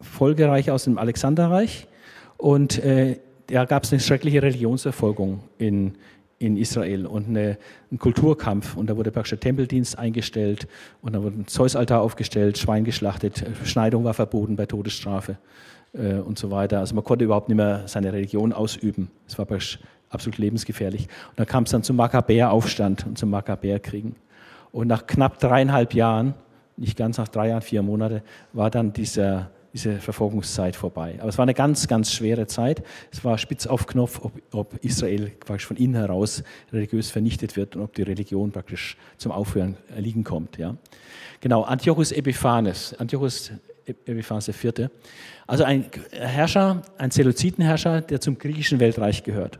Folgereiche 0.00 0.72
aus 0.72 0.84
dem 0.84 0.98
Alexanderreich. 0.98 1.86
Und 2.36 2.78
äh, 2.78 3.20
da 3.46 3.64
gab 3.64 3.84
es 3.84 3.92
eine 3.92 4.00
schreckliche 4.00 4.42
Religionsverfolgung 4.42 5.44
in, 5.58 5.94
in 6.42 6.56
Israel 6.56 7.06
und 7.06 7.28
eine, 7.28 7.56
einen 7.90 7.98
Kulturkampf. 7.98 8.76
Und 8.76 8.90
da 8.90 8.96
wurde 8.96 9.10
praktisch 9.10 9.30
der 9.30 9.40
Tempeldienst 9.40 9.98
eingestellt 9.98 10.66
und 11.00 11.14
da 11.14 11.22
wurde 11.22 11.40
ein 11.40 11.46
Zeusaltar 11.46 12.02
aufgestellt, 12.02 12.58
Schwein 12.58 12.84
geschlachtet, 12.84 13.44
Schneidung 13.64 14.04
war 14.04 14.14
verboten 14.14 14.56
bei 14.56 14.66
Todesstrafe 14.66 15.38
äh, 15.92 16.14
und 16.14 16.38
so 16.38 16.50
weiter. 16.50 16.80
Also 16.80 16.94
man 16.94 17.04
konnte 17.04 17.24
überhaupt 17.24 17.48
nicht 17.48 17.56
mehr 17.56 17.82
seine 17.86 18.12
Religion 18.12 18.52
ausüben. 18.52 19.10
Es 19.26 19.38
war 19.38 19.46
praktisch 19.46 19.78
absolut 20.10 20.38
lebensgefährlich. 20.38 21.02
Und 21.30 21.38
da 21.38 21.44
kam 21.44 21.64
es 21.64 21.70
dann 21.70 21.82
zum 21.82 21.96
Makkabäeraufstand 21.96 23.06
und 23.06 23.18
zum 23.18 23.30
Makkabäerkriegen. 23.30 24.16
Und 24.72 24.88
nach 24.88 25.06
knapp 25.06 25.38
dreieinhalb 25.38 25.94
Jahren, 25.94 26.34
nicht 26.76 26.96
ganz 26.96 27.18
nach 27.18 27.28
drei 27.28 27.48
Jahren, 27.48 27.62
vier 27.62 27.82
Monate, 27.82 28.22
war 28.52 28.70
dann 28.70 28.92
dieser 28.92 29.50
diese 29.72 29.98
Verfolgungszeit 29.98 30.76
vorbei. 30.76 31.16
Aber 31.18 31.28
es 31.28 31.38
war 31.38 31.44
eine 31.44 31.54
ganz, 31.54 31.88
ganz 31.88 32.12
schwere 32.12 32.46
Zeit. 32.46 32.82
Es 33.10 33.24
war 33.24 33.38
spitz 33.38 33.66
auf 33.66 33.86
Knopf, 33.86 34.20
ob, 34.22 34.32
ob 34.52 34.84
Israel 34.84 35.30
praktisch 35.40 35.66
von 35.66 35.76
innen 35.76 35.94
heraus 35.94 36.42
religiös 36.72 37.10
vernichtet 37.10 37.56
wird 37.56 37.76
und 37.76 37.82
ob 37.82 37.94
die 37.94 38.02
Religion 38.02 38.52
praktisch 38.52 38.96
zum 39.16 39.32
Aufhören 39.32 39.76
liegen 39.96 40.24
kommt. 40.24 40.58
Ja. 40.58 40.76
Genau, 41.40 41.62
Antiochus 41.62 42.12
Epiphanes, 42.12 42.94
Antiochus 42.98 43.52
Epiphanes 43.86 44.48
IV. 44.48 44.88
Also 45.46 45.64
ein 45.64 45.86
Herrscher, 46.12 46.82
ein 46.98 47.10
Seleukitenherrscher, 47.10 48.00
der 48.02 48.20
zum 48.20 48.38
griechischen 48.38 48.78
Weltreich 48.78 49.24
gehört. 49.24 49.58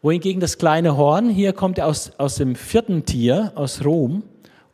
Wohingegen 0.00 0.40
das 0.40 0.58
kleine 0.58 0.96
Horn, 0.96 1.30
hier 1.30 1.52
kommt 1.52 1.78
aus, 1.80 2.12
aus 2.18 2.34
dem 2.36 2.56
vierten 2.56 3.04
Tier, 3.04 3.52
aus 3.54 3.84
Rom, 3.84 4.24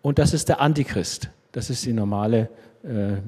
und 0.00 0.18
das 0.18 0.32
ist 0.32 0.48
der 0.48 0.60
Antichrist. 0.60 1.28
Das 1.52 1.68
ist 1.70 1.84
die 1.84 1.92
normale 1.92 2.48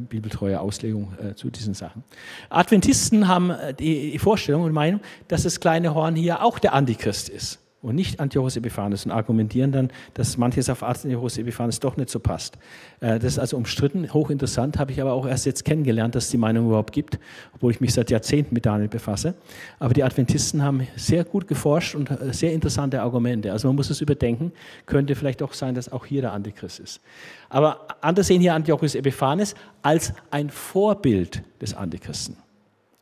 bibeltreue 0.09 0.61
Auslegung 0.61 1.13
äh, 1.23 1.35
zu 1.35 1.51
diesen 1.51 1.75
Sachen. 1.75 2.05
Adventisten 2.49 3.29
haben 3.29 3.51
äh, 3.51 3.75
die 3.75 4.19
Vorstellung 4.19 4.63
und 4.63 4.73
Meinung, 4.73 5.01
dass 5.29 5.43
das 5.43 5.61
kleine 5.61 5.95
Horn 5.95 6.17
hier 6.17 6.43
auch 6.43 6.59
der 6.59 6.75
Antichrist 6.75 7.29
ist 7.29 7.61
und 7.83 7.95
nicht 7.95 8.21
Antiochus 8.21 8.57
Epiphanes 8.57 9.07
und 9.07 9.13
argumentieren 9.13 9.73
dann, 9.73 9.91
dass 10.15 10.37
manches 10.37 10.69
auf 10.69 10.83
Antiochus 10.83 11.39
Epiphanes 11.39 11.81
doch 11.81 11.97
nicht 11.97 12.11
so 12.11 12.21
passt. 12.21 12.59
Äh, 13.01 13.19
das 13.19 13.33
ist 13.33 13.39
also 13.39 13.57
umstritten, 13.57 14.13
hochinteressant, 14.13 14.79
habe 14.79 14.93
ich 14.93 15.01
aber 15.01 15.13
auch 15.13 15.27
erst 15.27 15.47
jetzt 15.47 15.65
kennengelernt, 15.65 16.15
dass 16.15 16.25
es 16.25 16.31
die 16.31 16.37
Meinung 16.37 16.67
überhaupt 16.67 16.93
gibt, 16.93 17.19
obwohl 17.55 17.73
ich 17.73 17.81
mich 17.81 17.95
seit 17.95 18.11
Jahrzehnten 18.11 18.55
mit 18.55 18.67
Daniel 18.67 18.89
befasse. 18.89 19.35
Aber 19.79 19.95
die 19.95 20.05
Adventisten 20.05 20.63
haben 20.63 20.87
sehr 20.97 21.25
gut 21.25 21.49
geforscht 21.49 21.95
und 21.95 22.11
äh, 22.11 22.33
sehr 22.33 22.53
interessante 22.53 23.01
Argumente. 23.01 23.51
Also 23.51 23.69
man 23.69 23.77
muss 23.77 23.89
es 23.89 24.01
überdenken, 24.03 24.53
könnte 24.85 25.15
vielleicht 25.15 25.43
auch 25.43 25.55
sein, 25.55 25.75
dass 25.75 25.91
auch 25.91 26.05
hier 26.05 26.21
der 26.21 26.33
Antichrist 26.33 26.81
ist. 26.81 27.01
Aber 27.49 27.87
andere 28.03 28.25
sehen 28.25 28.43
hier 28.43 28.55
Antiochus 28.55 28.95
Epiphanes 28.95 29.55
als 29.83 30.13
ein 30.31 30.51
Vorbild 30.51 31.43
des 31.61 31.75
Antichristen, 31.75 32.37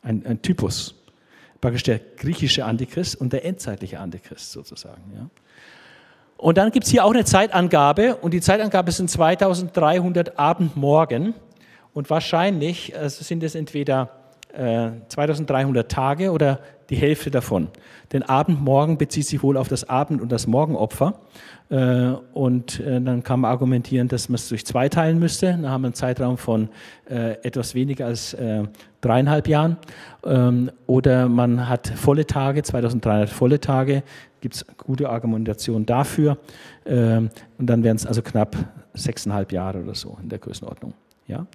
ein, 0.03 0.25
ein 0.25 0.41
Typus 0.41 0.98
praktisch 1.61 1.83
der 1.83 1.99
griechische 1.99 2.65
Antichrist 2.65 3.17
und 3.17 3.33
der 3.33 3.45
endzeitliche 3.45 3.99
Antichrist 3.99 4.53
sozusagen. 4.53 5.03
Ja. 5.15 5.29
Und 6.37 6.57
dann 6.57 6.71
gibt 6.71 6.87
es 6.87 6.91
hier 6.93 7.05
auch 7.05 7.13
eine 7.13 7.25
Zeitangabe 7.25 8.17
und 8.17 8.33
die 8.33 8.41
Zeitangabe 8.41 8.93
sind 8.93 9.11
2300 9.11 10.39
Abendmorgen 10.39 11.35
und 11.95 12.11
wahrscheinlich 12.11 12.97
also 12.97 13.25
sind 13.25 13.43
es 13.43 13.57
entweder 13.57 14.11
äh, 14.55 14.91
2300 15.09 15.91
Tage 15.91 16.31
oder 16.31 16.61
die 16.91 16.97
Hälfte 16.97 17.31
davon. 17.31 17.69
Denn 18.13 18.23
Abendmorgen 18.23 18.99
bezieht 18.99 19.27
sich 19.27 19.43
wohl 19.43 19.57
auf 19.57 19.69
das 19.69 19.89
Abend- 19.89 20.23
und 20.23 20.33
das 20.33 20.47
Morgenopfer. 20.47 21.21
Äh, 21.71 22.13
und 22.33 22.81
äh, 22.81 23.01
dann 23.01 23.23
kann 23.23 23.41
man 23.41 23.51
argumentieren, 23.51 24.09
dass 24.09 24.29
man 24.29 24.37
es 24.37 24.49
durch 24.49 24.65
zwei 24.65 24.89
teilen 24.89 25.19
müsste. 25.19 25.47
Dann 25.47 25.69
haben 25.69 25.83
wir 25.83 25.89
einen 25.89 25.95
Zeitraum 25.95 26.39
von 26.39 26.71
äh, 27.11 27.33
etwas 27.43 27.75
weniger 27.75 28.07
als 28.07 28.37
dreieinhalb 29.01 29.49
Jahren. 29.49 29.77
Ähm, 30.25 30.71
oder 30.87 31.29
man 31.29 31.69
hat 31.69 31.89
volle 31.89 32.27
Tage, 32.27 32.63
2300 32.63 33.29
volle 33.29 33.61
Tage. 33.61 34.03
Gibt 34.41 34.57
es 34.57 34.67
gute 34.77 35.09
Argumentation 35.09 35.87
dafür. 35.87 36.39
Ähm, 36.87 37.31
und 37.59 37.67
dann 37.67 37.83
wären 37.83 37.97
es 37.97 38.07
also 38.07 38.23
knapp 38.23 38.57
sechseinhalb 38.95 39.53
Jahre 39.53 39.83
oder 39.83 39.95
so 39.95 40.17
in 40.23 40.29
der 40.29 40.39
Größenordnung. 40.39 40.95
Ja? 41.27 41.47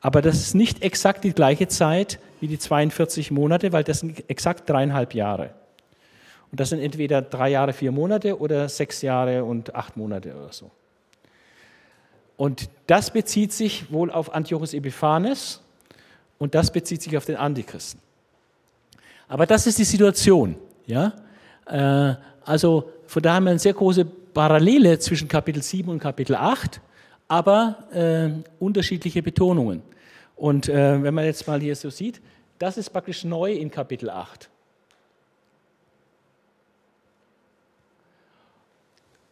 Aber 0.00 0.22
das 0.22 0.36
ist 0.36 0.54
nicht 0.54 0.82
exakt 0.82 1.24
die 1.24 1.32
gleiche 1.32 1.68
Zeit 1.68 2.18
wie 2.40 2.48
die 2.48 2.58
42 2.58 3.30
Monate, 3.30 3.72
weil 3.72 3.84
das 3.84 4.00
sind 4.00 4.28
exakt 4.30 4.68
dreieinhalb 4.70 5.14
Jahre. 5.14 5.50
Und 6.50 6.60
das 6.60 6.70
sind 6.70 6.80
entweder 6.80 7.20
drei 7.20 7.50
Jahre, 7.50 7.72
vier 7.72 7.92
Monate 7.92 8.38
oder 8.38 8.68
sechs 8.68 9.02
Jahre 9.02 9.44
und 9.44 9.74
acht 9.74 9.96
Monate 9.96 10.34
oder 10.34 10.52
so. 10.52 10.70
Und 12.36 12.70
das 12.86 13.10
bezieht 13.10 13.52
sich 13.52 13.92
wohl 13.92 14.10
auf 14.10 14.32
Antiochus 14.32 14.72
Epiphanes 14.72 15.60
und 16.38 16.54
das 16.54 16.70
bezieht 16.70 17.02
sich 17.02 17.16
auf 17.16 17.24
den 17.24 17.36
Antichristen. 17.36 18.00
Aber 19.26 19.44
das 19.44 19.66
ist 19.66 19.78
die 19.78 19.84
Situation. 19.84 20.56
Ja? 20.86 21.12
Äh, 21.66 22.14
also 22.44 22.92
von 23.06 23.22
daher 23.22 23.36
haben 23.36 23.44
wir 23.44 23.50
eine 23.50 23.58
sehr 23.58 23.74
große 23.74 24.04
Parallele 24.04 24.98
zwischen 25.00 25.28
Kapitel 25.28 25.62
7 25.62 25.90
und 25.90 25.98
Kapitel 25.98 26.36
8, 26.36 26.80
aber 27.28 27.84
äh, 27.92 28.30
unterschiedliche 28.58 29.22
Betonungen. 29.22 29.82
Und 30.34 30.68
äh, 30.68 31.02
wenn 31.02 31.14
man 31.14 31.24
jetzt 31.24 31.46
mal 31.46 31.60
hier 31.60 31.76
so 31.76 31.90
sieht, 31.90 32.20
das 32.58 32.78
ist 32.78 32.90
praktisch 32.90 33.24
neu 33.24 33.52
in 33.52 33.70
Kapitel 33.70 34.10
8. 34.10 34.48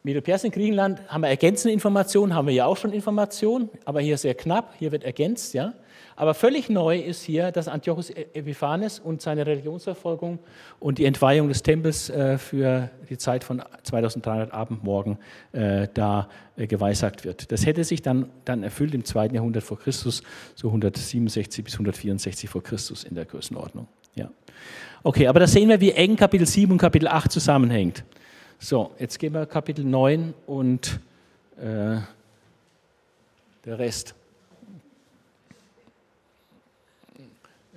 Medo-Persien, 0.03 0.53
Griechenland 0.53 1.01
haben 1.09 1.23
wir 1.23 1.29
ergänzende 1.29 1.73
Informationen, 1.73 2.33
haben 2.33 2.47
wir 2.47 2.55
ja 2.55 2.67
auch 2.67 2.77
schon 2.77 2.93
Informationen, 2.93 3.69
aber 3.85 4.01
hier 4.01 4.17
sehr 4.17 4.37
knapp, 4.37 4.75
hier 4.79 4.93
wird 4.93 5.03
ergänzt, 5.03 5.53
ja. 5.53 5.73
Aber 6.17 6.33
völlig 6.33 6.71
neu 6.71 6.99
ist 6.99 7.23
hier, 7.23 7.53
dass 7.53 7.69
Antiochus 7.69 8.09
Epiphanes 8.09 8.99
und 8.99 9.21
seine 9.21 9.47
Religionsverfolgung 9.47 10.39
und 10.81 10.97
die 10.97 11.05
Entweihung 11.05 11.49
des 11.49 11.63
Tempels 11.63 12.09
äh, 12.09 12.39
für 12.39 12.91
die 13.11 13.19
Zeit 13.19 13.45
von 13.45 13.63
2300 13.83 14.53
Abendmorgen 14.53 15.19
äh, 15.53 15.89
da 15.93 16.29
äh, 16.57 16.67
geweissagt 16.67 17.27
wird. 17.27 17.53
Das 17.53 17.67
hätte 17.67 17.85
sich 17.85 18.01
dann, 18.01 18.31
dann 18.47 18.63
erfüllt 18.63 18.95
im 18.95 19.05
2. 19.05 19.27
Jahrhundert 19.27 19.63
vor 19.63 19.79
Christus, 19.79 20.23
so 20.55 20.69
167 20.69 21.63
bis 21.63 21.75
164 21.75 22.49
vor 22.49 22.63
Christus 22.63 23.05
in 23.05 23.15
der 23.15 23.27
Größenordnung. 23.27 23.87
Ja. 24.15 24.31
Okay, 25.03 25.27
aber 25.27 25.41
da 25.41 25.47
sehen 25.47 25.69
wir, 25.69 25.81
wie 25.81 25.93
eng 25.93 26.17
Kapitel 26.17 26.47
7 26.47 26.73
und 26.73 26.79
Kapitel 26.79 27.09
8 27.09 27.31
zusammenhängt. 27.31 28.05
So, 28.59 28.93
jetzt 28.99 29.19
gehen 29.19 29.35
wir 29.35 29.45
Kapitel 29.45 29.85
9 29.85 30.33
und 30.47 30.99
äh, 31.59 31.99
der 33.67 33.79
Rest. 33.79 34.15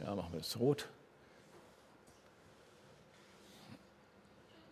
Ja, 0.10 0.16
machen 0.16 0.34
wir 0.34 0.40
es 0.40 0.60
rot. 0.60 0.88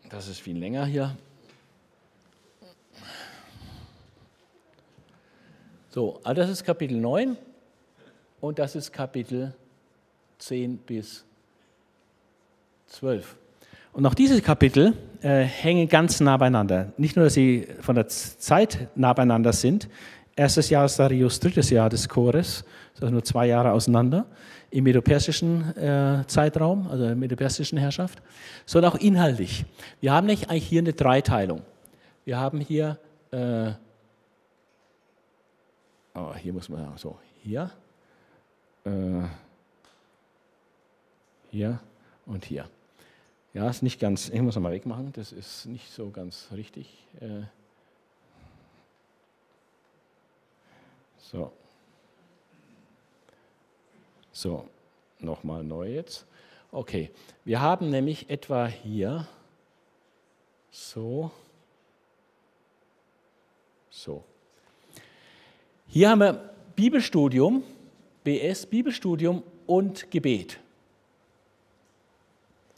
Das 0.09 0.27
ist 0.27 0.39
viel 0.39 0.57
länger 0.57 0.83
hier. 0.87 1.15
So, 5.89 6.19
also 6.23 6.41
das 6.41 6.49
ist 6.49 6.63
Kapitel 6.63 6.97
9 6.97 7.37
und 8.41 8.57
das 8.57 8.75
ist 8.75 8.91
Kapitel 8.91 9.53
10 10.39 10.77
bis 10.77 11.23
12. 12.87 13.35
Und 13.93 14.07
auch 14.07 14.15
diese 14.15 14.41
Kapitel 14.41 14.95
äh, 15.21 15.43
hängen 15.43 15.87
ganz 15.87 16.19
nah 16.19 16.37
beieinander. 16.37 16.93
Nicht 16.97 17.15
nur, 17.15 17.25
dass 17.25 17.35
sie 17.35 17.67
von 17.81 17.93
der 17.93 18.07
Zeit 18.07 18.87
nah 18.95 19.13
beieinander 19.13 19.53
sind. 19.53 19.87
Erstes 20.35 20.71
Jahr 20.71 20.85
ist 20.85 20.97
Darius, 20.97 21.39
drittes 21.39 21.69
Jahr 21.69 21.89
des 21.91 22.09
Chores, 22.09 22.65
also 22.99 23.11
nur 23.11 23.23
zwei 23.23 23.45
Jahre 23.45 23.71
auseinander, 23.71 24.25
im 24.69 24.83
medopersischen 24.83 25.75
äh, 25.77 26.23
Zeitraum, 26.27 26.87
also 26.87 27.05
der 27.05 27.15
medopersischen 27.15 27.77
Herrschaft, 27.77 28.21
sondern 28.65 28.91
auch 28.91 28.99
inhaltlich. 28.99 29.65
Wir 30.01 30.11
haben 30.11 30.27
nicht 30.27 30.49
eigentlich 30.49 30.67
hier 30.67 30.81
eine 30.81 30.93
Dreiteilung. 30.93 31.63
Wir 32.25 32.37
haben 32.37 32.59
hier, 32.59 32.99
äh, 33.31 33.71
oh, 36.13 36.35
hier 36.35 36.53
muss 36.53 36.67
man 36.69 36.97
so, 36.97 37.17
hier, 37.41 37.71
äh, 38.83 39.23
hier 41.49 41.79
und 42.25 42.43
hier. 42.43 42.69
Ja, 43.53 43.69
ist 43.69 43.81
nicht 43.81 43.99
ganz, 43.99 44.29
ich 44.29 44.41
muss 44.41 44.59
mal 44.59 44.71
wegmachen, 44.71 45.13
das 45.13 45.31
ist 45.31 45.65
nicht 45.65 45.89
so 45.91 46.11
ganz 46.11 46.49
richtig. 46.51 47.07
Äh. 47.21 47.43
So. 51.17 51.51
So, 54.37 54.69
nochmal 55.17 55.63
neu 55.63 55.95
jetzt. 55.95 56.27
Okay, 56.71 57.09
wir 57.43 57.59
haben 57.59 57.89
nämlich 57.89 58.29
etwa 58.29 58.67
hier 58.67 59.27
so, 60.69 61.31
so. 63.89 64.23
Hier 65.87 66.11
haben 66.11 66.19
wir 66.19 66.53
Bibelstudium 66.75 67.63
BS, 68.23 68.67
Bibelstudium 68.67 69.41
und 69.65 70.11
Gebet 70.11 70.59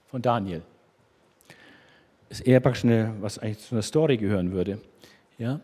von 0.07 0.21
Daniel. 0.21 0.61
Das 2.29 2.39
ist 2.39 2.47
eher 2.47 2.61
praktisch 2.61 2.85
eine, 2.85 3.13
was 3.19 3.37
eigentlich 3.37 3.59
zu 3.59 3.75
einer 3.75 3.81
Story 3.81 4.15
gehören 4.15 4.53
würde. 4.53 4.79
Ja? 5.37 5.59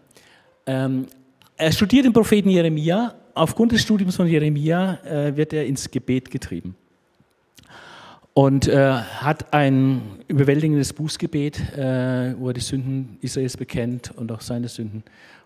Ähm, 0.65 1.07
er 1.55 1.71
studiert 1.71 2.03
den 2.03 2.11
Propheten 2.11 2.49
Jeremia. 2.49 3.15
Aufgrund 3.36 3.73
des 3.73 3.81
Studiums 3.81 4.15
von 4.15 4.27
Jeremia 4.27 4.97
äh, 5.03 5.36
wird 5.36 5.51
er 5.51 5.65
ins 5.65 5.91
Gebet 5.91 6.31
getrieben 6.31 6.73
und 8.33 8.69
äh, 8.69 8.93
hat 8.93 9.53
ein 9.53 10.01
überwältigendes 10.29 10.93
Bußgebet, 10.93 11.59
äh, 11.77 12.39
wo 12.39 12.47
er 12.47 12.53
die 12.53 12.61
Sünden 12.61 13.17
Israels 13.19 13.57
bekennt 13.57 14.11
und 14.15 14.31
auch 14.31 14.39
seine 14.39 14.69
Sünden 14.69 15.03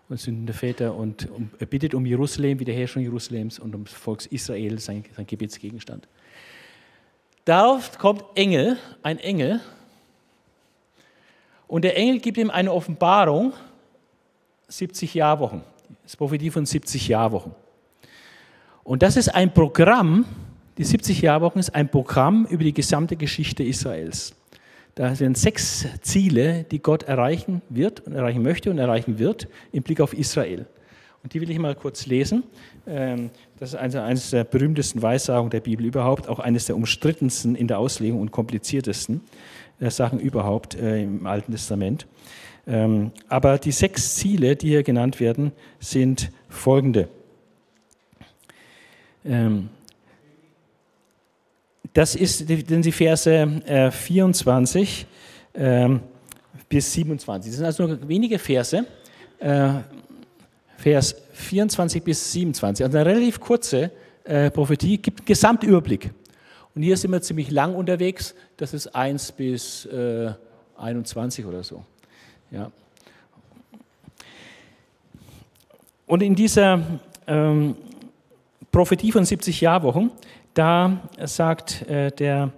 und 0.08 0.20
Sünden 0.20 0.46
der 0.46 0.54
Väter 0.54 0.94
und 0.94 1.28
um, 1.32 1.50
bittet 1.68 1.92
um 1.94 2.06
Jerusalem, 2.06 2.60
Wiederherstellung 2.60 3.06
Jerusalems 3.06 3.58
und 3.58 3.74
um 3.74 3.82
das 3.82 3.92
Volk 3.92 4.24
Israel, 4.30 4.78
sein, 4.78 5.04
sein 5.16 5.26
Gebetsgegenstand. 5.26 6.06
Darauf 7.44 7.98
kommt 7.98 8.22
Engel, 8.36 8.76
ein 9.02 9.18
Engel, 9.18 9.60
und 11.66 11.82
der 11.82 11.96
Engel 11.96 12.20
gibt 12.20 12.38
ihm 12.38 12.50
eine 12.50 12.72
Offenbarung, 12.72 13.52
70 14.68 15.12
Jahrwochen, 15.14 15.62
das 16.04 16.16
Prophetie 16.16 16.50
von 16.50 16.64
70 16.64 17.08
Jahrwochen. 17.08 17.52
Und 18.82 19.02
das 19.02 19.16
ist 19.16 19.28
ein 19.28 19.52
Programm, 19.52 20.24
die 20.78 20.84
70 20.84 21.20
Jahrwochen 21.20 21.58
ist 21.58 21.74
ein 21.74 21.90
Programm 21.90 22.46
über 22.46 22.64
die 22.64 22.72
gesamte 22.72 23.16
Geschichte 23.16 23.62
Israels. 23.62 24.34
Da 24.94 25.14
sind 25.14 25.38
sechs 25.38 25.86
Ziele, 26.02 26.64
die 26.70 26.80
Gott 26.80 27.04
erreichen 27.04 27.62
wird 27.68 28.00
und 28.00 28.12
erreichen 28.14 28.42
möchte 28.42 28.70
und 28.70 28.78
erreichen 28.78 29.18
wird 29.18 29.48
im 29.72 29.82
Blick 29.82 30.00
auf 30.00 30.14
Israel. 30.14 30.66
Und 31.22 31.34
die 31.34 31.40
will 31.40 31.50
ich 31.50 31.58
mal 31.58 31.74
kurz 31.74 32.06
lesen. 32.06 32.44
Ähm, 32.86 33.30
das 33.58 33.74
ist 33.74 33.76
eines 33.76 34.30
der 34.30 34.44
berühmtesten 34.44 35.02
Weissagungen 35.02 35.50
der 35.50 35.60
Bibel 35.60 35.84
überhaupt, 35.84 36.28
auch 36.28 36.38
eines 36.38 36.64
der 36.64 36.76
umstrittensten 36.76 37.54
in 37.54 37.68
der 37.68 37.78
Auslegung 37.78 38.20
und 38.20 38.30
kompliziertesten 38.30 39.20
äh, 39.80 39.90
Sachen 39.90 40.18
überhaupt 40.18 40.74
äh, 40.74 41.02
im 41.02 41.26
Alten 41.26 41.52
Testament. 41.52 42.06
Ähm, 42.66 43.12
aber 43.28 43.58
die 43.58 43.72
sechs 43.72 44.16
Ziele, 44.16 44.56
die 44.56 44.68
hier 44.68 44.82
genannt 44.82 45.20
werden, 45.20 45.52
sind 45.78 46.30
folgende. 46.48 47.08
Ähm, 49.24 49.68
das 51.92 52.14
ist, 52.14 52.46
sind 52.46 52.84
die 52.84 52.92
Verse 52.92 53.30
äh, 53.30 53.90
24 53.90 55.06
äh, 55.52 55.88
bis 56.68 56.92
27. 56.92 57.50
Das 57.50 57.56
sind 57.56 57.66
also 57.66 57.86
nur 57.86 58.08
wenige 58.08 58.38
Verse. 58.38 58.84
Äh, 59.38 59.70
Vers 60.76 61.14
24 61.32 62.02
bis 62.02 62.32
27. 62.32 62.86
Also 62.86 62.96
eine 62.96 63.10
relativ 63.10 63.38
kurze 63.38 63.90
äh, 64.24 64.50
Prophetie, 64.50 64.96
gibt 64.96 65.20
einen 65.20 65.26
Gesamtüberblick. 65.26 66.10
Und 66.74 66.82
hier 66.82 66.96
sind 66.96 67.10
wir 67.10 67.20
ziemlich 67.20 67.50
lang 67.50 67.74
unterwegs. 67.74 68.34
Das 68.56 68.72
ist 68.72 68.94
1 68.94 69.32
bis 69.32 69.86
21 70.76 71.44
äh, 71.44 71.48
oder 71.48 71.62
so. 71.62 71.84
Ja. 72.50 72.70
Und 76.06 76.22
in 76.22 76.34
dieser 76.34 76.80
ähm, 77.26 77.76
Prophetie 78.70 79.12
von 79.12 79.24
70 79.24 79.60
Jahrwochen 79.60 80.12
da 80.54 81.08
sagt 81.24 81.82
äh, 81.82 82.10
der, 82.10 82.52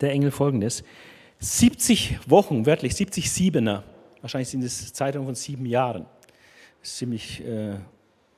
der 0.00 0.12
Engel 0.12 0.30
folgendes: 0.30 0.84
70 1.38 2.18
Wochen, 2.28 2.66
wörtlich 2.66 2.94
70 2.94 3.30
Siebener, 3.30 3.84
wahrscheinlich 4.20 4.48
sind 4.48 4.62
es 4.62 4.92
Zeitungen 4.92 5.26
von 5.26 5.34
sieben 5.34 5.66
Jahren. 5.66 6.06
Ziemlich 6.82 7.44
äh, 7.44 7.76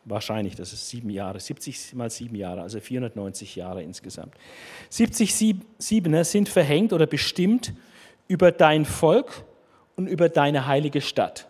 wahrscheinlich, 0.05 0.55
das 0.55 0.73
ist 0.73 0.89
sieben 0.89 1.11
Jahre, 1.11 1.41
70 1.41 1.95
mal 1.95 2.11
sieben 2.11 2.37
Jahre, 2.37 2.61
also 2.63 2.79
490 2.79 3.57
Jahre 3.57 3.83
insgesamt. 3.83 4.35
70 4.91 5.61
Siebener 5.79 6.25
sind 6.25 6.49
verhängt 6.49 6.93
oder 6.93 7.07
bestimmt 7.07 7.73
über 8.29 8.53
dein 8.53 8.85
Volk 8.85 9.45
und 9.97 10.07
über 10.07 10.29
deine 10.29 10.67
heilige 10.67 11.01
Stadt. 11.01 11.49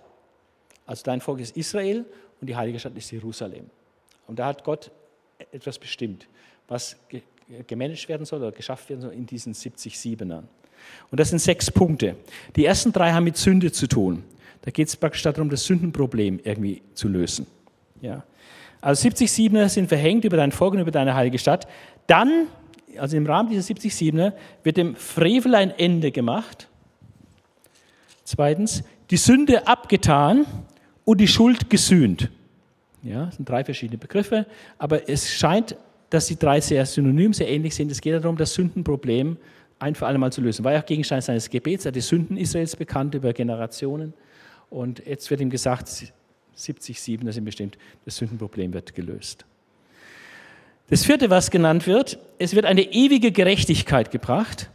Also 0.87 1.03
dein 1.05 1.20
Volk 1.20 1.41
ist 1.41 1.57
Israel 1.57 2.05
und 2.41 2.47
die 2.47 2.57
heilige 2.57 2.78
Stadt 2.78 2.97
ist 2.97 3.11
Jerusalem. 3.11 3.70
Und 4.26 4.38
da 4.38 4.46
hat 4.46 4.64
Gott 4.64 4.90
etwas 5.52 5.78
bestimmt 5.78 6.26
was 6.68 6.96
gemanagt 7.66 8.08
werden 8.08 8.24
soll 8.24 8.40
oder 8.40 8.52
geschafft 8.52 8.88
werden 8.88 9.02
soll 9.02 9.12
in 9.12 9.26
diesen 9.26 9.54
70 9.54 9.98
Siebenern. 9.98 10.48
Und 11.10 11.20
das 11.20 11.30
sind 11.30 11.38
sechs 11.38 11.70
Punkte. 11.70 12.16
Die 12.56 12.64
ersten 12.64 12.92
drei 12.92 13.12
haben 13.12 13.24
mit 13.24 13.36
Sünde 13.36 13.72
zu 13.72 13.86
tun. 13.86 14.24
Da 14.62 14.70
geht 14.70 14.88
es 14.88 14.96
praktisch 14.96 15.22
darum, 15.22 15.50
das 15.50 15.64
Sündenproblem 15.64 16.40
irgendwie 16.42 16.82
zu 16.94 17.08
lösen. 17.08 17.46
Ja. 18.00 18.24
Also 18.80 19.02
70 19.02 19.30
Siebener 19.30 19.68
sind 19.68 19.88
verhängt 19.88 20.24
über 20.24 20.36
dein 20.36 20.52
Volk 20.52 20.74
und 20.74 20.80
über 20.80 20.90
deine 20.90 21.14
heilige 21.14 21.38
Stadt. 21.38 21.66
Dann, 22.06 22.48
also 22.98 23.16
im 23.16 23.26
Rahmen 23.26 23.48
dieser 23.50 23.62
70 23.62 23.94
Siebener, 23.94 24.34
wird 24.62 24.76
dem 24.76 24.96
Frevel 24.96 25.54
ein 25.54 25.70
Ende 25.70 26.12
gemacht. 26.12 26.68
Zweitens, 28.24 28.84
die 29.10 29.16
Sünde 29.16 29.66
abgetan 29.66 30.46
und 31.04 31.20
die 31.20 31.28
Schuld 31.28 31.68
gesühnt. 31.68 32.30
Ja, 33.05 33.26
das 33.26 33.36
sind 33.36 33.48
drei 33.48 33.62
verschiedene 33.64 33.98
Begriffe, 33.98 34.46
aber 34.78 35.09
es 35.09 35.30
scheint 35.30 35.76
dass 36.14 36.26
die 36.26 36.38
drei 36.38 36.61
sehr 36.61 36.86
synonym, 36.86 37.32
sehr 37.32 37.48
ähnlich 37.48 37.74
sind. 37.74 37.90
Es 37.90 38.00
geht 38.00 38.14
darum, 38.14 38.36
das 38.36 38.55
Sündenproblem 38.55 39.36
ein 39.80 39.94
für 39.96 40.07
alle 40.07 40.16
Mal 40.16 40.32
zu 40.32 40.40
lösen. 40.40 40.64
War 40.64 40.72
ja 40.72 40.80
auch 40.80 40.86
Gegenstand 40.86 41.24
seines 41.24 41.50
Gebets, 41.50 41.84
er 41.84 41.88
hat 41.88 41.96
die 41.96 42.00
Sünden 42.00 42.36
Israels 42.36 42.76
bekannt 42.76 43.14
über 43.16 43.32
Generationen. 43.32 44.14
Und 44.70 45.05
jetzt 45.05 45.28
wird 45.30 45.40
ihm 45.40 45.50
gesagt, 45.50 45.90
70, 46.55 47.00
7, 47.00 47.26
das 47.26 47.34
sind 47.34 47.44
bestimmt, 47.44 47.78
das 48.05 48.16
Sündenproblem 48.16 48.72
wird 48.72 48.94
gelöst. 48.94 49.44
Das 50.88 51.05
vierte, 51.05 51.30
was 51.30 51.50
genannt 51.50 51.86
wird, 51.88 52.18
es 52.38 52.55
wird 52.55 52.64
eine 52.64 52.82
ewige 52.82 53.32
Gerechtigkeit 53.32 54.12
gebracht. 54.12 54.70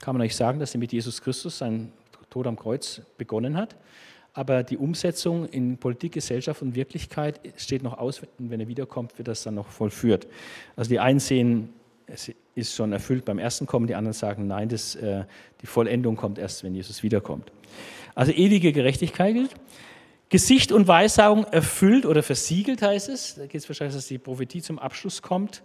Kann 0.00 0.16
man 0.16 0.22
euch 0.22 0.34
sagen, 0.34 0.58
dass 0.58 0.74
er 0.74 0.80
mit 0.80 0.92
Jesus 0.92 1.22
Christus 1.22 1.58
seinen 1.58 1.92
Tod 2.30 2.48
am 2.48 2.56
Kreuz 2.56 3.02
begonnen 3.18 3.56
hat 3.56 3.76
aber 4.32 4.62
die 4.62 4.76
Umsetzung 4.76 5.46
in 5.48 5.76
Politik, 5.78 6.12
Gesellschaft 6.12 6.62
und 6.62 6.74
Wirklichkeit 6.74 7.40
steht 7.56 7.82
noch 7.82 7.98
aus. 7.98 8.20
Und 8.38 8.50
wenn 8.50 8.60
er 8.60 8.68
wiederkommt, 8.68 9.18
wird 9.18 9.28
das 9.28 9.42
dann 9.42 9.54
noch 9.54 9.68
vollführt. 9.68 10.28
Also 10.76 10.88
die 10.88 11.00
einen 11.00 11.18
sehen, 11.18 11.70
es 12.06 12.30
ist 12.54 12.74
schon 12.74 12.92
erfüllt 12.92 13.24
beim 13.24 13.38
ersten 13.38 13.66
Kommen, 13.66 13.86
die 13.86 13.94
anderen 13.94 14.12
sagen, 14.12 14.46
nein, 14.46 14.68
das, 14.68 14.94
äh, 14.96 15.24
die 15.62 15.66
Vollendung 15.66 16.16
kommt 16.16 16.38
erst, 16.38 16.64
wenn 16.64 16.74
Jesus 16.74 17.02
wiederkommt. 17.02 17.52
Also 18.14 18.32
ewige 18.32 18.72
Gerechtigkeit 18.72 19.34
gilt. 19.34 19.54
Gesicht 20.28 20.70
und 20.70 20.86
Weissagung 20.86 21.44
erfüllt 21.44 22.06
oder 22.06 22.22
versiegelt 22.22 22.82
heißt 22.82 23.08
es. 23.08 23.34
Da 23.34 23.46
geht 23.46 23.60
es 23.62 23.68
wahrscheinlich, 23.68 23.96
dass 23.96 24.06
die 24.06 24.18
Prophetie 24.18 24.62
zum 24.62 24.78
Abschluss 24.78 25.22
kommt. 25.22 25.62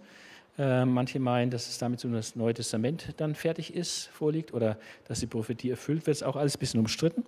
Äh, 0.58 0.84
manche 0.84 1.20
meinen, 1.20 1.50
dass 1.50 1.68
es 1.68 1.78
damit 1.78 2.00
so 2.00 2.08
das 2.08 2.34
Neue 2.34 2.54
Testament 2.54 3.14
dann 3.18 3.36
fertig 3.36 3.74
ist, 3.74 4.06
vorliegt 4.12 4.52
oder 4.54 4.76
dass 5.06 5.20
die 5.20 5.26
Prophetie 5.26 5.70
erfüllt 5.70 6.06
wird. 6.06 6.16
Das 6.16 6.22
ist 6.22 6.26
auch 6.26 6.34
alles 6.34 6.56
ein 6.56 6.60
bisschen 6.60 6.80
umstritten 6.80 7.24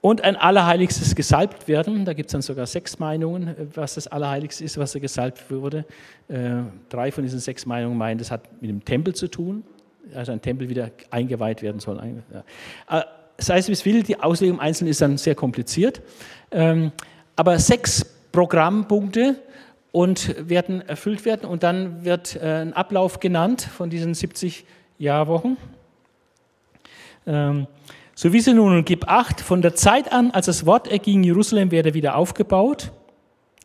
und 0.00 0.22
ein 0.22 0.36
Allerheiligstes 0.36 1.14
gesalbt 1.14 1.68
werden. 1.68 2.04
Da 2.04 2.12
gibt 2.12 2.28
es 2.28 2.32
dann 2.32 2.42
sogar 2.42 2.66
sechs 2.66 2.98
Meinungen, 2.98 3.54
was 3.74 3.94
das 3.94 4.06
Allerheiligste 4.06 4.64
ist, 4.64 4.78
was 4.78 4.94
er 4.94 5.00
gesalbt 5.00 5.50
wurde. 5.50 5.84
Äh, 6.28 6.62
drei 6.88 7.10
von 7.10 7.24
diesen 7.24 7.40
sechs 7.40 7.66
Meinungen 7.66 7.96
meinen, 7.96 8.18
das 8.18 8.30
hat 8.30 8.60
mit 8.60 8.70
dem 8.70 8.84
Tempel 8.84 9.14
zu 9.14 9.28
tun, 9.28 9.64
also 10.14 10.32
ein 10.32 10.40
Tempel 10.40 10.68
wieder 10.68 10.90
eingeweiht 11.10 11.62
werden 11.62 11.80
soll. 11.80 11.98
Äh, 12.88 13.02
sei 13.38 13.58
es 13.58 13.68
wie 13.68 13.72
es 13.72 13.84
will, 13.84 14.02
die 14.02 14.20
Auslegung 14.20 14.58
im 14.58 14.60
Einzelnen 14.60 14.90
ist 14.90 15.00
dann 15.00 15.18
sehr 15.18 15.34
kompliziert. 15.34 16.02
Ähm, 16.50 16.92
aber 17.34 17.58
sechs 17.58 18.04
Programmpunkte 18.32 19.36
und 19.92 20.48
werden 20.48 20.86
erfüllt 20.86 21.24
werden 21.24 21.48
und 21.48 21.62
dann 21.62 22.04
wird 22.04 22.36
äh, 22.36 22.62
ein 22.62 22.72
Ablauf 22.74 23.18
genannt 23.18 23.62
von 23.62 23.90
diesen 23.90 24.14
70 24.14 24.64
Jahrwochen. 24.98 25.56
So 28.18 28.32
wie 28.32 28.40
sie 28.40 28.54
nun 28.54 28.74
und 28.74 28.86
gib 28.86 29.08
acht, 29.08 29.42
von 29.42 29.60
der 29.60 29.74
Zeit 29.74 30.10
an, 30.10 30.30
als 30.30 30.46
das 30.46 30.64
Wort 30.64 30.88
erging, 30.88 31.22
Jerusalem 31.22 31.70
werde 31.70 31.92
wieder 31.92 32.16
aufgebaut. 32.16 32.90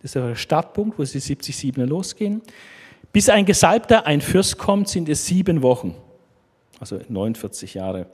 Das 0.01 0.13
ist 0.13 0.15
der 0.15 0.35
Startpunkt, 0.35 0.99
wo 0.99 1.03
die 1.03 1.19
70 1.19 1.55
Siebener 1.55 1.87
losgehen. 1.87 2.41
Bis 3.13 3.29
ein 3.29 3.45
Gesalbter, 3.45 4.05
ein 4.05 4.19
Fürst 4.19 4.57
kommt, 4.57 4.89
sind 4.89 5.07
es 5.07 5.25
sieben 5.25 5.61
Wochen. 5.61 5.95
Also 6.81 6.99
49 7.07 7.75
Jahre. 7.75 8.07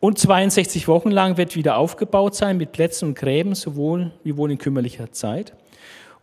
Und 0.00 0.18
62 0.18 0.88
Wochen 0.88 1.10
lang 1.10 1.36
wird 1.36 1.56
wieder 1.56 1.76
aufgebaut 1.76 2.34
sein 2.34 2.56
mit 2.56 2.72
Plätzen 2.72 3.08
und 3.08 3.14
Gräben, 3.14 3.54
sowohl 3.54 4.12
wie 4.22 4.38
wohl 4.38 4.50
in 4.50 4.56
kümmerlicher 4.56 5.12
Zeit. 5.12 5.52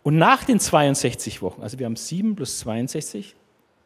Und 0.01 0.17
nach 0.17 0.45
den 0.45 0.59
62 0.59 1.43
Wochen, 1.43 1.61
also 1.61 1.77
wir 1.77 1.85
haben 1.85 1.95
7 1.95 2.35
plus 2.35 2.57
62, 2.57 3.35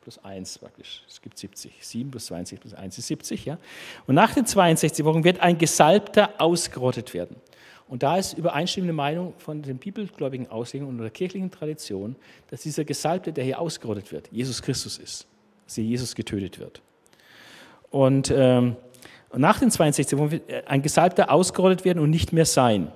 plus 0.06 0.24
1 0.24 0.60
praktisch. 0.60 1.04
Es 1.08 1.20
gibt 1.20 1.38
70. 1.38 1.74
7 1.82 2.12
plus 2.12 2.28
62 2.28 2.60
plus 2.60 2.74
1 2.76 2.98
ist 3.00 3.08
70. 3.08 3.46
Ja? 3.46 3.58
Und 4.06 4.14
nach 4.14 4.36
den 4.36 4.46
62 4.46 5.04
Wochen 5.04 5.24
wird 5.24 5.40
ein 5.40 5.58
Gesalbter 5.58 6.30
ausgerottet 6.38 7.16
werden. 7.16 7.38
Und 7.88 8.04
da 8.04 8.18
ist 8.18 8.38
übereinstimmende 8.38 8.94
Meinung 8.94 9.34
von 9.40 9.64
den 9.64 9.78
bibelgläubigen 9.80 10.48
Auslegungen 10.50 10.96
und 10.96 11.02
der 11.02 11.10
kirchlichen 11.10 11.50
Tradition, 11.50 12.16
dass 12.52 12.62
dieser 12.62 12.86
Gesalbte, 12.86 13.34
der 13.34 13.44
hier 13.44 13.60
ausgerottet 13.60 14.12
wird, 14.12 14.30
Jesus 14.32 14.62
Christus 14.62 15.00
ist. 15.00 15.28
Dass 15.66 15.76
hier 15.76 15.84
Jesus 15.84 16.14
getötet 16.14 16.60
wird. 16.60 16.82
Und, 17.90 18.32
ähm, 18.36 18.76
nach 19.36 19.60
den 19.60 19.72
62 19.72 20.20
Wochen 20.20 20.32
wird 20.32 20.68
ein 20.68 20.84
Gesalbter 20.84 21.32
ausgerottet 21.32 21.84
werden 21.84 22.00
und 22.00 22.12
nicht 22.12 22.32
mehr 22.32 22.46
sein. 22.46 22.92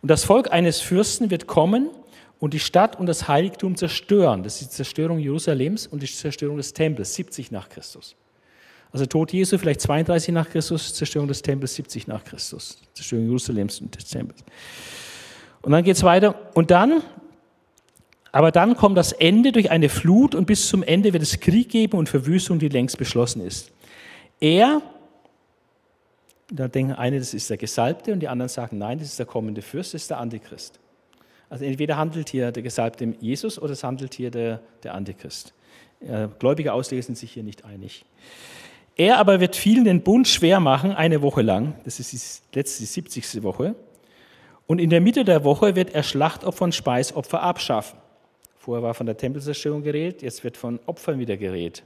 Und 0.00 0.10
das 0.10 0.24
Volk 0.24 0.50
eines 0.50 0.80
Fürsten 0.80 1.30
wird 1.30 1.46
kommen 1.46 1.90
und 2.40 2.54
die 2.54 2.60
Stadt 2.60 2.98
und 2.98 3.06
das 3.06 3.28
Heiligtum 3.28 3.76
zerstören. 3.76 4.42
Das 4.42 4.60
ist 4.60 4.70
die 4.70 4.76
Zerstörung 4.76 5.18
Jerusalems 5.18 5.86
und 5.86 6.02
die 6.02 6.06
Zerstörung 6.06 6.56
des 6.56 6.72
Tempels, 6.72 7.14
70 7.14 7.50
nach 7.50 7.68
Christus. 7.68 8.14
Also 8.92 9.06
Tod 9.06 9.32
Jesu 9.32 9.58
vielleicht 9.58 9.80
32 9.80 10.32
nach 10.32 10.48
Christus, 10.48 10.94
Zerstörung 10.94 11.28
des 11.28 11.42
Tempels 11.42 11.74
70 11.74 12.06
nach 12.06 12.24
Christus, 12.24 12.78
Zerstörung 12.94 13.26
Jerusalems 13.26 13.80
und 13.80 13.94
des 13.94 14.08
Tempels. 14.08 14.42
Und 15.62 15.72
dann 15.72 15.84
geht 15.84 15.96
es 15.96 16.02
weiter. 16.04 16.34
Und 16.54 16.70
dann, 16.70 17.02
aber 18.32 18.52
dann 18.52 18.76
kommt 18.76 18.96
das 18.96 19.12
Ende 19.12 19.52
durch 19.52 19.70
eine 19.70 19.88
Flut 19.88 20.34
und 20.34 20.46
bis 20.46 20.68
zum 20.68 20.82
Ende 20.82 21.12
wird 21.12 21.22
es 21.22 21.40
Krieg 21.40 21.68
geben 21.68 21.98
und 21.98 22.08
Verwüstung, 22.08 22.58
die 22.58 22.68
längst 22.68 22.96
beschlossen 22.98 23.44
ist. 23.44 23.72
Er, 24.40 24.80
da 26.50 26.68
denken 26.68 26.92
eine, 26.92 27.18
das 27.18 27.34
ist 27.34 27.50
der 27.50 27.56
Gesalbte 27.56 28.12
und 28.12 28.20
die 28.20 28.28
anderen 28.28 28.48
sagen, 28.48 28.78
nein, 28.78 28.98
das 28.98 29.08
ist 29.08 29.18
der 29.18 29.26
kommende 29.26 29.60
Fürst, 29.60 29.92
das 29.92 30.02
ist 30.02 30.10
der 30.10 30.18
Antichrist. 30.18 30.78
Also 31.50 31.64
entweder 31.64 31.96
handelt 31.96 32.28
hier 32.28 32.52
der 32.52 32.62
Gesalbte 32.62 33.14
Jesus 33.20 33.58
oder 33.58 33.72
es 33.72 33.84
handelt 33.84 34.14
hier 34.14 34.30
der, 34.30 34.60
der 34.82 34.94
Antichrist. 34.94 35.54
Gläubige 36.38 36.72
Ausleger 36.72 37.02
sind 37.02 37.18
sich 37.18 37.32
hier 37.32 37.42
nicht 37.42 37.64
einig. 37.64 38.04
Er 38.96 39.18
aber 39.18 39.40
wird 39.40 39.56
vielen 39.56 39.84
den 39.84 40.02
Bund 40.02 40.28
schwer 40.28 40.60
machen, 40.60 40.92
eine 40.92 41.22
Woche 41.22 41.42
lang. 41.42 41.74
Das 41.84 42.00
ist 42.00 42.12
die 42.12 42.58
letzte, 42.58 42.80
die 42.80 42.86
70. 42.86 43.42
Woche. 43.42 43.74
Und 44.66 44.80
in 44.80 44.90
der 44.90 45.00
Mitte 45.00 45.24
der 45.24 45.44
Woche 45.44 45.76
wird 45.76 45.94
er 45.94 46.02
Schlachtopfer 46.02 46.64
und 46.64 46.74
Speisopfer 46.74 47.42
abschaffen. 47.42 47.98
Vorher 48.58 48.82
war 48.82 48.94
von 48.94 49.06
der 49.06 49.16
Tempelzerstörung 49.16 49.82
geredet, 49.82 50.20
jetzt 50.22 50.44
wird 50.44 50.56
von 50.56 50.78
Opfern 50.86 51.18
wieder 51.18 51.36
geredet. 51.36 51.84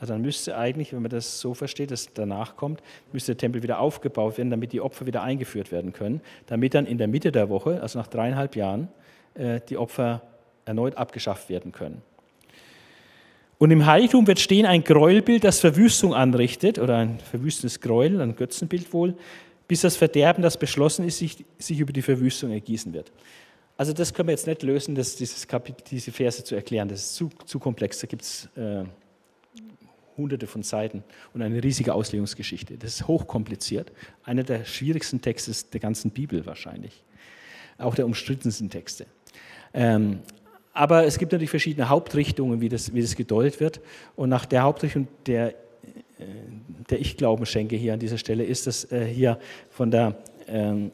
Also 0.00 0.12
dann 0.12 0.22
müsste 0.22 0.56
eigentlich, 0.56 0.92
wenn 0.92 1.02
man 1.02 1.10
das 1.10 1.40
so 1.40 1.54
versteht, 1.54 1.90
dass 1.90 2.12
danach 2.12 2.56
kommt, 2.56 2.82
müsste 3.12 3.32
der 3.32 3.38
Tempel 3.38 3.62
wieder 3.62 3.80
aufgebaut 3.80 4.38
werden, 4.38 4.50
damit 4.50 4.72
die 4.72 4.80
Opfer 4.80 5.06
wieder 5.06 5.22
eingeführt 5.22 5.72
werden 5.72 5.92
können, 5.92 6.20
damit 6.46 6.74
dann 6.74 6.86
in 6.86 6.98
der 6.98 7.08
Mitte 7.08 7.32
der 7.32 7.48
Woche, 7.48 7.82
also 7.82 7.98
nach 7.98 8.06
dreieinhalb 8.06 8.54
Jahren, 8.54 8.88
äh, 9.34 9.60
die 9.68 9.76
Opfer 9.76 10.22
erneut 10.64 10.96
abgeschafft 10.96 11.48
werden 11.48 11.72
können. 11.72 12.02
Und 13.58 13.72
im 13.72 13.86
Heiligtum 13.86 14.28
wird 14.28 14.38
stehen 14.38 14.66
ein 14.66 14.84
Gräuelbild, 14.84 15.42
das 15.42 15.58
Verwüstung 15.58 16.14
anrichtet, 16.14 16.78
oder 16.78 16.98
ein 16.98 17.18
verwüstendes 17.18 17.80
Gräuel, 17.80 18.20
ein 18.20 18.36
Götzenbild 18.36 18.92
wohl, 18.92 19.14
bis 19.66 19.80
das 19.80 19.96
Verderben, 19.96 20.42
das 20.42 20.56
beschlossen 20.56 21.04
ist, 21.04 21.18
sich, 21.18 21.44
sich 21.58 21.80
über 21.80 21.92
die 21.92 22.02
Verwüstung 22.02 22.52
ergießen 22.52 22.92
wird. 22.92 23.10
Also 23.76 23.92
das 23.92 24.14
können 24.14 24.28
wir 24.28 24.32
jetzt 24.32 24.46
nicht 24.46 24.62
lösen, 24.62 24.94
das, 24.94 25.16
dieses 25.16 25.46
Kapitel, 25.46 25.84
diese 25.90 26.12
Verse 26.12 26.42
zu 26.42 26.54
erklären. 26.54 26.88
Das 26.88 27.00
ist 27.00 27.14
zu, 27.14 27.30
zu 27.46 27.58
komplex. 27.58 27.98
Da 28.00 28.06
gibt 28.06 28.22
es 28.22 28.48
äh, 28.56 28.84
hunderte 30.18 30.46
von 30.46 30.62
Seiten 30.62 31.02
und 31.32 31.40
eine 31.40 31.62
riesige 31.62 31.94
Auslegungsgeschichte. 31.94 32.76
Das 32.76 32.94
ist 32.94 33.08
hochkompliziert. 33.08 33.92
Einer 34.24 34.42
der 34.42 34.64
schwierigsten 34.64 35.22
Texte 35.22 35.52
der 35.72 35.80
ganzen 35.80 36.10
Bibel 36.10 36.44
wahrscheinlich. 36.44 37.02
Auch 37.78 37.94
der 37.94 38.04
umstrittensten 38.04 38.68
Texte. 38.68 39.06
Ähm, 39.72 40.20
aber 40.74 41.06
es 41.06 41.18
gibt 41.18 41.32
natürlich 41.32 41.50
verschiedene 41.50 41.88
Hauptrichtungen, 41.88 42.60
wie 42.60 42.68
das, 42.68 42.92
wie 42.92 43.00
das 43.00 43.16
gedeutet 43.16 43.60
wird. 43.60 43.80
Und 44.16 44.28
nach 44.28 44.44
der 44.44 44.62
Hauptrichtung, 44.62 45.08
der, 45.26 45.48
äh, 45.48 45.54
der 46.90 47.00
ich 47.00 47.16
Glauben 47.16 47.46
schenke 47.46 47.76
hier 47.76 47.94
an 47.94 47.98
dieser 47.98 48.18
Stelle, 48.18 48.44
ist, 48.44 48.66
dass 48.66 48.90
äh, 48.92 49.04
hier 49.06 49.38
von 49.70 49.90
der 49.90 50.16
ähm, 50.46 50.90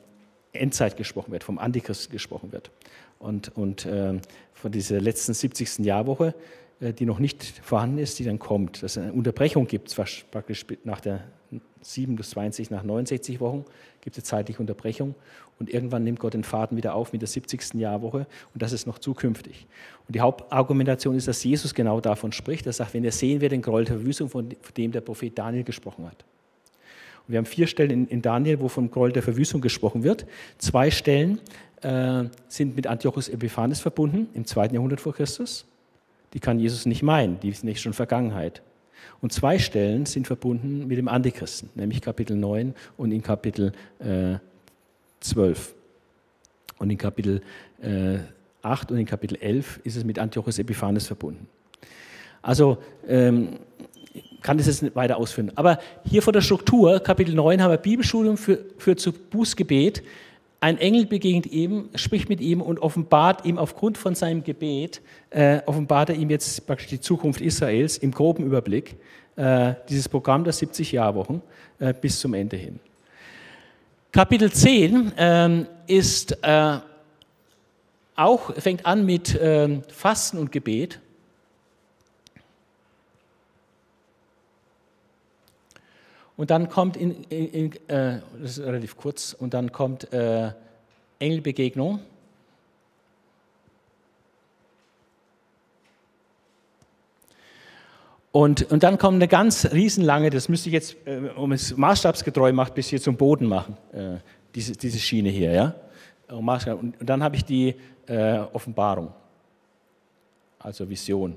Endzeit 0.53 0.97
gesprochen 0.97 1.33
wird, 1.33 1.45
vom 1.45 1.59
Antichrist 1.59 2.11
gesprochen 2.11 2.53
wird. 2.53 2.70
Und, 3.18 3.57
und 3.57 3.87
ähm, 3.91 4.20
von 4.53 4.72
dieser 4.72 5.01
letzten 5.01 5.35
70. 5.35 5.81
Jahrwoche 5.81 6.29
äh, 6.29 6.64
die 6.81 7.07
noch 7.07 7.18
nicht 7.18 7.45
vorhanden 7.62 7.99
ist, 7.99 8.18
die 8.18 8.25
dann 8.25 8.39
kommt. 8.39 8.83
Dass 8.83 8.97
es 8.97 9.03
eine 9.03 9.12
Unterbrechung 9.12 9.66
gibt, 9.66 9.95
praktisch 10.31 10.66
nach 10.85 11.01
der 11.01 11.25
7 11.83 12.16
bis 12.16 12.31
20, 12.31 12.70
nach 12.70 12.83
69 12.83 13.41
Wochen 13.41 13.64
gibt 14.01 14.16
es 14.16 14.25
eine 14.25 14.25
zeitliche 14.25 14.61
Unterbrechung 14.61 15.14
und 15.59 15.72
irgendwann 15.72 16.03
nimmt 16.03 16.18
Gott 16.18 16.35
den 16.35 16.45
Faden 16.45 16.77
wieder 16.77 16.95
auf 16.95 17.12
mit 17.12 17.22
der 17.22 17.29
70. 17.29 17.75
Jahrwoche 17.75 18.27
und 18.53 18.62
das 18.62 18.72
ist 18.72 18.87
noch 18.87 18.99
zukünftig. 18.99 19.66
Und 20.07 20.14
die 20.14 20.20
Hauptargumentation 20.20 21.16
ist, 21.16 21.29
dass 21.29 21.45
Jesus 21.45 21.75
genau 21.75 22.01
davon 22.01 22.33
spricht. 22.33 22.66
Er 22.66 22.72
sagt, 22.72 22.95
wenn 22.95 23.05
ihr 23.05 23.12
sehen 23.12 23.41
wir 23.41 23.49
den 23.49 23.62
Groll 23.62 23.85
der 23.85 23.97
Verwüstung, 23.97 24.29
von 24.29 24.49
dem 24.77 24.93
der 24.93 25.01
Prophet 25.01 25.39
Daniel 25.39 25.64
gesprochen 25.64 26.07
hat. 26.07 26.25
Und 27.27 27.33
wir 27.33 27.39
haben 27.39 27.47
vier 27.47 27.66
Stellen 27.66 27.91
in, 27.91 28.07
in 28.09 28.22
Daniel, 28.22 28.61
wo 28.61 28.68
vom 28.68 28.91
Groll 28.91 29.12
der 29.12 29.22
Verwüstung 29.22 29.61
gesprochen 29.61 30.03
wird. 30.03 30.27
Zwei 30.59 30.91
Stellen 30.91 31.41
äh, 31.83 32.25
sind 32.49 32.77
mit 32.77 32.87
Antiochus 32.87 33.29
Epiphanes 33.29 33.81
verbunden, 33.81 34.29
im 34.35 34.45
zweiten 34.45 34.75
Jahrhundert 34.75 35.01
vor 35.01 35.14
Christus 35.14 35.66
die 36.35 36.41
kann 36.41 36.59
Jesus 36.59 36.85
nicht 36.85 37.03
meinen, 37.03 37.41
die 37.41 37.49
ist 37.49 37.64
nicht 37.64 37.80
schon 37.80 37.93
Vergangenheit. 37.93 38.62
Und 39.20 39.32
zwei 39.32 39.59
Stellen 39.59 40.07
sind 40.07 40.26
verbunden 40.26 40.87
mit 40.87 40.99
dem 40.99 41.09
Antichristen, 41.09 41.70
nämlich 41.74 42.01
Kapitel 42.01 42.37
9 42.37 42.74
und 42.97 43.12
in 43.12 43.22
Kapitel 43.22 43.72
äh, 44.01 44.37
12. 45.20 45.74
Und 46.78 46.91
in 46.91 46.99
Kapitel 46.99 47.41
äh, 47.80 48.18
8 48.62 48.91
und 48.91 48.99
in 48.99 49.07
Kapitel 49.07 49.37
11 49.41 49.80
ist 49.85 49.97
es 49.97 50.05
mit 50.05 50.18
Antiochus 50.18 50.59
Epiphanes 50.59 51.07
verbunden. 51.07 51.47
Also 52.43 52.78
ähm, 53.07 53.61
kann 54.43 54.59
das 54.59 54.66
jetzt 54.66 54.82
nicht 54.82 54.95
weiter 54.95 55.16
ausführen. 55.16 55.53
Aber 55.55 55.78
hier 56.05 56.20
vor 56.20 56.32
der 56.32 56.43
Struktur, 56.43 57.01
Kapitel 57.01 57.35
9, 57.35 57.62
haben 57.62 57.70
wir 57.70 57.78
Bibelstudium 57.78 58.37
für, 58.37 58.59
für 58.76 58.97
zu 58.97 59.12
Bußgebet 59.12 60.03
ein 60.65 60.79
Engel 60.79 61.05
begegnet 61.05 61.45
ihm, 61.53 61.91
spricht 61.95 62.31
mit 62.31 62.41
ihm 62.41 62.62
und 62.62 62.79
offenbart 62.79 63.45
ihm 63.45 63.59
aufgrund 63.59 63.99
von 63.99 64.15
seinem 64.15 64.43
Gebet, 64.45 65.03
äh, 65.29 65.61
offenbart 65.67 66.09
er 66.09 66.15
ihm 66.15 66.31
jetzt 66.31 66.67
praktisch 66.67 66.87
die 66.87 67.01
Zukunft 67.01 67.43
Israels 67.43 67.99
im 67.99 68.12
groben 68.12 68.47
Überblick, 68.47 68.97
äh, 69.37 69.75
dieses 69.91 70.09
Programm 70.09 70.43
der 70.43 70.55
70 70.55 70.93
Jahrwochen 70.93 71.43
äh, 71.81 71.93
bis 71.93 72.19
zum 72.19 72.33
Ende 72.33 72.57
hin. 72.57 72.81
Kapitel 74.11 74.51
10 74.51 75.12
ähm, 75.19 75.67
ist 75.87 76.39
äh, 76.41 76.79
auch, 78.17 78.55
fängt 78.55 78.87
an 78.87 79.05
mit 79.05 79.39
ähm, 79.39 79.83
Fasten 79.89 80.39
und 80.39 80.51
Gebet. 80.51 80.99
Und 86.37 86.51
dann 86.51 86.68
kommt, 86.68 86.97
in, 86.97 87.22
in, 87.28 87.49
in 87.49 87.72
äh, 87.89 88.20
das 88.41 88.59
ist 88.59 88.61
relativ 88.61 88.97
kurz, 88.97 89.35
und 89.35 89.55
dann 89.55 89.70
kommt 89.70 90.12
äh, 90.12 90.51
Engelbegegnung. 91.18 92.01
Und, 98.32 98.68
und 98.72 98.82
dann 98.82 98.99
kommt 98.99 99.14
eine 99.14 99.28
ganz 99.28 99.64
riesenlange, 99.72 100.28
das 100.30 100.49
müsste 100.49 100.68
ich 100.68 100.72
jetzt, 100.72 100.97
äh, 101.07 101.30
um 101.37 101.53
es 101.53 101.76
maßstabsgetreu 101.76 102.53
macht, 102.53 102.74
bis 102.74 102.89
hier 102.89 103.01
zum 103.01 103.16
Boden 103.16 103.47
machen, 103.47 103.76
äh, 103.93 104.16
diese, 104.57 104.72
diese 104.72 104.99
Schiene 104.99 105.28
hier. 105.28 105.53
Ja? 105.53 105.74
Und, 106.28 107.01
und 107.01 107.09
dann 107.09 107.22
habe 107.22 107.37
ich 107.37 107.45
die 107.45 107.76
äh, 108.09 108.39
Offenbarung, 108.53 109.12
also 110.59 110.89
Vision. 110.89 111.37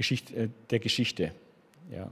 Geschichte, 0.00 0.34
äh, 0.34 0.48
der 0.70 0.78
Geschichte. 0.78 1.30
Ja. 1.92 2.10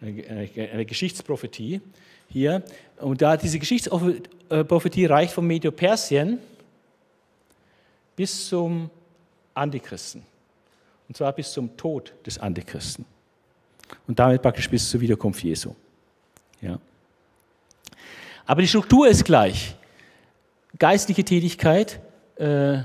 Eine 0.00 0.84
Geschichtsprophetie 0.84 1.80
hier. 2.28 2.64
Und 2.96 3.22
da 3.22 3.36
diese 3.36 3.60
Geschichtsprophetie 3.60 5.06
reicht 5.06 5.32
vom 5.32 5.46
Medio-Persien 5.46 6.40
bis 8.16 8.48
zum 8.48 8.90
Antichristen. 9.54 10.24
Und 11.06 11.16
zwar 11.16 11.32
bis 11.32 11.52
zum 11.52 11.76
Tod 11.76 12.12
des 12.26 12.36
Antichristen. 12.36 13.04
Und 14.08 14.18
damit 14.18 14.42
praktisch 14.42 14.68
bis 14.68 14.90
zur 14.90 15.00
Wiederkunft 15.00 15.44
Jesu. 15.44 15.76
Ja. 16.60 16.80
Aber 18.46 18.62
die 18.62 18.68
Struktur 18.68 19.06
ist 19.06 19.24
gleich. 19.24 19.76
Geistliche 20.76 21.22
Tätigkeit, 21.22 22.00
äh, 22.34 22.82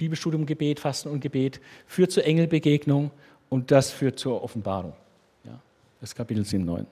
Bibelstudium, 0.00 0.46
Gebet, 0.46 0.80
Fasten 0.80 1.10
und 1.10 1.20
Gebet 1.20 1.60
führt 1.86 2.10
zur 2.10 2.24
Engelbegegnung 2.24 3.10
und 3.50 3.70
das 3.70 3.90
führt 3.90 4.18
zur 4.18 4.42
Offenbarung. 4.42 4.94
Ja, 5.44 5.60
das 6.00 6.10
ist 6.10 6.14
Kapitel 6.16 6.44
7, 6.44 6.64
9. 6.64 6.86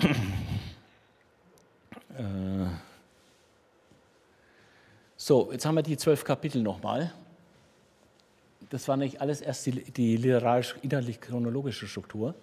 Äh, 2.12 2.66
so, 5.16 5.50
jetzt 5.50 5.64
haben 5.64 5.76
wir 5.76 5.82
die 5.82 5.96
zwölf 5.96 6.24
Kapitel 6.24 6.60
nochmal. 6.60 7.10
Das 8.68 8.86
war 8.86 8.98
nicht 8.98 9.18
alles 9.18 9.40
erst 9.40 9.64
die, 9.64 9.90
die 9.92 10.18
literarisch, 10.18 10.76
inhaltlich 10.82 11.22
chronologische 11.22 11.86
Struktur. 11.86 12.34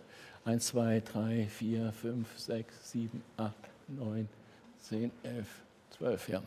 1, 0.46 0.66
2, 0.66 1.02
3, 1.02 1.48
4, 1.48 1.92
5, 1.92 2.28
6, 2.36 2.92
7, 2.92 3.24
8, 3.38 3.54
9, 3.90 4.28
10, 4.80 5.12
11, 5.22 5.48
12, 5.92 6.30
ja. 6.30 6.42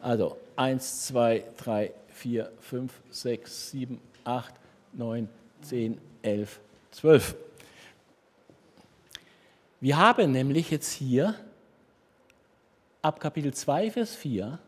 Also 0.00 0.36
1, 0.56 1.06
2, 1.06 1.44
3, 1.56 1.92
4, 2.08 2.52
5, 2.60 2.92
6, 3.10 3.70
7, 3.70 4.00
8, 4.24 4.54
9, 4.92 5.28
10, 5.62 5.98
11, 6.22 6.60
12. 6.92 7.36
Wir 9.80 9.96
haben 9.96 10.32
nämlich 10.32 10.70
jetzt 10.70 10.92
hier 10.92 11.34
ab 13.02 13.20
Kapitel 13.20 13.52
2, 13.52 13.90
Vers 13.90 14.16
4 14.16 14.58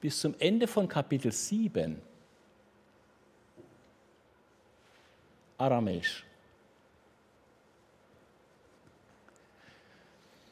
bis 0.00 0.20
zum 0.20 0.34
Ende 0.38 0.66
von 0.66 0.88
Kapitel 0.88 1.32
7 1.32 2.00
Aramäisch. 5.56 6.24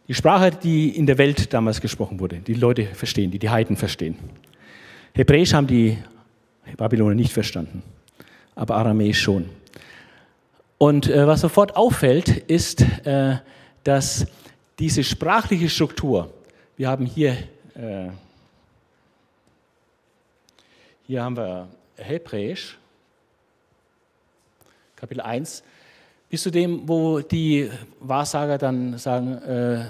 Die 0.08 0.14
Sprache, 0.14 0.50
die 0.50 0.96
in 0.96 1.06
der 1.06 1.18
Welt 1.18 1.52
damals 1.52 1.80
gesprochen 1.80 2.18
wurde, 2.18 2.38
die 2.38 2.54
Leute 2.54 2.86
verstehen, 2.86 3.30
die 3.30 3.38
die 3.38 3.50
Heiden 3.50 3.76
verstehen. 3.76 4.16
Hebräisch 5.14 5.54
haben 5.54 5.66
die 5.66 5.96
Babyloner 6.76 7.14
nicht 7.14 7.32
verstanden, 7.32 7.82
aber 8.54 8.76
Aramäisch 8.76 9.20
schon. 9.20 9.48
Und 10.78 11.08
äh, 11.08 11.26
was 11.26 11.42
sofort 11.42 11.76
auffällt, 11.76 12.28
ist, 12.28 12.82
äh, 13.06 13.36
dass 13.84 14.26
diese 14.78 15.04
sprachliche 15.04 15.68
Struktur, 15.68 16.32
wir 16.76 16.88
haben 16.88 17.06
hier, 17.06 17.36
äh, 17.74 18.08
hier 21.06 21.22
haben 21.22 21.36
wir 21.36 21.68
Hebräisch, 21.96 22.78
Kapitel 24.96 25.20
1, 25.20 25.62
bis 26.32 26.44
zu 26.44 26.50
dem, 26.50 26.88
wo 26.88 27.20
die 27.20 27.70
Wahrsager 28.00 28.56
dann 28.56 28.96
sagen, 28.96 29.34
äh, 29.34 29.84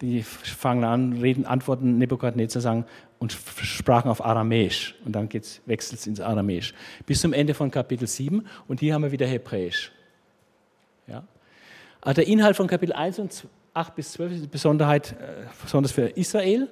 die 0.00 0.22
fangen 0.22 0.82
an, 0.82 1.12
reden, 1.20 1.44
antworten 1.44 1.98
Nebukadnezar, 1.98 2.62
sagen 2.62 2.86
und 3.18 3.32
sprachen 3.32 4.10
auf 4.10 4.24
Aramäisch. 4.24 4.94
Und 5.04 5.14
dann 5.14 5.28
wechselt 5.30 6.00
es 6.00 6.06
ins 6.06 6.20
Aramäisch. 6.20 6.72
Bis 7.04 7.20
zum 7.20 7.34
Ende 7.34 7.52
von 7.52 7.70
Kapitel 7.70 8.08
7. 8.08 8.46
Und 8.66 8.80
hier 8.80 8.94
haben 8.94 9.02
wir 9.02 9.12
wieder 9.12 9.26
Hebräisch. 9.26 9.92
Ja? 11.06 11.22
Also 12.00 12.22
der 12.22 12.28
Inhalt 12.28 12.56
von 12.56 12.66
Kapitel 12.66 12.94
1 12.94 13.18
und 13.18 13.46
8 13.74 13.94
bis 13.94 14.12
12 14.12 14.32
ist 14.32 14.38
eine 14.38 14.48
Besonderheit, 14.48 15.12
äh, 15.12 15.44
besonders 15.62 15.92
für 15.92 16.06
Israel. 16.06 16.66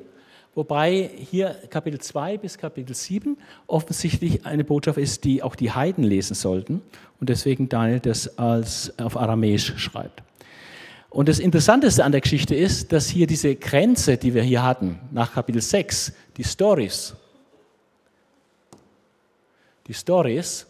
Wobei 0.54 1.10
hier 1.30 1.56
Kapitel 1.70 1.98
2 1.98 2.36
bis 2.36 2.58
Kapitel 2.58 2.94
7 2.94 3.38
offensichtlich 3.66 4.44
eine 4.44 4.64
Botschaft 4.64 4.98
ist, 4.98 5.24
die 5.24 5.42
auch 5.42 5.54
die 5.54 5.72
Heiden 5.72 6.04
lesen 6.04 6.34
sollten 6.34 6.82
und 7.20 7.30
deswegen 7.30 7.70
Daniel 7.70 8.00
das 8.00 8.38
als 8.38 8.98
auf 8.98 9.16
Aramäisch 9.16 9.78
schreibt. 9.78 10.22
Und 11.08 11.28
das 11.28 11.38
Interessanteste 11.38 12.04
an 12.04 12.12
der 12.12 12.20
Geschichte 12.20 12.54
ist, 12.54 12.92
dass 12.92 13.08
hier 13.08 13.26
diese 13.26 13.54
Grenze, 13.54 14.18
die 14.18 14.34
wir 14.34 14.42
hier 14.42 14.62
hatten, 14.62 14.98
nach 15.10 15.32
Kapitel 15.32 15.62
6, 15.62 16.12
die 16.36 16.44
Stories, 16.44 17.14
die 19.86 19.94
Stories 19.94 20.66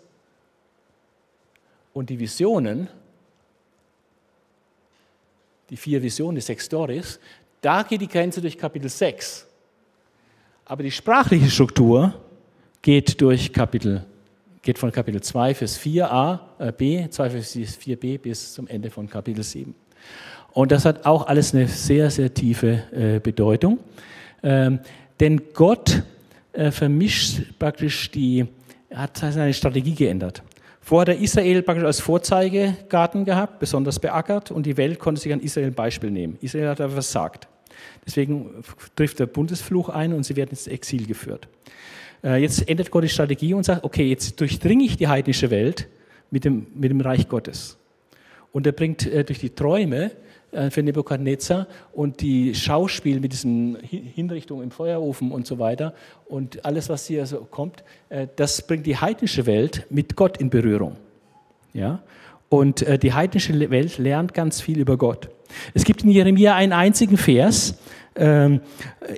und 1.92 2.08
die 2.08 2.18
Visionen, 2.18 2.88
die 5.70 5.76
vier 5.76 6.02
Visionen, 6.02 6.36
die 6.36 6.40
sechs 6.40 6.66
Stories, 6.66 7.18
da 7.60 7.82
geht 7.82 8.00
die 8.00 8.08
Grenze 8.08 8.40
durch 8.40 8.56
Kapitel 8.56 8.88
6. 8.88 9.48
Aber 10.64 10.82
die 10.82 10.90
sprachliche 10.90 11.50
Struktur 11.50 12.14
geht 12.82 13.20
durch 13.20 13.52
Kapitel, 13.52 14.04
geht 14.62 14.78
von 14.78 14.92
Kapitel 14.92 15.20
2 15.20 15.54
Vers 15.54 15.78
4a, 15.80 16.38
äh, 16.58 16.72
b, 16.72 17.08
2 17.08 17.30
Vers 17.30 17.56
4b 17.56 18.18
bis 18.18 18.54
zum 18.54 18.68
Ende 18.68 18.90
von 18.90 19.08
Kapitel 19.08 19.42
7. 19.42 19.74
Und 20.52 20.70
das 20.70 20.84
hat 20.84 21.04
auch 21.04 21.26
alles 21.26 21.54
eine 21.54 21.66
sehr, 21.66 22.10
sehr 22.10 22.32
tiefe 22.32 22.82
äh, 22.92 23.20
Bedeutung. 23.20 23.80
Ähm, 24.42 24.80
denn 25.18 25.40
Gott 25.54 26.02
äh, 26.52 26.70
vermischt 26.70 27.58
praktisch 27.58 28.10
die, 28.10 28.46
hat 28.94 29.16
seine 29.16 29.54
Strategie 29.54 29.94
geändert. 29.94 30.42
Vorher 30.80 31.14
hat 31.14 31.22
Israel 31.22 31.62
praktisch 31.62 31.84
als 31.84 32.00
Vorzeigegarten 32.00 33.24
gehabt, 33.24 33.60
besonders 33.60 33.98
beackert, 33.98 34.50
und 34.50 34.66
die 34.66 34.76
Welt 34.76 34.98
konnte 34.98 35.20
sich 35.20 35.32
an 35.32 35.40
Israel 35.40 35.68
ein 35.68 35.74
Beispiel 35.74 36.10
nehmen. 36.10 36.36
Israel 36.40 36.68
hat 36.68 36.80
aber 36.80 36.92
versagt. 36.92 37.46
Deswegen 38.06 38.64
trifft 38.96 39.18
der 39.18 39.26
Bundesfluch 39.26 39.88
ein 39.88 40.12
und 40.12 40.24
sie 40.24 40.36
werden 40.36 40.50
ins 40.50 40.66
Exil 40.66 41.06
geführt. 41.06 41.48
Äh, 42.24 42.42
jetzt 42.42 42.68
ändert 42.68 42.90
Gott 42.90 43.04
die 43.04 43.08
Strategie 43.08 43.54
und 43.54 43.64
sagt, 43.64 43.84
okay, 43.84 44.08
jetzt 44.08 44.40
durchdringe 44.40 44.84
ich 44.84 44.96
die 44.96 45.08
heidnische 45.08 45.50
Welt 45.50 45.88
mit 46.30 46.44
dem, 46.44 46.66
mit 46.74 46.90
dem 46.90 47.00
Reich 47.00 47.28
Gottes. 47.28 47.76
Und 48.52 48.66
er 48.66 48.72
bringt 48.72 49.06
äh, 49.06 49.24
durch 49.24 49.40
die 49.40 49.50
Träume 49.50 50.12
äh, 50.52 50.70
für 50.70 50.82
Nebukadnezar 50.82 51.66
und 51.92 52.20
die 52.20 52.54
Schauspiel 52.54 53.20
mit 53.20 53.32
diesen 53.32 53.76
Hinrichtungen 53.80 54.64
im 54.64 54.70
Feuerofen 54.70 55.32
und 55.32 55.46
so 55.46 55.58
weiter 55.58 55.94
und 56.26 56.64
alles, 56.64 56.88
was 56.88 57.06
hier 57.06 57.26
so 57.26 57.38
kommt, 57.38 57.84
das 58.36 58.66
bringt 58.66 58.86
die 58.86 58.96
heidnische 58.96 59.46
Welt 59.46 59.86
mit 59.90 60.16
Gott 60.16 60.36
in 60.36 60.50
Berührung. 60.50 60.96
Ja? 61.72 62.02
Und 62.48 62.84
die 63.02 63.12
heidnische 63.12 63.70
Welt 63.70 63.98
lernt 63.98 64.34
ganz 64.34 64.60
viel 64.60 64.78
über 64.78 64.98
Gott. 64.98 65.28
Es 65.74 65.84
gibt 65.84 66.02
in 66.02 66.10
Jeremia 66.10 66.54
einen 66.54 66.72
einzigen 66.72 67.16
Vers 67.16 67.78
ähm, 68.16 68.60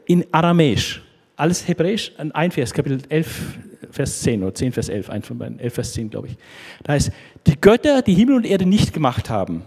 in 0.07 0.25
Aramäisch. 0.33 1.03
Alles 1.37 1.67
Hebräisch, 1.67 2.13
ein 2.17 2.51
Vers, 2.53 2.73
Kapitel 2.73 3.01
11, 3.09 3.59
Vers 3.91 4.21
10 4.23 4.43
oder 4.43 4.55
10, 4.55 4.73
Vers 4.73 4.89
11, 4.89 5.11
ein 5.11 5.23
von 5.23 5.39
beiden, 5.39 5.59
11, 5.59 5.75
Vers 5.75 5.93
10, 5.95 6.11
glaube 6.11 6.29
ich. 6.29 6.37
Da 6.85 6.93
heißt, 6.93 7.11
die 7.47 7.61
Götter, 7.61 8.03
die 8.03 8.15
Himmel 8.15 8.37
und 8.37 8.47
Erde 8.47 8.67
nicht 8.67 8.93
gemacht 8.93 9.31
haben, 9.31 9.63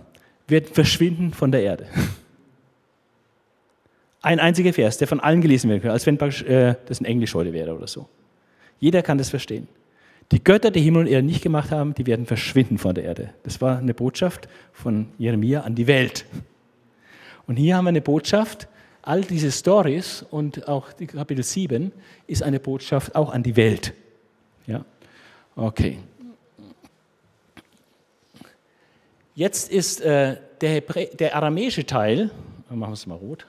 werden 0.47 0.67
verschwinden 0.71 1.33
von 1.33 1.51
der 1.51 1.63
Erde. 1.63 1.87
Ein 4.21 4.39
einziger 4.39 4.73
Vers, 4.73 4.97
der 4.97 5.07
von 5.07 5.19
allen 5.19 5.41
gelesen 5.41 5.69
werden 5.69 5.81
kann, 5.81 5.91
als 5.91 6.05
wenn 6.05 6.17
äh, 6.19 6.75
das 6.85 6.99
in 6.99 7.05
Englisch 7.05 7.33
heute 7.33 7.53
wäre 7.53 7.75
oder 7.75 7.87
so. 7.87 8.07
Jeder 8.79 9.01
kann 9.01 9.17
das 9.17 9.29
verstehen. 9.29 9.67
Die 10.31 10.43
Götter, 10.43 10.71
die 10.71 10.81
Himmel 10.81 11.01
und 11.03 11.07
Erde 11.07 11.25
nicht 11.25 11.41
gemacht 11.41 11.71
haben, 11.71 11.93
die 11.93 12.05
werden 12.05 12.25
verschwinden 12.25 12.77
von 12.77 12.93
der 12.93 13.05
Erde. 13.05 13.29
Das 13.43 13.61
war 13.61 13.77
eine 13.77 13.93
Botschaft 13.93 14.49
von 14.73 15.07
Jeremia 15.17 15.61
an 15.61 15.75
die 15.75 15.87
Welt. 15.87 16.25
Und 17.47 17.55
hier 17.55 17.77
haben 17.77 17.85
wir 17.85 17.89
eine 17.89 18.01
Botschaft, 18.01 18.67
all 19.01 19.21
diese 19.21 19.51
Stories 19.51 20.25
und 20.29 20.67
auch 20.67 20.89
Kapitel 20.97 21.43
7 21.43 21.93
ist 22.27 22.43
eine 22.43 22.59
Botschaft 22.59 23.15
auch 23.15 23.31
an 23.31 23.41
die 23.41 23.55
Welt. 23.55 23.93
Ja, 24.67 24.83
okay. 25.55 25.97
Jetzt 29.33 29.71
ist 29.71 30.01
äh, 30.01 30.35
der, 30.59 30.81
der 30.81 31.35
aramäische 31.35 31.85
Teil, 31.85 32.31
machen 32.69 32.89
wir 32.89 32.93
es 32.93 33.05
mal 33.05 33.15
rot. 33.15 33.47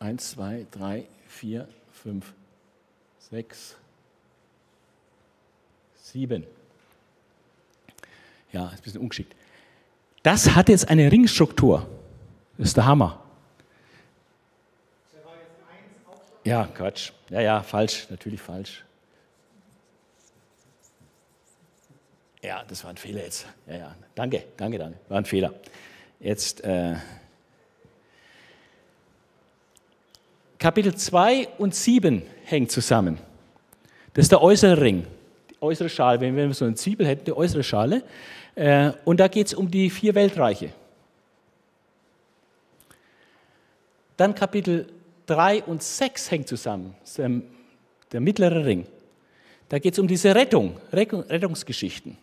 Eins, 0.00 0.30
zwei, 0.30 0.66
drei, 0.70 1.06
vier, 1.28 1.68
fünf, 1.92 2.34
sechs, 3.34 3.76
sieben. 5.96 6.46
Ja, 8.52 8.68
ist 8.68 8.74
ein 8.74 8.82
bisschen 8.82 9.00
ungeschickt. 9.00 9.34
Das 10.22 10.54
hat 10.54 10.68
jetzt 10.68 10.88
eine 10.88 11.10
Ringstruktur. 11.10 11.88
Das 12.56 12.68
ist 12.68 12.76
der 12.76 12.86
Hammer. 12.86 13.20
Ja, 16.44 16.66
Quatsch. 16.66 17.10
Ja, 17.28 17.40
ja, 17.40 17.62
falsch. 17.62 18.06
Natürlich 18.08 18.40
falsch. 18.40 18.84
Ja, 22.40 22.62
das 22.68 22.84
war 22.84 22.90
ein 22.90 22.96
Fehler 22.98 23.24
jetzt. 23.24 23.46
Ja, 23.66 23.76
ja. 23.76 23.96
Danke, 24.14 24.44
danke, 24.56 24.78
danke. 24.78 24.98
War 25.08 25.18
ein 25.18 25.24
Fehler. 25.24 25.52
Jetzt 26.20 26.62
äh, 26.62 26.94
Kapitel 30.64 30.94
2 30.94 31.48
und 31.58 31.74
7 31.74 32.22
hängen 32.46 32.70
zusammen. 32.70 33.18
Das 34.14 34.22
ist 34.22 34.32
der 34.32 34.40
äußere 34.40 34.80
Ring, 34.80 35.06
die 35.50 35.60
äußere 35.60 35.90
Schale. 35.90 36.22
Wenn 36.22 36.34
wir 36.34 36.54
so 36.54 36.64
eine 36.64 36.74
Zwiebel 36.74 37.06
hätten, 37.06 37.26
die 37.26 37.36
äußere 37.36 37.62
Schale. 37.62 38.02
Äh, 38.54 38.92
und 39.04 39.20
da 39.20 39.28
geht 39.28 39.48
es 39.48 39.52
um 39.52 39.70
die 39.70 39.90
vier 39.90 40.14
Weltreiche. 40.14 40.70
Dann 44.16 44.34
Kapitel 44.34 44.86
3 45.26 45.64
und 45.64 45.82
6 45.82 46.30
hängen 46.30 46.46
zusammen. 46.46 46.94
Der 48.10 48.20
mittlere 48.22 48.64
Ring. 48.64 48.86
Da 49.68 49.78
geht 49.78 49.92
es 49.92 49.98
um 49.98 50.08
diese 50.08 50.34
Rettung, 50.34 50.78
Rettungsgeschichten. 50.94 52.16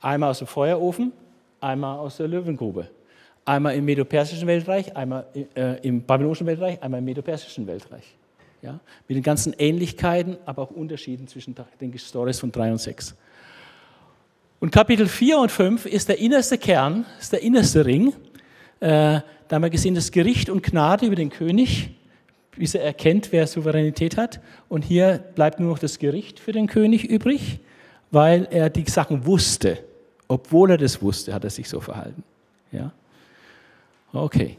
Einmal 0.00 0.30
aus 0.30 0.38
dem 0.38 0.48
Feuerofen, 0.48 1.12
einmal 1.60 1.96
aus 1.96 2.16
der 2.16 2.26
Löwengrube. 2.26 2.90
Einmal 3.46 3.76
im 3.76 3.84
Medo-Persischen 3.84 4.46
Weltreich, 4.46 4.94
einmal 4.96 5.24
äh, 5.54 5.80
im 5.86 6.02
Babylonischen 6.02 6.46
Weltreich, 6.46 6.82
einmal 6.82 6.98
im 6.98 7.04
Medo-Persischen 7.04 7.66
Weltreich. 7.66 8.16
Ja? 8.60 8.80
Mit 9.08 9.16
den 9.16 9.22
ganzen 9.22 9.54
Ähnlichkeiten, 9.56 10.36
aber 10.44 10.62
auch 10.62 10.70
Unterschieden 10.72 11.28
zwischen 11.28 11.54
den 11.80 11.96
Stories 11.96 12.40
von 12.40 12.50
3 12.50 12.72
und 12.72 12.78
6. 12.78 13.14
Und 14.58 14.72
Kapitel 14.72 15.06
4 15.06 15.38
und 15.38 15.52
5 15.52 15.86
ist 15.86 16.08
der 16.08 16.18
innerste 16.18 16.58
Kern, 16.58 17.06
ist 17.20 17.32
der 17.32 17.42
innerste 17.42 17.86
Ring. 17.86 18.14
Äh, 18.80 19.20
da 19.48 19.54
haben 19.54 19.62
wir 19.62 19.70
gesehen, 19.70 19.94
das 19.94 20.10
Gericht 20.10 20.50
und 20.50 20.62
Gnade 20.62 21.06
über 21.06 21.14
den 21.14 21.30
König, 21.30 21.90
bis 22.56 22.74
er 22.74 22.82
erkennt, 22.82 23.30
wer 23.30 23.46
Souveränität 23.46 24.16
hat. 24.16 24.40
Und 24.68 24.82
hier 24.82 25.22
bleibt 25.36 25.60
nur 25.60 25.70
noch 25.70 25.78
das 25.78 26.00
Gericht 26.00 26.40
für 26.40 26.50
den 26.52 26.66
König 26.66 27.04
übrig, 27.04 27.60
weil 28.10 28.48
er 28.50 28.70
die 28.70 28.90
Sachen 28.90 29.24
wusste. 29.24 29.78
Obwohl 30.26 30.72
er 30.72 30.78
das 30.78 31.00
wusste, 31.00 31.32
hat 31.32 31.44
er 31.44 31.50
sich 31.50 31.68
so 31.68 31.78
verhalten. 31.78 32.24
Ja? 32.72 32.92
Okay. 34.16 34.56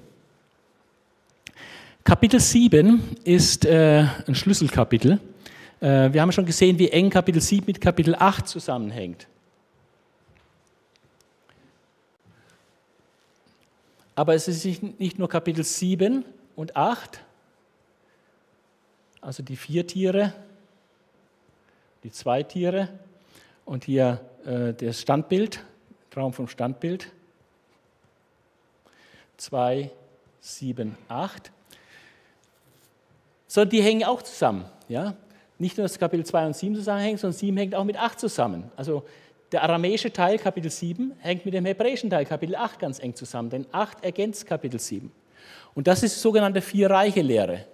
Kapitel 2.04 2.40
7 2.40 3.18
ist 3.24 3.66
äh, 3.66 4.06
ein 4.28 4.36
Schlüsselkapitel. 4.36 5.20
Äh, 5.80 6.14
wir 6.14 6.22
haben 6.22 6.32
schon 6.32 6.46
gesehen, 6.46 6.78
wie 6.78 6.90
eng 6.90 7.10
Kapitel 7.10 7.42
7 7.42 7.66
mit 7.66 7.82
Kapitel 7.82 8.14
8 8.14 8.48
zusammenhängt. 8.48 9.28
Aber 14.14 14.36
es 14.36 14.48
ist 14.48 14.64
nicht 15.00 15.18
nur 15.18 15.28
Kapitel 15.28 15.64
7 15.64 16.24
und 16.56 16.76
8, 16.76 17.20
also 19.22 19.42
die 19.42 19.56
vier 19.56 19.88
Tiere, 19.88 20.34
die 22.04 22.12
zwei 22.12 22.44
Tiere 22.44 22.90
und 23.66 23.86
hier 23.86 24.22
äh, 24.46 24.74
das 24.74 25.02
Standbild, 25.02 25.64
Traum 26.12 26.32
vom 26.32 26.48
Standbild. 26.48 27.12
2, 29.38 29.92
7, 30.42 30.98
8. 31.08 31.52
So, 33.48 33.66
die 33.66 33.82
hängen 33.82 34.04
auch 34.04 34.22
zusammen. 34.22 34.66
Ja? 34.88 35.16
Nicht 35.58 35.78
nur 35.78 35.86
das 35.86 35.98
Kapitel 35.98 36.26
2 36.26 36.48
und 36.48 36.56
7 36.56 36.76
zusammenhängen, 36.76 37.18
sondern 37.18 37.38
7 37.38 37.58
hängt 37.58 37.76
auch 37.76 37.84
mit 37.84 37.98
8 37.98 38.20
zusammen. 38.20 38.72
Also 38.76 39.04
der 39.52 39.64
aramäische 39.64 40.12
Teil, 40.12 40.38
Kapitel 40.38 40.70
7, 40.70 41.14
hängt 41.20 41.46
mit 41.46 41.54
dem 41.54 41.66
hebräischen 41.66 42.10
Teil, 42.10 42.26
Kapitel 42.26 42.56
8, 42.56 42.80
ganz 42.80 43.00
eng 43.00 43.16
zusammen, 43.16 43.50
denn 43.50 43.66
8 43.72 44.04
ergänzt 44.04 44.46
Kapitel 44.46 44.80
7. 44.80 45.12
Und 45.74 45.88
das 45.88 46.04
ist 46.04 46.16
die 46.16 46.20
sogenannte 46.20 46.62
Vier-Reiche-Lehre. 46.62 47.66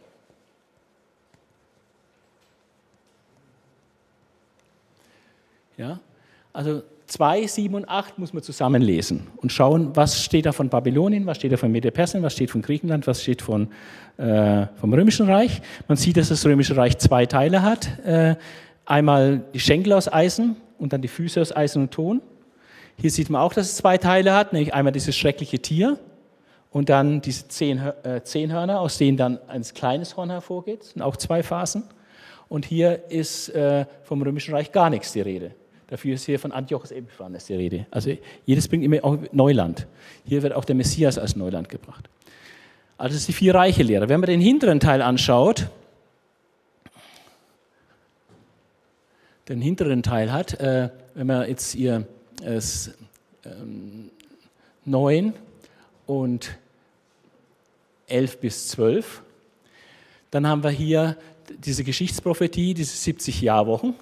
Ja? 5.77 5.99
Also 6.51 6.83
2, 7.13 7.45
7 7.45 7.75
und 7.75 7.87
8 7.87 8.17
muss 8.17 8.33
man 8.33 8.41
zusammenlesen 8.41 9.27
und 9.37 9.51
schauen, 9.51 9.95
was 9.95 10.23
steht 10.23 10.47
da 10.47 10.51
von 10.51 10.69
Babylonien, 10.69 11.27
was 11.27 11.37
steht 11.37 11.51
da 11.51 11.57
von 11.57 11.71
Medo-Persien, 11.71 12.23
was 12.23 12.33
steht 12.33 12.49
von 12.49 12.63
Griechenland, 12.63 13.05
was 13.05 13.21
steht 13.21 13.43
von, 13.43 13.67
äh, 14.17 14.65
vom 14.77 14.91
Römischen 14.91 15.29
Reich. 15.29 15.61
Man 15.87 15.95
sieht, 15.95 16.17
dass 16.17 16.29
das 16.29 16.43
Römische 16.43 16.75
Reich 16.75 16.97
zwei 16.97 17.27
Teile 17.27 17.61
hat. 17.61 17.99
Äh, 18.03 18.35
einmal 18.87 19.43
die 19.53 19.59
Schenkel 19.59 19.93
aus 19.93 20.11
Eisen 20.11 20.55
und 20.79 20.91
dann 20.91 21.03
die 21.03 21.07
Füße 21.07 21.39
aus 21.39 21.55
Eisen 21.55 21.83
und 21.83 21.91
Ton. 21.91 22.19
Hier 22.97 23.11
sieht 23.11 23.29
man 23.29 23.41
auch, 23.41 23.53
dass 23.53 23.67
es 23.67 23.75
zwei 23.75 23.99
Teile 23.99 24.33
hat, 24.33 24.51
nämlich 24.51 24.73
einmal 24.73 24.91
dieses 24.91 25.15
schreckliche 25.15 25.59
Tier 25.59 25.99
und 26.71 26.89
dann 26.89 27.21
diese 27.21 27.47
zehn, 27.47 27.77
äh, 27.77 28.23
zehn 28.23 28.51
Hörner, 28.51 28.79
aus 28.79 28.97
denen 28.97 29.17
dann 29.17 29.37
ein 29.47 29.61
kleines 29.61 30.17
Horn 30.17 30.31
hervorgeht. 30.31 30.81
Das 30.81 30.89
sind 30.89 31.03
auch 31.03 31.17
zwei 31.17 31.43
Phasen. 31.43 31.83
Und 32.49 32.65
hier 32.65 33.11
ist 33.11 33.49
äh, 33.49 33.85
vom 34.01 34.23
Römischen 34.23 34.55
Reich 34.55 34.71
gar 34.71 34.89
nichts 34.89 35.11
die 35.13 35.21
Rede. 35.21 35.51
Dafür 35.93 36.15
ist 36.15 36.25
hier 36.25 36.39
von 36.39 36.51
Antiochus 36.51 36.89
Epiphanes 36.89 37.45
die 37.45 37.53
Rede. 37.53 37.85
Also 37.91 38.17
jedes 38.47 38.67
bringt 38.67 38.83
immer 38.83 39.05
auch 39.05 39.15
Neuland. 39.31 39.85
Hier 40.25 40.41
wird 40.41 40.53
auch 40.53 40.65
der 40.65 40.73
Messias 40.73 41.19
als 41.19 41.35
Neuland 41.35 41.69
gebracht. 41.69 42.09
Also 42.97 43.13
das 43.13 43.21
ist 43.21 43.27
die 43.27 43.33
vier 43.33 43.53
reiche 43.53 43.83
Lehre. 43.83 44.09
Wenn 44.09 44.19
man 44.19 44.27
den 44.27 44.41
hinteren 44.41 44.79
Teil 44.79 45.03
anschaut, 45.03 45.67
den 49.47 49.61
hinteren 49.61 50.01
Teil 50.01 50.33
hat, 50.33 50.59
äh, 50.59 50.89
wenn 51.13 51.27
man 51.27 51.47
jetzt 51.47 51.73
hier 51.73 52.07
ähm, 52.41 54.09
9 54.85 55.33
und 56.07 56.57
11 58.07 58.39
bis 58.39 58.67
12, 58.69 59.21
dann 60.31 60.47
haben 60.47 60.63
wir 60.63 60.71
hier 60.71 61.17
diese 61.63 61.83
Geschichtsprophetie, 61.83 62.73
diese 62.73 62.97
70 62.97 63.43
Jahrwochen. 63.43 63.93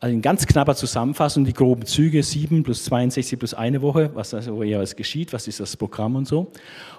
Also 0.00 0.14
in 0.14 0.22
ganz 0.22 0.46
knapper 0.46 0.76
Zusammenfassung 0.76 1.44
die 1.44 1.52
groben 1.52 1.84
Züge, 1.84 2.22
7 2.22 2.62
plus 2.62 2.84
62 2.84 3.36
plus 3.36 3.52
eine 3.52 3.82
Woche, 3.82 4.10
was 4.14 4.32
also 4.32 4.62
jeweils 4.62 4.94
geschieht, 4.94 5.32
was 5.32 5.48
ist 5.48 5.58
das 5.58 5.76
Programm 5.76 6.14
und 6.14 6.28
so. 6.28 6.52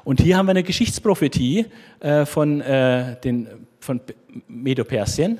Und 0.04 0.20
hier 0.20 0.38
haben 0.38 0.48
wir 0.48 0.52
eine 0.52 0.64
Geschichtsprophetie 0.64 1.68
äh, 2.02 2.26
von, 2.26 2.60
äh, 2.60 3.16
den, 3.22 3.48
von 3.80 4.02
Medo-Persien, 4.50 5.40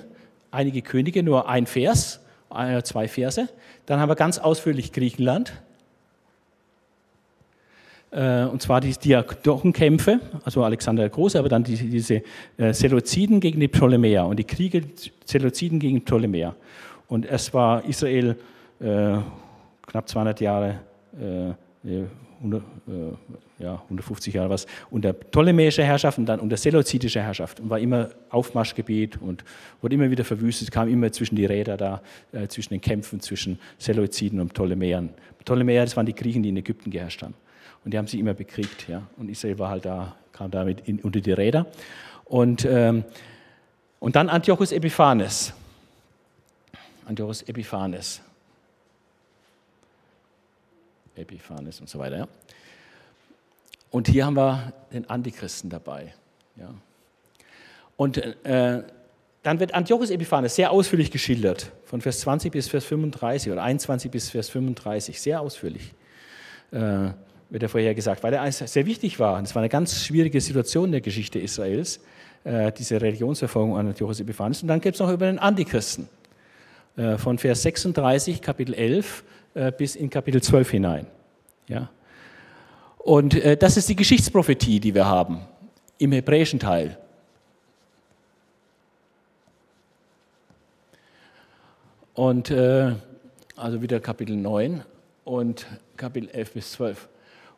einige 0.52 0.82
Könige, 0.82 1.22
nur 1.22 1.50
ein 1.50 1.66
Vers, 1.66 2.22
äh, 2.56 2.82
zwei 2.84 3.10
Verse. 3.10 3.50
Dann 3.86 4.00
haben 4.00 4.10
wir 4.10 4.16
ganz 4.16 4.38
ausführlich 4.38 4.94
Griechenland, 4.94 5.54
und 8.12 8.60
zwar 8.60 8.82
die 8.82 8.92
Diadochenkämpfe, 8.94 10.20
also 10.44 10.64
Alexander 10.64 11.04
der 11.04 11.12
Große, 11.12 11.38
aber 11.38 11.48
dann 11.48 11.64
diese, 11.64 12.24
Seleuziden 12.58 13.40
gegen 13.40 13.60
die 13.60 13.68
Ptolemäer 13.68 14.26
und 14.26 14.38
die 14.38 14.46
Kriege 14.46 14.82
Seleuziden 15.26 15.80
gegen 15.80 16.04
Ptolemäer. 16.04 16.56
Und 17.10 17.26
es 17.26 17.54
war 17.54 17.84
Israel 17.86 18.38
äh, 18.80 19.18
knapp 19.86 20.08
200 20.08 20.40
Jahre, 20.40 20.80
äh, 21.20 22.04
100, 22.42 22.62
äh, 22.88 23.64
ja, 23.64 23.82
150 23.84 24.34
Jahre 24.34 24.50
was, 24.50 24.66
unter 24.90 25.12
ptolemäischer 25.12 25.84
Herrschaft 25.84 26.18
und 26.18 26.26
dann 26.26 26.40
unter 26.40 26.56
seleuzidischer 26.56 27.22
Herrschaft 27.22 27.60
und 27.60 27.70
war 27.70 27.80
immer 27.80 28.10
Aufmarschgebiet 28.30 29.22
und 29.22 29.44
wurde 29.82 29.96
immer 29.96 30.10
wieder 30.10 30.24
verwüstet, 30.24 30.72
kam 30.72 30.88
immer 30.88 31.12
zwischen 31.12 31.36
die 31.36 31.46
Räder 31.46 31.76
da, 31.76 32.02
äh, 32.32 32.48
zwischen 32.48 32.74
den 32.76 32.82
Kämpfen 32.82 33.20
zwischen 33.20 33.60
Seleuziden 33.78 34.40
und 34.40 34.54
Ptolemäern. 34.54 35.10
Ptolemäer, 35.40 35.84
das 35.84 35.98
waren 35.98 36.06
die 36.06 36.14
Kriegen, 36.14 36.44
die 36.44 36.50
in 36.50 36.58
Ägypten 36.58 36.92
geherrscht 36.92 37.24
haben. 37.24 37.34
Und 37.84 37.94
die 37.94 37.98
haben 37.98 38.08
sie 38.08 38.20
immer 38.20 38.34
bekriegt. 38.34 38.88
Ja. 38.88 39.04
Und 39.18 39.30
Israel 39.30 39.58
war 39.58 39.70
halt 39.70 39.86
da, 39.86 40.16
kam 40.32 40.52
damit 40.52 40.88
in, 40.88 41.00
unter 41.00 41.20
die 41.22 41.32
Räder. 41.32 41.66
Und, 42.26 42.66
ähm, 42.70 43.04
und 44.00 44.16
dann 44.16 44.30
Antiochus 44.30 44.72
Epiphanes. 44.72 45.54
Antiochus 47.10 47.42
Epiphanes. 47.42 48.22
Epiphanes 51.16 51.82
und 51.82 51.90
so 51.90 51.98
weiter. 51.98 52.18
Ja. 52.18 52.28
Und 53.90 54.08
hier 54.08 54.28
haben 54.28 54.36
wir 54.36 54.72
den 54.94 55.10
Antichristen 55.10 55.72
dabei. 55.72 56.14
Ja. 56.56 56.72
Und 57.98 58.18
äh, 58.18 58.84
dann 59.42 59.60
wird 59.60 59.74
Antiochus 59.74 60.12
Epiphanes 60.12 60.56
sehr 60.56 60.70
ausführlich 60.70 61.10
geschildert, 61.10 61.72
von 61.84 62.00
Vers 62.00 62.20
20 62.20 62.52
bis 62.52 62.68
Vers 62.68 62.86
35 62.86 63.52
oder 63.52 63.64
21 63.64 64.12
bis 64.12 64.30
Vers 64.30 64.50
35, 64.50 65.20
sehr 65.20 65.42
ausführlich. 65.42 65.94
Äh, 66.72 67.10
wird 67.50 67.64
er 67.64 67.70
vorher 67.70 67.96
gesagt, 67.96 68.22
weil 68.22 68.36
er 68.36 68.52
sehr 68.52 68.86
wichtig 68.86 69.20
war. 69.20 69.42
Es 69.42 69.56
war 69.56 69.64
eine 69.64 69.70
ganz 69.70 70.06
schwierige 70.06 70.40
Situation 70.40 70.86
in 70.86 70.92
der 70.92 71.02
Geschichte 71.02 71.40
Israels, 71.40 72.02
äh, 72.44 72.72
diese 72.72 73.02
Religionsverfolgung 73.02 73.76
an 73.76 73.88
Antiochus 73.88 74.20
Epiphanes. 74.20 74.62
Und 74.62 74.68
dann 74.68 74.80
gibt 74.80 74.94
es 74.94 75.00
noch 75.00 75.12
über 75.12 75.26
den 75.26 75.40
Antichristen. 75.40 76.08
Äh, 76.98 77.18
von 77.18 77.38
Vers 77.38 77.62
36, 77.62 78.42
Kapitel 78.42 78.74
11 78.74 79.24
äh, 79.54 79.72
bis 79.72 79.96
in 79.96 80.10
Kapitel 80.10 80.42
12 80.42 80.72
hinein. 80.72 81.08
Ja? 81.68 81.90
Und 82.98 83.36
äh, 83.36 83.56
das 83.56 83.78
ist 83.78 83.88
die 83.88 83.96
Geschichtsprophetie, 83.96 84.80
die 84.80 84.94
wir 84.94 85.06
haben 85.06 85.42
im 85.98 86.12
hebräischen 86.12 86.60
Teil. 86.60 86.98
Und 92.14 92.52
also 92.52 93.82
wieder 93.82 94.02
Kapitel 94.02 94.36
9 94.36 94.84
und 95.24 95.66
Kapitel 95.96 96.30
11 96.30 96.52
bis 96.52 96.72
12. 96.74 97.08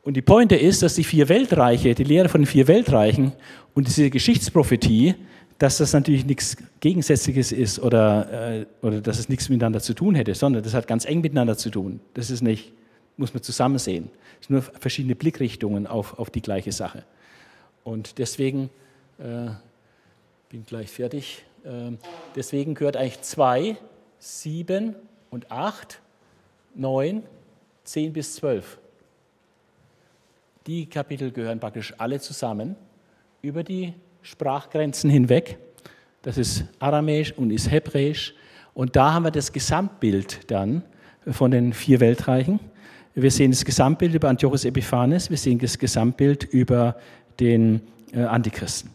Und 0.03 0.15
die 0.15 0.21
Pointe 0.21 0.55
ist, 0.55 0.83
dass 0.83 0.93
die 0.93 1.03
vier 1.03 1.29
Weltreiche, 1.29 1.95
die 1.95 2.03
Lehre 2.03 2.29
von 2.29 2.41
den 2.41 2.45
vier 2.45 2.67
Weltreichen 2.67 3.33
und 3.73 3.87
diese 3.87 4.11
Geschichtsprophetie 4.11 5.15
dass 5.61 5.77
das 5.77 5.93
natürlich 5.93 6.25
nichts 6.25 6.57
Gegensätzliches 6.79 7.51
ist 7.51 7.77
oder, 7.77 8.61
äh, 8.61 8.65
oder 8.81 8.99
dass 8.99 9.19
es 9.19 9.29
nichts 9.29 9.47
miteinander 9.47 9.79
zu 9.79 9.93
tun 9.93 10.15
hätte, 10.15 10.33
sondern 10.33 10.63
das 10.63 10.73
hat 10.73 10.87
ganz 10.87 11.05
eng 11.05 11.21
miteinander 11.21 11.55
zu 11.55 11.69
tun. 11.69 11.99
Das 12.15 12.31
ist 12.31 12.41
nicht, 12.41 12.71
muss 13.15 13.35
man 13.35 13.43
zusammen 13.43 13.77
sehen. 13.77 14.09
Es 14.39 14.47
sind 14.47 14.55
nur 14.55 14.63
verschiedene 14.63 15.13
Blickrichtungen 15.13 15.85
auf, 15.85 16.17
auf 16.17 16.31
die 16.31 16.41
gleiche 16.41 16.71
Sache. 16.71 17.03
Und 17.83 18.17
deswegen, 18.17 18.71
äh, 19.19 19.51
bin 20.49 20.65
gleich 20.65 20.89
fertig, 20.89 21.43
äh, 21.63 21.91
deswegen 22.35 22.73
gehört 22.73 22.97
eigentlich 22.97 23.21
2, 23.21 23.77
7 24.17 24.95
und 25.29 25.51
8, 25.51 26.01
9, 26.73 27.21
10 27.83 28.13
bis 28.13 28.33
12. 28.33 28.79
Die 30.65 30.87
Kapitel 30.87 31.29
gehören 31.31 31.59
praktisch 31.59 31.93
alle 31.99 32.19
zusammen 32.19 32.75
über 33.43 33.63
die 33.63 33.93
Sprachgrenzen 34.21 35.09
hinweg. 35.09 35.57
Das 36.21 36.37
ist 36.37 36.65
Aramäisch 36.79 37.33
und 37.33 37.51
ist 37.51 37.71
Hebräisch. 37.71 38.33
Und 38.73 38.95
da 38.95 39.13
haben 39.13 39.23
wir 39.23 39.31
das 39.31 39.51
Gesamtbild 39.51 40.51
dann 40.51 40.83
von 41.29 41.51
den 41.51 41.73
vier 41.73 41.99
Weltreichen. 41.99 42.59
Wir 43.13 43.31
sehen 43.31 43.51
das 43.51 43.65
Gesamtbild 43.65 44.13
über 44.13 44.29
Antiochus 44.29 44.63
Epiphanes, 44.63 45.29
wir 45.29 45.37
sehen 45.37 45.59
das 45.59 45.77
Gesamtbild 45.77 46.45
über 46.45 46.95
den 47.39 47.81
äh, 48.13 48.21
Antichristen. 48.21 48.89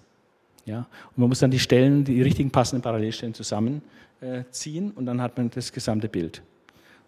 Ja? 0.64 0.86
Und 1.10 1.18
man 1.18 1.28
muss 1.28 1.40
dann 1.40 1.50
die 1.50 1.58
Stellen, 1.58 2.04
die 2.04 2.22
richtigen 2.22 2.50
passenden 2.50 2.82
Parallelstellen 2.82 3.34
zusammenziehen 3.34 4.90
und 4.92 5.04
dann 5.04 5.20
hat 5.20 5.36
man 5.36 5.50
das 5.50 5.70
gesamte 5.70 6.08
Bild. 6.08 6.42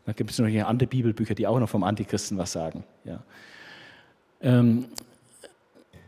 Dann 0.04 0.14
gibt 0.14 0.30
es 0.30 0.38
noch 0.38 0.46
andere 0.46 0.86
Bibelbücher, 0.86 1.34
die 1.34 1.46
auch 1.46 1.58
noch 1.58 1.68
vom 1.68 1.82
Antichristen 1.82 2.36
was 2.36 2.52
sagen. 2.52 2.84
Ja. 3.04 3.20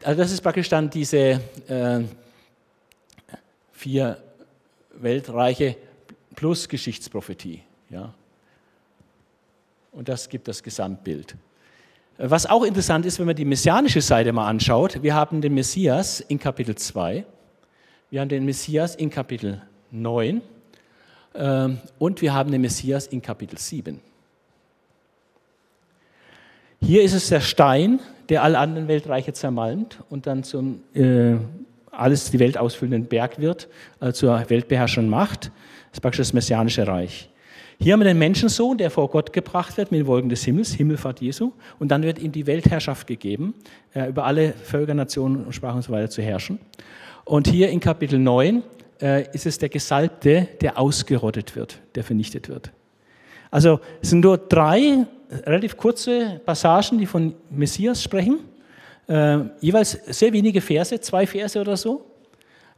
Also 0.03 0.23
das 0.23 0.33
ist 0.33 0.41
praktisch 0.41 0.69
dann 0.69 0.89
diese 0.89 1.41
äh, 1.69 2.01
vier 3.73 4.17
Weltreiche 4.95 5.77
plus 6.35 6.69
Geschichtsprophetie. 6.69 7.63
Ja. 7.91 8.15
Und 9.93 10.09
das 10.09 10.29
gibt 10.29 10.49
das 10.49 10.63
Gesamtbild. 10.63 11.37
Was 12.17 12.47
auch 12.47 12.65
interessant 12.65 13.07
ist, 13.07 13.19
wenn 13.19 13.27
man 13.27 13.37
die 13.37 13.45
messianische 13.45 14.01
Seite 14.01 14.33
mal 14.33 14.47
anschaut, 14.47 15.03
wir 15.03 15.15
haben 15.15 15.41
den 15.41 15.55
Messias 15.55 16.21
in 16.21 16.39
Kapitel 16.39 16.75
2, 16.75 17.25
wir 18.11 18.21
haben 18.21 18.29
den 18.29 18.45
Messias 18.45 18.95
in 18.95 19.11
Kapitel 19.11 19.63
9 19.91 20.43
äh, 21.35 21.69
und 21.99 22.21
wir 22.21 22.35
haben 22.35 22.51
den 22.51 22.61
Messias 22.61 23.07
in 23.07 23.23
Kapitel 23.23 23.59
7. 23.59 24.01
Hier 26.83 27.03
ist 27.03 27.15
es 27.15 27.29
der 27.29 27.41
Stein, 27.41 28.01
der 28.31 28.43
alle 28.43 28.59
anderen 28.59 28.89
Weltreiche 28.89 29.33
zermalmt 29.33 29.99
und 30.09 30.27
dann 30.27 30.45
zum 30.45 30.83
äh, 30.95 31.35
alles 31.91 32.31
die 32.31 32.39
Welt 32.39 32.57
ausfüllenden 32.57 33.07
Berg 33.07 33.41
wird, 33.41 33.69
äh, 34.01 34.13
zur 34.13 34.49
weltbeherrschenden 34.49 35.11
Macht. 35.11 35.47
Das 35.91 35.99
ist 35.99 36.01
praktisch 36.01 36.19
das 36.19 36.33
messianische 36.33 36.87
Reich. 36.87 37.29
Hier 37.81 37.95
haben 37.95 38.01
wir 38.01 38.05
den 38.05 38.19
Menschensohn, 38.19 38.79
der 38.79 38.91
vor 38.91 39.09
Gott 39.09 39.33
gebracht 39.33 39.77
wird 39.77 39.91
mit 39.91 40.01
den 40.01 40.07
Wolken 40.07 40.29
des 40.29 40.45
Himmels, 40.45 40.75
Himmelfahrt 40.75 41.21
Jesu. 41.21 41.53
Und 41.79 41.91
dann 41.91 42.03
wird 42.03 42.19
ihm 42.19 42.31
die 42.31 42.47
Weltherrschaft 42.47 43.07
gegeben, 43.07 43.55
äh, 43.95 44.09
über 44.09 44.25
alle 44.25 44.53
Völker, 44.53 44.95
Nationen 44.95 45.45
und 45.45 45.53
Sprachen 45.55 45.77
und 45.77 45.83
so 45.83 45.93
weiter 45.93 46.11
zu 46.11 46.23
herrschen. 46.23 46.61
Und 47.25 47.49
hier 47.49 47.71
in 47.71 47.81
Kapitel 47.81 48.19
9 48.19 48.63
äh, 49.01 49.25
ist 49.35 49.47
es 49.47 49.59
der 49.59 49.71
Gesalbte, 49.71 50.47
der 50.61 50.79
ausgerottet 50.79 51.57
wird, 51.57 51.81
der 51.95 52.05
vernichtet 52.05 52.49
wird. 52.49 52.71
Also 53.51 53.81
es 54.01 54.11
sind 54.11 54.21
nur 54.21 54.39
drei 54.39 55.07
relativ 55.31 55.77
kurze 55.77 56.41
Passagen, 56.45 56.99
die 56.99 57.07
von 57.07 57.35
Messias 57.51 58.03
sprechen. 58.03 58.41
Äh, 59.07 59.39
jeweils 59.61 59.93
sehr 60.07 60.33
wenige 60.33 60.61
Verse, 60.61 61.01
zwei 61.01 61.27
Verse 61.27 61.61
oder 61.61 61.77
so. 61.77 62.05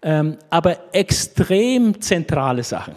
Ähm, 0.03 0.37
aber 0.51 0.95
extrem 0.95 2.01
zentrale 2.01 2.63
Sachen 2.63 2.95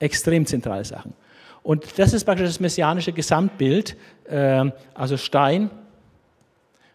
extrem 0.00 0.46
zentrale 0.46 0.84
Sachen. 0.84 1.14
Und 1.62 1.98
das 1.98 2.12
ist 2.12 2.24
praktisch 2.24 2.48
das 2.48 2.58
messianische 2.58 3.12
Gesamtbild, 3.12 3.96
äh, 4.24 4.70
also 4.94 5.16
Stein, 5.16 5.70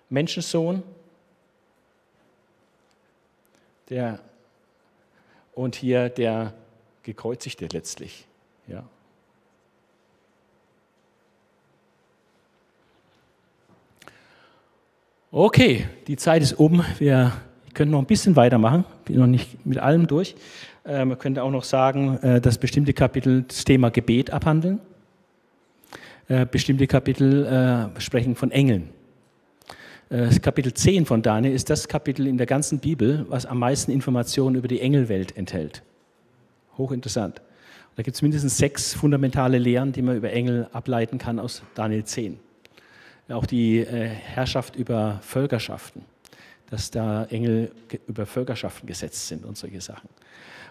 Menschensohn, 0.09 0.83
der 3.89 4.19
und 5.53 5.75
hier 5.75 6.09
der 6.09 6.53
gekreuzigte 7.03 7.67
letztlich. 7.71 8.25
Ja. 8.67 8.83
Okay, 15.37 15.85
die 16.07 16.15
Zeit 16.15 16.41
ist 16.43 16.53
um. 16.53 16.81
Wir 16.97 17.33
können 17.73 17.91
noch 17.91 17.99
ein 17.99 18.05
bisschen 18.05 18.37
weitermachen. 18.37 18.85
Bin 19.03 19.19
noch 19.19 19.27
nicht 19.27 19.65
mit 19.65 19.79
allem 19.79 20.07
durch. 20.07 20.33
Äh, 20.85 21.03
man 21.03 21.19
könnte 21.19 21.43
auch 21.43 21.51
noch 21.51 21.65
sagen, 21.65 22.17
äh, 22.19 22.39
dass 22.39 22.57
bestimmte 22.57 22.93
Kapitel 22.93 23.43
das 23.45 23.65
Thema 23.65 23.91
Gebet 23.91 24.31
abhandeln. 24.31 24.79
Äh, 26.29 26.45
bestimmte 26.45 26.87
Kapitel 26.87 27.91
sprechen 27.97 28.37
von 28.37 28.49
Engeln. 28.49 28.91
Das 30.07 30.41
Kapitel 30.41 30.73
10 30.73 31.05
von 31.05 31.21
Daniel 31.21 31.53
ist 31.53 31.69
das 31.69 31.89
Kapitel 31.89 32.27
in 32.27 32.37
der 32.37 32.47
ganzen 32.47 32.79
Bibel, 32.79 33.25
was 33.27 33.45
am 33.45 33.59
meisten 33.59 33.91
Informationen 33.91 34.55
über 34.55 34.69
die 34.69 34.79
Engelwelt 34.79 35.35
enthält. 35.35 35.83
Hochinteressant. 36.77 37.41
Da 37.97 38.03
gibt 38.03 38.15
es 38.15 38.21
mindestens 38.21 38.57
sechs 38.57 38.93
fundamentale 38.93 39.57
Lehren, 39.57 39.91
die 39.91 40.01
man 40.01 40.15
über 40.15 40.31
Engel 40.31 40.69
ableiten 40.71 41.17
kann 41.17 41.39
aus 41.39 41.61
Daniel 41.73 42.05
10. 42.05 42.39
Auch 43.29 43.45
die 43.45 43.83
Herrschaft 43.85 44.75
über 44.75 45.19
Völkerschaften, 45.21 46.03
dass 46.69 46.91
da 46.91 47.25
Engel 47.25 47.71
über 48.07 48.25
Völkerschaften 48.25 48.87
gesetzt 48.87 49.27
sind 49.27 49.45
und 49.45 49.57
solche 49.57 49.81
Sachen 49.81 50.07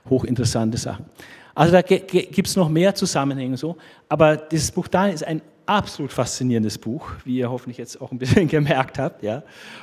hochinteressante 0.09 0.79
Sachen. 0.79 1.07
Also 1.55 1.73
da 1.73 1.83
gibt 1.83 2.47
es 2.47 2.57
noch 2.57 2.69
mehr 2.69 2.95
Zusammenhänge 2.95 3.57
so, 3.57 3.77
aber 4.09 4.37
dieses 4.37 4.71
Buch 4.71 4.89
Daniel 4.89 5.15
ist 5.15 5.25
ein 5.25 5.41
absolut 5.67 6.13
faszinierendes 6.13 6.79
Buch, 6.79 7.09
wie 7.25 7.39
ihr 7.39 7.51
hoffentlich 7.51 7.79
jetzt 7.79 8.01
auch 8.01 8.11
ein 8.13 8.19
bisschen 8.19 8.49
gemerkt 8.49 8.99
habt, 8.99 9.23
ja. 9.23 9.43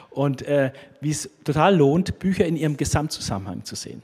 Und 0.09 0.41
äh, 0.43 0.71
wie 0.99 1.11
es 1.11 1.29
total 1.43 1.75
lohnt, 1.75 2.19
Bücher 2.19 2.45
in 2.45 2.57
ihrem 2.57 2.77
Gesamtzusammenhang 2.77 3.63
zu 3.63 3.75
sehen. 3.75 4.03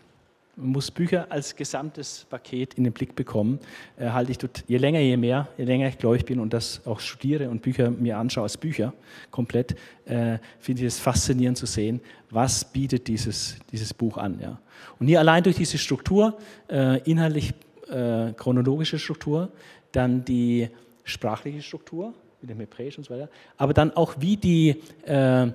Man 0.60 0.72
muss 0.72 0.90
Bücher 0.90 1.28
als 1.30 1.56
gesamtes 1.56 2.26
Paket 2.28 2.74
in 2.74 2.84
den 2.84 2.92
Blick 2.92 3.16
bekommen. 3.16 3.60
Äh, 3.96 4.10
halte 4.10 4.32
ich 4.32 4.40
dort, 4.40 4.64
je 4.68 4.78
länger, 4.78 5.00
je 5.00 5.16
mehr, 5.16 5.48
je 5.56 5.66
länger 5.66 5.88
ich 5.88 6.00
gläubig 6.00 6.26
bin 6.26 6.40
und 6.40 6.52
das 6.52 6.82
auch 6.88 7.00
studiere 7.00 7.48
und 7.52 7.62
Bücher 7.62 7.92
mir 7.92 8.18
anschaue 8.18 8.42
als 8.42 8.58
Bücher 8.58 8.92
komplett, 9.30 9.76
äh, 10.06 10.40
finde 10.60 10.82
ich 10.82 10.88
es 10.88 10.98
faszinierend 10.98 11.60
zu 11.60 11.68
sehen, 11.68 12.02
was 12.32 12.66
bietet 12.66 13.08
dieses, 13.08 13.58
dieses 13.72 13.94
Buch 13.94 14.18
an. 14.18 14.40
Ja. 14.42 14.60
Und 15.00 15.06
hier 15.06 15.20
allein 15.20 15.44
durch 15.44 15.58
diese 15.58 15.78
Struktur, 15.78 16.36
äh, 16.72 17.02
inhaltlich 17.08 17.54
äh, 17.88 18.34
chronologische 18.34 18.98
Struktur, 18.98 19.50
dann 19.92 20.26
die 20.26 20.70
sprachliche 21.04 21.62
Struktur 21.62 22.16
mit 22.42 22.50
dem 22.50 22.60
Hebräisch 22.60 22.98
und 22.98 23.04
so 23.04 23.14
weiter, 23.14 23.30
aber 23.58 23.76
dann 23.76 23.96
auch 23.96 24.16
wie 24.18 24.38
die, 24.38 24.82
äh, 25.06 25.52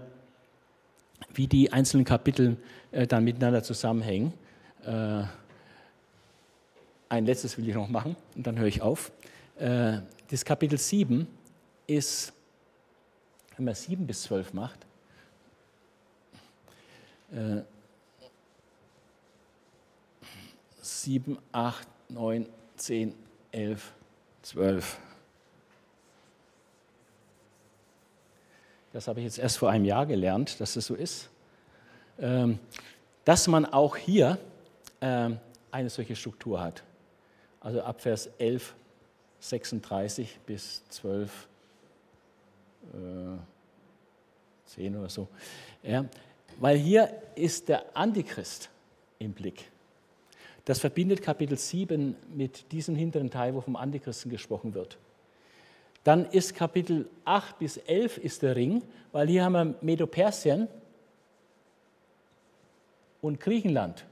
wie 1.35 1.49
die 1.49 1.73
einzelnen 1.73 2.05
Kapitel 2.05 2.57
äh, 2.93 3.05
dann 3.09 3.25
miteinander 3.25 3.65
zusammenhängen 3.65 4.33
äh, 4.85 5.25
ein 7.09 7.27
letztes 7.27 7.59
will 7.59 7.69
ich 7.69 7.75
noch 7.75 7.89
machen 7.89 8.17
und 8.35 8.47
dann 8.47 8.59
höre 8.59 8.67
ich 8.67 8.81
auf. 8.81 9.13
Äh, 9.59 9.99
das 10.31 10.45
Kapitel 10.45 10.79
7 10.79 11.27
ist, 11.87 12.33
wenn 13.57 13.67
man 13.67 13.75
7 13.75 14.07
bis 14.07 14.23
12 14.23 14.55
macht, 14.55 14.79
äh, 17.33 17.63
7, 20.81 21.39
8, 21.53 21.89
9, 22.09 22.47
10, 22.77 23.15
11, 23.53 23.93
12. 24.43 24.99
Das 28.93 29.09
habe 29.09 29.21
ich 29.21 29.25
jetzt 29.25 29.39
erst 29.39 29.59
vor 29.59 29.71
einem 29.71 29.85
Jahr 29.85 30.07
gelernt, 30.07 30.61
dass 30.61 30.75
das 30.75 30.87
so 30.87 30.95
ist. 30.95 31.31
Ähm, 32.19 32.59
dass 33.25 33.47
man 33.49 33.65
auch 33.65 33.97
hier 33.97 34.39
eine 35.03 35.91
solche 35.91 36.15
Struktur 36.15 36.61
hat. 36.61 36.83
Also 37.61 37.83
ab 37.83 38.01
Vers 38.01 38.31
11, 38.39 38.75
36 39.41 40.39
bis 40.47 40.83
12, 40.89 41.49
äh, 42.93 42.97
10 44.67 44.97
oder 44.97 45.09
so. 45.09 45.29
Ja, 45.83 46.05
weil 46.61 46.77
hier 46.77 47.13
ist 47.35 47.69
der 47.69 47.97
Antichrist 47.97 48.71
im 49.19 49.33
Blick. 49.33 49.71
Das 50.65 50.79
verbindet 50.79 51.23
Kapitel 51.23 51.59
7 51.59 52.15
mit 52.35 52.71
diesem 52.71 52.95
hinteren 52.95 53.31
Teil, 53.31 53.55
wo 53.55 53.61
vom 53.61 53.75
Antichristen 53.75 54.31
gesprochen 54.31 54.75
wird. 54.75 54.99
Dann 56.05 56.27
ist 56.27 56.55
Kapitel 56.55 57.09
8 57.25 57.59
bis 57.59 57.77
11 57.77 58.19
ist 58.19 58.43
der 58.43 58.57
Ring, 58.57 58.83
weil 59.13 59.29
hier 59.29 59.45
haben 59.45 59.53
wir 59.53 59.75
Medo-Persien 59.81 60.69
und 63.21 63.41
Griechenland. 63.41 64.05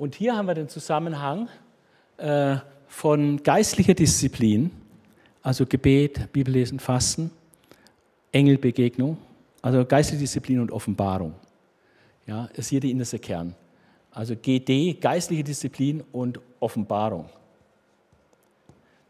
Und 0.00 0.14
hier 0.14 0.34
haben 0.34 0.46
wir 0.46 0.54
den 0.54 0.70
Zusammenhang 0.70 1.50
äh, 2.16 2.56
von 2.88 3.42
geistlicher 3.42 3.92
Disziplin, 3.92 4.70
also 5.42 5.66
Gebet, 5.66 6.32
Bibellesen, 6.32 6.80
Fasten, 6.80 7.30
Engelbegegnung, 8.32 9.18
also 9.60 9.84
geistliche 9.84 10.22
Disziplin 10.22 10.60
und 10.60 10.72
Offenbarung. 10.72 11.34
Ja, 12.26 12.48
ist 12.54 12.70
hier 12.70 12.80
der 12.80 12.88
innerste 12.88 13.18
Kern. 13.18 13.54
Also 14.10 14.34
GD, 14.36 14.94
geistliche 14.94 15.44
Disziplin 15.44 16.02
und 16.12 16.40
Offenbarung. 16.60 17.28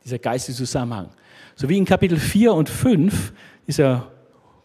Dieser 0.05 0.18
geistige 0.18 0.59
Zusammenhang. 0.59 1.11
So 1.55 1.68
wie 1.68 1.78
in 1.78 1.84
Kapitel 1.84 2.18
4 2.18 2.53
und 2.53 2.68
5 2.68 3.32
dieser 3.64 4.11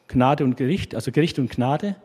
Gnade 0.08 0.44
und 0.44 0.58
Gericht, 0.58 0.96
also 0.96 1.12
Gericht 1.12 1.38
und 1.38 1.52
Gnade, 1.52 1.96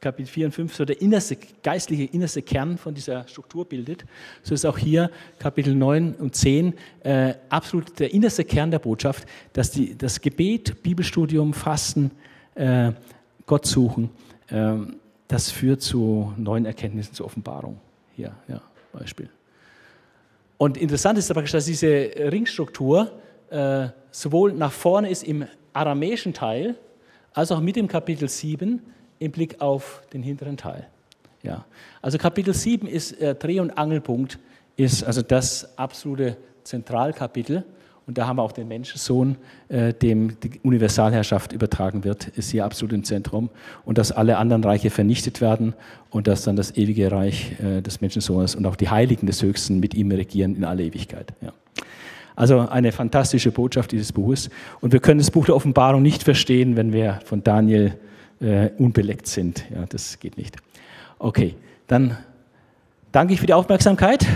Kapitel 0.00 0.28
4 0.28 0.46
und 0.46 0.52
5 0.52 0.74
so 0.74 0.84
der 0.84 1.00
innerste, 1.00 1.36
geistliche 1.62 2.04
innerste 2.04 2.42
Kern 2.42 2.78
von 2.78 2.94
dieser 2.94 3.26
Struktur 3.26 3.64
bildet, 3.64 4.04
so 4.42 4.54
ist 4.54 4.64
auch 4.64 4.78
hier 4.78 5.10
Kapitel 5.38 5.74
9 5.74 6.14
und 6.14 6.36
10 6.36 6.74
äh, 7.00 7.34
absolut 7.48 7.98
der 7.98 8.12
innerste 8.14 8.44
Kern 8.44 8.70
der 8.70 8.78
Botschaft, 8.78 9.26
dass 9.52 9.70
die, 9.70 9.96
das 9.96 10.20
Gebet, 10.20 10.82
Bibelstudium, 10.82 11.52
Fasten, 11.52 12.12
äh, 12.54 12.92
Gott 13.46 13.66
suchen, 13.66 14.10
äh, 14.48 14.74
das 15.26 15.50
führt 15.50 15.82
zu 15.82 16.32
neuen 16.36 16.64
Erkenntnissen, 16.64 17.14
zur 17.14 17.26
Offenbarung. 17.26 17.78
Hier, 18.14 18.34
ja, 18.48 18.60
Beispiel. 18.92 19.28
Und 20.56 20.76
interessant 20.76 21.18
ist 21.18 21.30
aber, 21.30 21.42
dass 21.42 21.64
diese 21.66 22.10
Ringstruktur 22.16 23.12
äh, 23.50 23.88
sowohl 24.10 24.52
nach 24.52 24.72
vorne 24.72 25.10
ist 25.10 25.22
im 25.22 25.46
aramäischen 25.72 26.34
Teil, 26.34 26.76
als 27.32 27.52
auch 27.52 27.60
mit 27.60 27.76
dem 27.76 27.86
Kapitel 27.86 28.28
7 28.28 28.82
im 29.18 29.32
Blick 29.32 29.60
auf 29.60 30.02
den 30.12 30.22
hinteren 30.22 30.56
Teil. 30.56 30.86
Ja. 31.42 31.64
Also 32.02 32.18
Kapitel 32.18 32.54
7 32.54 32.86
ist 32.86 33.20
äh, 33.20 33.34
Dreh- 33.34 33.60
und 33.60 33.70
Angelpunkt, 33.72 34.38
ist 34.76 35.04
also 35.04 35.22
das 35.22 35.76
absolute 35.78 36.36
Zentralkapitel. 36.64 37.64
Und 38.06 38.16
da 38.16 38.26
haben 38.26 38.36
wir 38.38 38.42
auch 38.42 38.52
den 38.52 38.68
Menschensohn, 38.68 39.36
äh, 39.68 39.92
dem 39.92 40.40
die 40.40 40.58
Universalherrschaft 40.62 41.52
übertragen 41.52 42.04
wird, 42.04 42.28
ist 42.28 42.50
hier 42.50 42.64
absolut 42.64 42.94
im 42.94 43.04
Zentrum. 43.04 43.50
Und 43.84 43.98
dass 43.98 44.12
alle 44.12 44.38
anderen 44.38 44.64
Reiche 44.64 44.88
vernichtet 44.88 45.42
werden 45.42 45.74
und 46.08 46.26
dass 46.26 46.42
dann 46.42 46.56
das 46.56 46.74
ewige 46.76 47.12
Reich 47.12 47.56
äh, 47.60 47.82
des 47.82 48.00
Menschensohnes 48.00 48.54
und 48.54 48.64
auch 48.64 48.76
die 48.76 48.88
Heiligen 48.88 49.26
des 49.26 49.42
Höchsten 49.42 49.78
mit 49.78 49.92
ihm 49.92 50.10
regieren 50.10 50.56
in 50.56 50.64
alle 50.64 50.84
Ewigkeit. 50.84 51.34
Ja. 51.42 51.52
Also 52.34 52.60
eine 52.60 52.92
fantastische 52.92 53.50
Botschaft 53.50 53.92
dieses 53.92 54.12
Buches. 54.12 54.48
Und 54.80 54.92
wir 54.92 55.00
können 55.00 55.18
das 55.18 55.30
Buch 55.30 55.44
der 55.44 55.56
Offenbarung 55.56 56.00
nicht 56.00 56.22
verstehen, 56.22 56.76
wenn 56.76 56.92
wir 56.92 57.20
von 57.24 57.42
Daniel 57.42 57.94
äh, 58.40 58.70
unbeleckt 58.78 59.26
sind. 59.26 59.64
Ja, 59.74 59.86
das 59.86 60.18
geht 60.20 60.36
nicht. 60.36 60.56
Okay, 61.18 61.54
dann 61.86 62.16
danke 63.12 63.34
ich 63.34 63.40
für 63.40 63.46
die 63.46 63.54
Aufmerksamkeit. 63.54 64.26